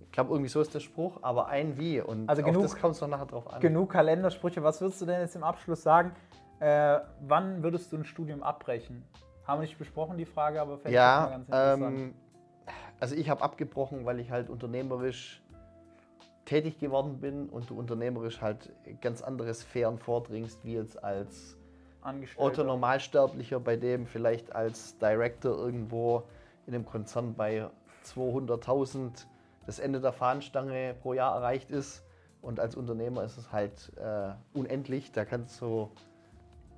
Ich 0.00 0.12
glaube, 0.12 0.30
irgendwie 0.30 0.50
so 0.50 0.60
ist 0.60 0.74
der 0.74 0.80
Spruch, 0.80 1.18
aber 1.22 1.46
ein 1.48 1.78
Wie. 1.78 2.00
Und 2.00 2.28
also 2.28 2.42
genug, 2.42 2.62
das 2.64 2.76
kommt 2.76 2.94
es 2.94 3.00
doch 3.00 3.08
nachher 3.08 3.26
drauf 3.26 3.50
an. 3.50 3.60
Genug 3.60 3.92
Kalendersprüche. 3.92 4.62
Was 4.62 4.80
würdest 4.80 5.00
du 5.00 5.06
denn 5.06 5.20
jetzt 5.20 5.36
im 5.36 5.42
Abschluss 5.42 5.82
sagen? 5.82 6.12
Äh, 6.60 7.00
wann 7.20 7.62
würdest 7.62 7.90
du 7.92 7.96
ein 7.96 8.04
Studium 8.04 8.42
abbrechen? 8.42 9.04
Haben 9.46 9.60
wir 9.60 9.62
nicht 9.62 9.78
besprochen, 9.78 10.18
die 10.18 10.26
Frage, 10.26 10.60
aber 10.60 10.78
vielleicht 10.78 10.94
ja, 10.94 11.20
mal 11.20 11.30
ganz 11.30 11.48
interessant. 11.48 11.98
Ähm, 11.98 12.14
also 13.02 13.16
ich 13.16 13.28
habe 13.28 13.42
abgebrochen, 13.42 14.04
weil 14.04 14.20
ich 14.20 14.30
halt 14.30 14.48
unternehmerisch 14.48 15.42
tätig 16.44 16.78
geworden 16.78 17.18
bin 17.18 17.48
und 17.48 17.68
du 17.68 17.76
unternehmerisch 17.76 18.40
halt 18.40 18.70
ganz 19.00 19.22
andere 19.22 19.52
Sphären 19.54 19.98
vordringst, 19.98 20.64
wie 20.64 20.74
jetzt 20.74 21.02
als 21.02 21.58
Otto 22.36 22.62
Normalsterblicher, 22.62 23.58
bei 23.58 23.74
dem 23.74 24.06
vielleicht 24.06 24.54
als 24.54 24.96
Director 24.98 25.58
irgendwo 25.58 26.22
in 26.68 26.76
einem 26.76 26.86
Konzern 26.86 27.34
bei 27.34 27.68
200.000 28.04 29.26
das 29.66 29.80
Ende 29.80 30.00
der 30.00 30.12
Fahnenstange 30.12 30.94
pro 31.02 31.14
Jahr 31.14 31.34
erreicht 31.34 31.72
ist. 31.72 32.04
Und 32.40 32.60
als 32.60 32.76
Unternehmer 32.76 33.24
ist 33.24 33.36
es 33.36 33.50
halt 33.50 33.90
äh, 33.96 34.30
unendlich. 34.56 35.10
Da 35.10 35.24
kannst 35.24 35.60
du 35.60 35.90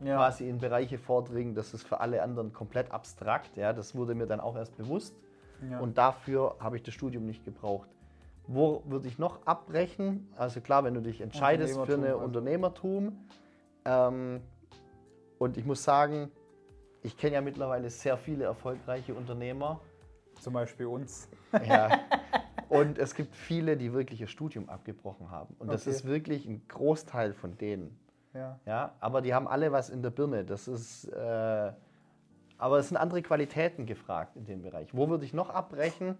ja. 0.01 0.17
quasi 0.17 0.49
in 0.49 0.57
Bereiche 0.57 0.97
vordringen, 0.97 1.55
das 1.55 1.75
ist 1.75 1.87
für 1.87 2.01
alle 2.01 2.23
anderen 2.23 2.55
komplett 2.55 2.93
abstrakt. 2.93 3.59
Ja, 3.59 3.75
das 3.75 3.95
wurde 3.95 4.15
mir 4.15 4.27
dann 4.27 4.41
auch 4.41 4.57
erst 4.57 4.79
bewusst. 4.79 5.15
Ja. 5.71 5.81
Und 5.81 5.99
dafür 5.99 6.57
habe 6.61 6.77
ich 6.77 6.83
das 6.83 6.95
Studium 6.95 7.27
nicht 7.27 7.45
gebraucht. 7.45 7.89
Wo 8.47 8.83
würde 8.87 9.09
ich 9.09 9.19
noch 9.19 9.47
abbrechen? 9.47 10.29
Also 10.37 10.61
klar, 10.61 10.85
wenn 10.85 10.95
du 10.95 11.01
dich 11.01 11.21
entscheidest 11.21 11.81
für 11.81 11.95
eine 11.95 12.09
also. 12.09 12.19
Unternehmertum. 12.19 13.27
Ähm, 13.85 14.41
und 15.39 15.57
ich 15.57 15.65
muss 15.65 15.83
sagen, 15.83 16.31
ich 17.03 17.17
kenne 17.17 17.35
ja 17.35 17.41
mittlerweile 17.41 17.89
sehr 17.91 18.17
viele 18.17 18.45
erfolgreiche 18.45 19.15
Unternehmer. 19.15 19.81
Zum 20.41 20.53
Beispiel 20.53 20.87
uns. 20.87 21.29
Ja. 21.67 22.01
Und 22.69 22.99
es 22.99 23.15
gibt 23.15 23.37
viele, 23.37 23.77
die 23.77 23.93
wirklich 23.93 24.21
ihr 24.21 24.27
Studium 24.27 24.69
abgebrochen 24.69 25.31
haben. 25.31 25.55
Und 25.59 25.69
das 25.69 25.87
ist 25.87 26.07
wirklich 26.07 26.47
ein 26.47 26.67
Großteil 26.67 27.33
von 27.33 27.57
denen. 27.57 27.97
Ja. 28.33 28.59
ja. 28.67 28.95
Aber 28.99 29.21
die 29.21 29.33
haben 29.33 29.47
alle 29.47 29.71
was 29.71 29.91
in 29.91 30.03
der 30.03 30.11
Birne. 30.11 30.45
Das 30.45 30.67
ist. 30.67 31.05
Äh, 31.05 31.73
aber 32.65 32.79
es 32.79 32.89
sind 32.89 32.97
andere 32.97 33.21
Qualitäten 33.21 33.85
gefragt 33.85 34.37
in 34.37 34.47
dem 34.47 34.63
Bereich. 34.63 34.95
Wo 34.95 35.11
würde 35.11 35.27
ich 35.27 35.35
noch 35.35 35.51
abbrechen? 35.51 36.17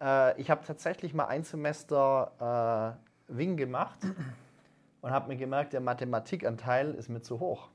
Äh, 0.00 0.40
ich 0.40 0.50
habe 0.50 0.66
tatsächlich 0.66 1.14
mal 1.14 1.26
ein 1.26 1.44
Semester 1.44 2.98
äh, 3.30 3.32
Wing 3.32 3.56
gemacht 3.56 4.00
und 5.02 5.12
habe 5.12 5.28
mir 5.28 5.36
gemerkt, 5.36 5.74
der 5.74 5.80
Mathematikanteil 5.80 6.94
ist 6.94 7.08
mir 7.08 7.22
zu 7.22 7.38
hoch. 7.38 7.68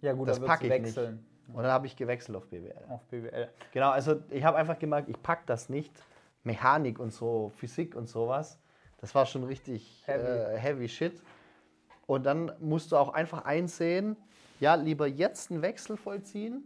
Ja, 0.00 0.14
gut, 0.14 0.30
das 0.30 0.40
packe 0.40 0.64
ich 0.64 0.70
wechseln. 0.70 1.16
nicht. 1.16 1.54
Und 1.54 1.62
dann 1.62 1.70
habe 1.70 1.86
ich 1.86 1.94
gewechselt 1.94 2.38
auf 2.38 2.46
BWL. 2.46 2.86
Auf 2.88 3.04
BWL. 3.08 3.50
Genau, 3.72 3.90
also 3.90 4.22
ich 4.30 4.42
habe 4.42 4.56
einfach 4.56 4.78
gemerkt, 4.78 5.10
ich 5.10 5.22
packe 5.22 5.42
das 5.44 5.68
nicht. 5.68 5.92
Mechanik 6.42 6.98
und 6.98 7.12
so, 7.12 7.52
Physik 7.54 7.96
und 7.96 8.08
sowas. 8.08 8.58
Das 8.96 9.14
war 9.14 9.26
schon 9.26 9.44
richtig 9.44 10.04
heavy, 10.06 10.26
äh, 10.26 10.56
heavy 10.56 10.88
shit. 10.88 11.22
Und 12.06 12.24
dann 12.24 12.50
musst 12.60 12.92
du 12.92 12.96
auch 12.96 13.12
einfach 13.12 13.44
einsehen, 13.44 14.16
ja, 14.58 14.74
lieber 14.74 15.06
jetzt 15.06 15.50
einen 15.50 15.60
Wechsel 15.60 15.98
vollziehen, 15.98 16.64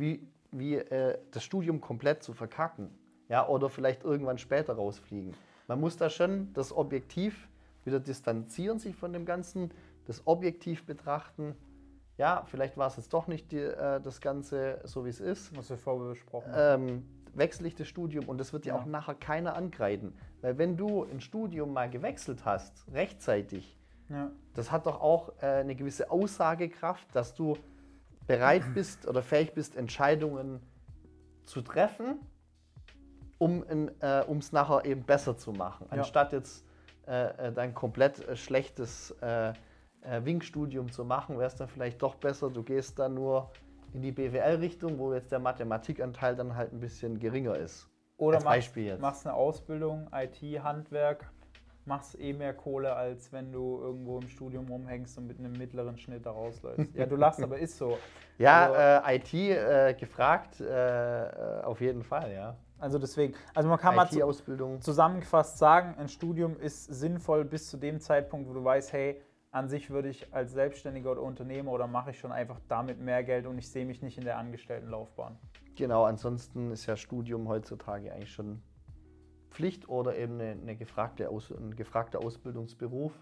wie, 0.00 0.26
wie 0.50 0.76
äh, 0.76 1.18
das 1.30 1.44
Studium 1.44 1.80
komplett 1.80 2.22
zu 2.22 2.32
verkacken. 2.32 2.90
Ja, 3.28 3.46
oder 3.46 3.68
vielleicht 3.68 4.02
irgendwann 4.02 4.38
später 4.38 4.74
rausfliegen. 4.74 5.34
Man 5.68 5.80
muss 5.80 5.96
da 5.96 6.10
schon 6.10 6.52
das 6.52 6.76
Objektiv 6.76 7.48
wieder 7.84 8.00
distanzieren, 8.00 8.78
sich 8.78 8.96
von 8.96 9.12
dem 9.12 9.24
Ganzen, 9.24 9.70
das 10.06 10.26
Objektiv 10.26 10.84
betrachten. 10.84 11.54
Ja, 12.18 12.42
vielleicht 12.46 12.76
war 12.76 12.88
es 12.88 12.96
jetzt 12.96 13.12
doch 13.12 13.28
nicht 13.28 13.52
die, 13.52 13.58
äh, 13.58 14.00
das 14.00 14.20
Ganze 14.20 14.80
so, 14.84 15.04
wie 15.04 15.10
es 15.10 15.20
ist. 15.20 15.56
Was 15.56 15.70
wir 15.70 15.78
vorher 15.78 16.10
besprochen 16.10 16.52
haben. 16.52 16.88
Ähm, 16.88 17.02
wechsle 17.34 17.68
ich 17.68 17.76
das 17.76 17.86
Studium 17.86 18.28
und 18.28 18.38
das 18.38 18.52
wird 18.52 18.64
dir 18.64 18.70
ja. 18.70 18.80
auch 18.80 18.86
nachher 18.86 19.14
keiner 19.14 19.54
angreifen. 19.54 20.12
Weil 20.40 20.58
wenn 20.58 20.76
du 20.76 21.04
ein 21.04 21.20
Studium 21.20 21.72
mal 21.72 21.88
gewechselt 21.88 22.44
hast, 22.44 22.84
rechtzeitig, 22.92 23.78
ja. 24.08 24.30
das 24.54 24.72
hat 24.72 24.86
doch 24.86 25.00
auch 25.00 25.32
äh, 25.40 25.46
eine 25.46 25.76
gewisse 25.76 26.10
Aussagekraft, 26.10 27.06
dass 27.14 27.34
du 27.34 27.56
bereit 28.30 28.74
bist 28.74 29.08
oder 29.08 29.22
fähig 29.22 29.54
bist, 29.54 29.76
Entscheidungen 29.76 30.60
zu 31.46 31.62
treffen, 31.62 32.20
um 33.38 33.64
es 33.98 34.48
äh, 34.48 34.52
nachher 34.52 34.84
eben 34.84 35.02
besser 35.02 35.36
zu 35.36 35.52
machen. 35.52 35.86
Ja. 35.90 35.98
Anstatt 35.98 36.32
jetzt 36.32 36.64
äh, 37.08 37.48
äh 37.48 37.52
dein 37.52 37.74
komplett 37.74 38.26
äh, 38.28 38.36
schlechtes 38.36 39.10
äh, 39.20 39.50
äh, 40.02 40.24
Wink-Studium 40.24 40.92
zu 40.92 41.04
machen, 41.04 41.38
wäre 41.38 41.48
es 41.48 41.56
dann 41.56 41.68
vielleicht 41.68 42.00
doch 42.02 42.14
besser, 42.14 42.50
du 42.50 42.62
gehst 42.62 43.00
dann 43.00 43.14
nur 43.14 43.50
in 43.94 44.02
die 44.02 44.12
BWL-Richtung, 44.12 44.98
wo 44.98 45.12
jetzt 45.12 45.32
der 45.32 45.40
Mathematikanteil 45.40 46.36
dann 46.36 46.54
halt 46.54 46.72
ein 46.72 46.78
bisschen 46.78 47.18
geringer 47.18 47.56
ist. 47.56 47.88
Oder 48.16 48.36
Als 48.36 48.44
machst, 48.44 48.56
Beispiel 48.56 48.84
jetzt. 48.84 49.00
machst 49.00 49.26
eine 49.26 49.34
Ausbildung, 49.34 50.08
IT, 50.12 50.40
Handwerk, 50.62 51.32
machst 51.86 52.18
eh 52.20 52.32
mehr 52.32 52.54
Kohle, 52.54 52.94
als 52.94 53.32
wenn 53.32 53.52
du 53.52 53.80
irgendwo 53.80 54.18
im 54.18 54.28
Studium 54.28 54.68
rumhängst 54.68 55.18
und 55.18 55.26
mit 55.26 55.38
einem 55.38 55.52
mittleren 55.52 55.96
Schnitt 55.98 56.26
da 56.26 56.30
rausläufst. 56.30 56.94
ja, 56.94 57.06
du 57.06 57.16
lachst, 57.16 57.42
aber 57.42 57.58
ist 57.58 57.76
so. 57.76 57.98
Ja, 58.38 58.72
Also- 58.72 59.08
äh, 59.08 59.16
IT 59.16 59.34
äh, 59.34 59.94
gefragt, 59.94 60.60
äh, 60.62 60.68
äh, 60.68 61.62
auf 61.62 61.80
jeden 61.82 62.02
Fall, 62.02 62.32
ja. 62.32 62.56
Also 62.78 62.98
deswegen, 62.98 63.34
also 63.54 63.68
man 63.68 63.78
kann 63.78 63.94
mal 63.94 64.08
zusammengefasst 64.80 65.58
sagen, 65.58 65.94
ein 65.98 66.08
Studium 66.08 66.58
ist 66.58 66.86
sinnvoll 66.86 67.44
bis 67.44 67.68
zu 67.68 67.76
dem 67.76 68.00
Zeitpunkt, 68.00 68.48
wo 68.48 68.54
du 68.54 68.64
weißt, 68.64 68.94
hey, 68.94 69.20
an 69.50 69.68
sich 69.68 69.90
würde 69.90 70.08
ich 70.08 70.32
als 70.32 70.52
Selbstständiger 70.52 71.10
oder 71.12 71.22
Unternehmer 71.22 71.72
oder 71.72 71.86
mache 71.86 72.12
ich 72.12 72.18
schon 72.18 72.32
einfach 72.32 72.58
damit 72.68 72.98
mehr 73.00 73.22
Geld 73.24 73.46
und 73.46 73.58
ich 73.58 73.68
sehe 73.68 73.84
mich 73.84 74.00
nicht 74.00 74.16
in 74.16 74.24
der 74.24 74.38
Angestelltenlaufbahn. 74.38 75.36
Genau, 75.76 76.04
ansonsten 76.04 76.70
ist 76.70 76.86
ja 76.86 76.96
Studium 76.96 77.48
heutzutage 77.48 78.12
eigentlich 78.12 78.32
schon 78.32 78.62
Pflicht 79.50 79.88
oder 79.88 80.16
eben 80.16 80.34
eine, 80.34 80.52
eine 80.52 80.76
gefragte 80.76 81.28
Aus, 81.28 81.50
ein 81.50 81.76
gefragter 81.76 82.20
Ausbildungsberuf. 82.20 83.12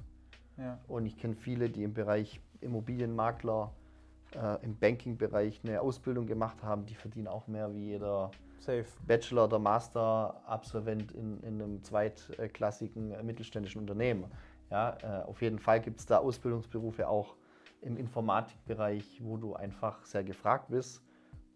Ja. 0.56 0.78
Und 0.88 1.06
ich 1.06 1.16
kenne 1.16 1.34
viele, 1.34 1.68
die 1.68 1.84
im 1.84 1.94
Bereich 1.94 2.40
Immobilienmakler, 2.60 3.72
äh, 4.34 4.64
im 4.64 4.76
Banking-Bereich 4.76 5.60
eine 5.64 5.80
Ausbildung 5.80 6.26
gemacht 6.26 6.62
haben, 6.62 6.84
die 6.86 6.94
verdienen 6.94 7.28
auch 7.28 7.46
mehr 7.46 7.72
wie 7.74 7.84
jeder 7.84 8.30
Safe. 8.58 8.84
Bachelor- 9.06 9.44
oder 9.44 9.58
Master-Absolvent 9.58 11.12
in, 11.12 11.40
in 11.40 11.62
einem 11.62 11.82
zweitklassigen 11.82 13.12
äh, 13.12 13.22
mittelständischen 13.22 13.80
Unternehmen. 13.80 14.26
Ja, 14.70 14.98
äh, 15.02 15.24
auf 15.24 15.40
jeden 15.40 15.58
Fall 15.58 15.80
gibt 15.80 16.00
es 16.00 16.06
da 16.06 16.18
Ausbildungsberufe 16.18 17.08
auch 17.08 17.36
im 17.80 17.96
Informatikbereich, 17.96 19.20
wo 19.22 19.36
du 19.36 19.54
einfach 19.54 20.04
sehr 20.04 20.24
gefragt 20.24 20.66
bist. 20.68 21.02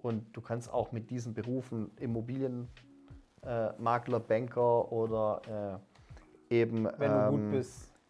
Und 0.01 0.37
du 0.37 0.41
kannst 0.41 0.73
auch 0.73 0.93
mit 0.93 1.11
diesen 1.11 1.35
Berufen 1.35 1.91
Immobilienmakler, 3.43 4.21
Banker 4.21 4.93
oder 4.93 5.81
äh, 6.51 6.55
eben 6.55 6.89
ähm. 7.01 7.63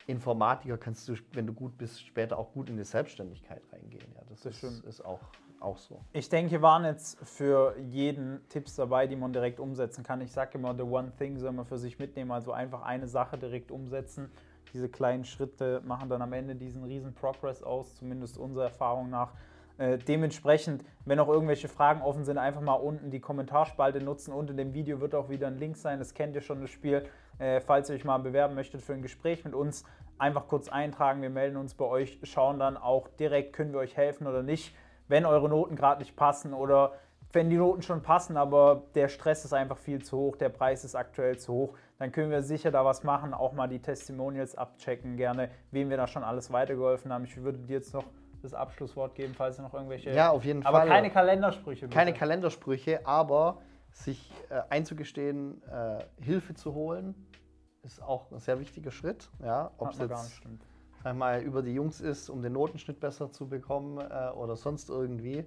Informatiker, 0.08 0.78
kannst 0.78 1.08
du, 1.08 1.14
wenn 1.32 1.46
du 1.46 1.52
gut 1.52 1.78
bist, 1.78 2.04
später 2.04 2.36
auch 2.36 2.52
gut 2.52 2.68
in 2.68 2.76
die 2.76 2.82
Selbstständigkeit 2.82 3.62
reingehen. 3.72 4.12
Ja, 4.16 4.22
das, 4.28 4.40
Das 4.40 4.62
ist, 4.64 4.84
ist 4.84 5.04
auch, 5.04 5.20
auch 5.60 5.78
so. 5.78 6.00
Ich 6.12 6.28
denke, 6.28 6.60
waren 6.60 6.84
jetzt 6.84 7.20
für 7.20 7.76
jeden 7.78 8.40
Tipps 8.48 8.74
dabei, 8.74 9.06
die 9.06 9.14
man 9.14 9.32
direkt 9.32 9.60
umsetzen 9.60 10.02
kann. 10.02 10.20
Ich 10.20 10.32
sage 10.32 10.58
immer, 10.58 10.74
the 10.74 10.82
one 10.82 11.12
thing 11.16 11.38
soll 11.38 11.52
man 11.52 11.66
für 11.66 11.78
sich 11.78 12.00
mitnehmen, 12.00 12.32
also 12.32 12.50
einfach 12.50 12.82
eine 12.82 13.06
Sache 13.06 13.38
direkt 13.38 13.70
umsetzen. 13.70 14.28
Diese 14.74 14.88
kleinen 14.88 15.24
Schritte 15.24 15.80
machen 15.84 16.08
dann 16.08 16.20
am 16.20 16.32
Ende 16.32 16.56
diesen 16.56 16.82
riesen 16.82 17.14
Progress 17.14 17.62
aus, 17.62 17.94
zumindest 17.94 18.38
unserer 18.38 18.64
Erfahrung 18.64 19.08
nach. 19.08 19.34
Äh, 19.78 19.98
dementsprechend, 19.98 20.84
wenn 21.04 21.16
noch 21.16 21.28
irgendwelche 21.28 21.68
Fragen 21.68 22.02
offen 22.02 22.24
sind, 22.24 22.38
einfach 22.38 22.60
mal 22.60 22.74
unten 22.74 23.10
die 23.10 23.20
Kommentarspalte 23.20 24.02
nutzen. 24.02 24.32
Unter 24.32 24.54
dem 24.54 24.74
Video 24.74 25.00
wird 25.00 25.14
auch 25.14 25.28
wieder 25.28 25.46
ein 25.46 25.58
Link 25.58 25.76
sein, 25.76 25.98
das 25.98 26.14
kennt 26.14 26.34
ihr 26.34 26.40
schon, 26.40 26.60
das 26.60 26.70
Spiel. 26.70 27.04
Äh, 27.38 27.60
falls 27.60 27.88
ihr 27.88 27.96
euch 27.96 28.04
mal 28.04 28.18
bewerben 28.18 28.54
möchtet 28.54 28.82
für 28.82 28.92
ein 28.92 29.02
Gespräch 29.02 29.44
mit 29.44 29.54
uns, 29.54 29.84
einfach 30.18 30.46
kurz 30.46 30.68
eintragen. 30.68 31.22
Wir 31.22 31.30
melden 31.30 31.56
uns 31.56 31.74
bei 31.74 31.84
euch, 31.84 32.18
schauen 32.22 32.58
dann 32.58 32.76
auch 32.76 33.08
direkt, 33.08 33.54
können 33.54 33.72
wir 33.72 33.80
euch 33.80 33.96
helfen 33.96 34.26
oder 34.26 34.42
nicht, 34.42 34.74
wenn 35.08 35.26
eure 35.26 35.48
Noten 35.48 35.74
gerade 35.74 36.00
nicht 36.00 36.14
passen 36.16 36.54
oder 36.54 36.92
wenn 37.32 37.48
die 37.48 37.56
Noten 37.56 37.82
schon 37.82 38.02
passen, 38.02 38.36
aber 38.36 38.82
der 38.94 39.08
Stress 39.08 39.44
ist 39.44 39.54
einfach 39.54 39.78
viel 39.78 40.02
zu 40.02 40.18
hoch, 40.18 40.36
der 40.36 40.50
Preis 40.50 40.84
ist 40.84 40.94
aktuell 40.94 41.38
zu 41.38 41.52
hoch, 41.52 41.74
dann 41.98 42.12
können 42.12 42.30
wir 42.30 42.42
sicher 42.42 42.70
da 42.70 42.84
was 42.84 43.04
machen, 43.04 43.32
auch 43.32 43.52
mal 43.52 43.68
die 43.68 43.80
Testimonials 43.80 44.54
abchecken, 44.54 45.16
gerne, 45.16 45.48
wem 45.70 45.88
wir 45.88 45.96
da 45.96 46.06
schon 46.06 46.24
alles 46.24 46.52
weitergeholfen 46.52 47.12
haben. 47.12 47.24
Ich 47.24 47.42
würde 47.42 47.58
dir 47.58 47.78
jetzt 47.78 47.94
noch 47.94 48.04
das 48.42 48.54
Abschlusswort 48.54 49.14
geben, 49.14 49.34
falls 49.34 49.56
du 49.56 49.62
noch 49.62 49.74
irgendwelche. 49.74 50.10
Ja, 50.10 50.30
auf 50.30 50.44
jeden 50.44 50.64
aber 50.64 50.78
Fall. 50.78 50.88
keine 50.88 51.10
Kalendersprüche. 51.10 51.86
Bitte. 51.86 51.94
keine 51.94 52.12
Kalendersprüche, 52.12 53.06
aber 53.06 53.62
sich 53.90 54.32
äh, 54.48 54.62
einzugestehen, 54.70 55.62
äh, 55.64 56.04
Hilfe 56.20 56.54
zu 56.54 56.74
holen, 56.74 57.14
ist 57.82 58.02
auch 58.02 58.30
ein 58.32 58.40
sehr 58.40 58.58
wichtiger 58.58 58.90
Schritt. 58.90 59.28
Ja, 59.42 59.70
ob 59.76 59.90
es 59.90 59.98
jetzt 59.98 60.42
sag 61.02 61.16
mal, 61.16 61.42
über 61.42 61.62
die 61.62 61.74
Jungs 61.74 62.00
ist, 62.00 62.30
um 62.30 62.42
den 62.42 62.52
Notenschnitt 62.52 63.00
besser 63.00 63.30
zu 63.30 63.48
bekommen 63.48 63.98
äh, 63.98 64.30
oder 64.30 64.56
sonst 64.56 64.88
irgendwie 64.88 65.44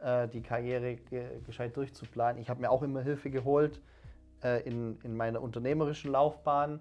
äh, 0.00 0.28
die 0.28 0.42
Karriere 0.42 0.96
ge 0.96 1.40
gescheit 1.44 1.76
durchzuplanen. 1.76 2.40
Ich 2.40 2.50
habe 2.50 2.60
mir 2.60 2.70
auch 2.70 2.82
immer 2.82 3.02
Hilfe 3.02 3.30
geholt 3.30 3.80
äh, 4.42 4.62
in, 4.62 4.98
in 5.02 5.16
meiner 5.16 5.40
unternehmerischen 5.40 6.10
Laufbahn 6.10 6.80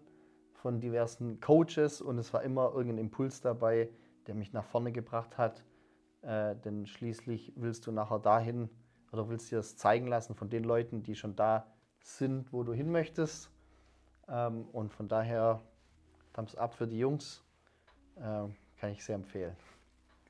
von 0.53 0.79
diversen 0.79 1.39
Coaches 1.39 2.01
und 2.01 2.17
es 2.17 2.33
war 2.33 2.41
immer 2.43 2.71
irgendein 2.73 2.97
Impuls 2.97 3.41
dabei, 3.41 3.89
der 4.27 4.35
mich 4.35 4.53
nach 4.53 4.65
vorne 4.65 4.91
gebracht 4.91 5.37
hat. 5.37 5.63
Äh, 6.21 6.55
denn 6.55 6.85
schließlich 6.87 7.53
willst 7.55 7.85
du 7.87 7.91
nachher 7.91 8.19
dahin 8.19 8.69
oder 9.11 9.29
willst 9.29 9.51
dir 9.51 9.57
das 9.57 9.77
zeigen 9.77 10.07
lassen 10.07 10.35
von 10.35 10.49
den 10.49 10.63
Leuten, 10.63 11.03
die 11.03 11.15
schon 11.15 11.35
da 11.35 11.67
sind, 12.01 12.51
wo 12.51 12.63
du 12.63 12.73
hin 12.73 12.91
möchtest. 12.91 13.51
Ähm, 14.27 14.67
und 14.71 14.93
von 14.93 15.07
daher, 15.07 15.61
Thumbs 16.33 16.55
up 16.55 16.73
für 16.73 16.87
die 16.87 16.99
Jungs. 16.99 17.43
Ähm, 18.17 18.55
kann 18.77 18.91
ich 18.91 19.03
sehr 19.03 19.15
empfehlen. 19.15 19.55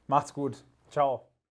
Macht's 0.08 0.34
gut. 0.34 0.64
Ciao. 0.90 1.35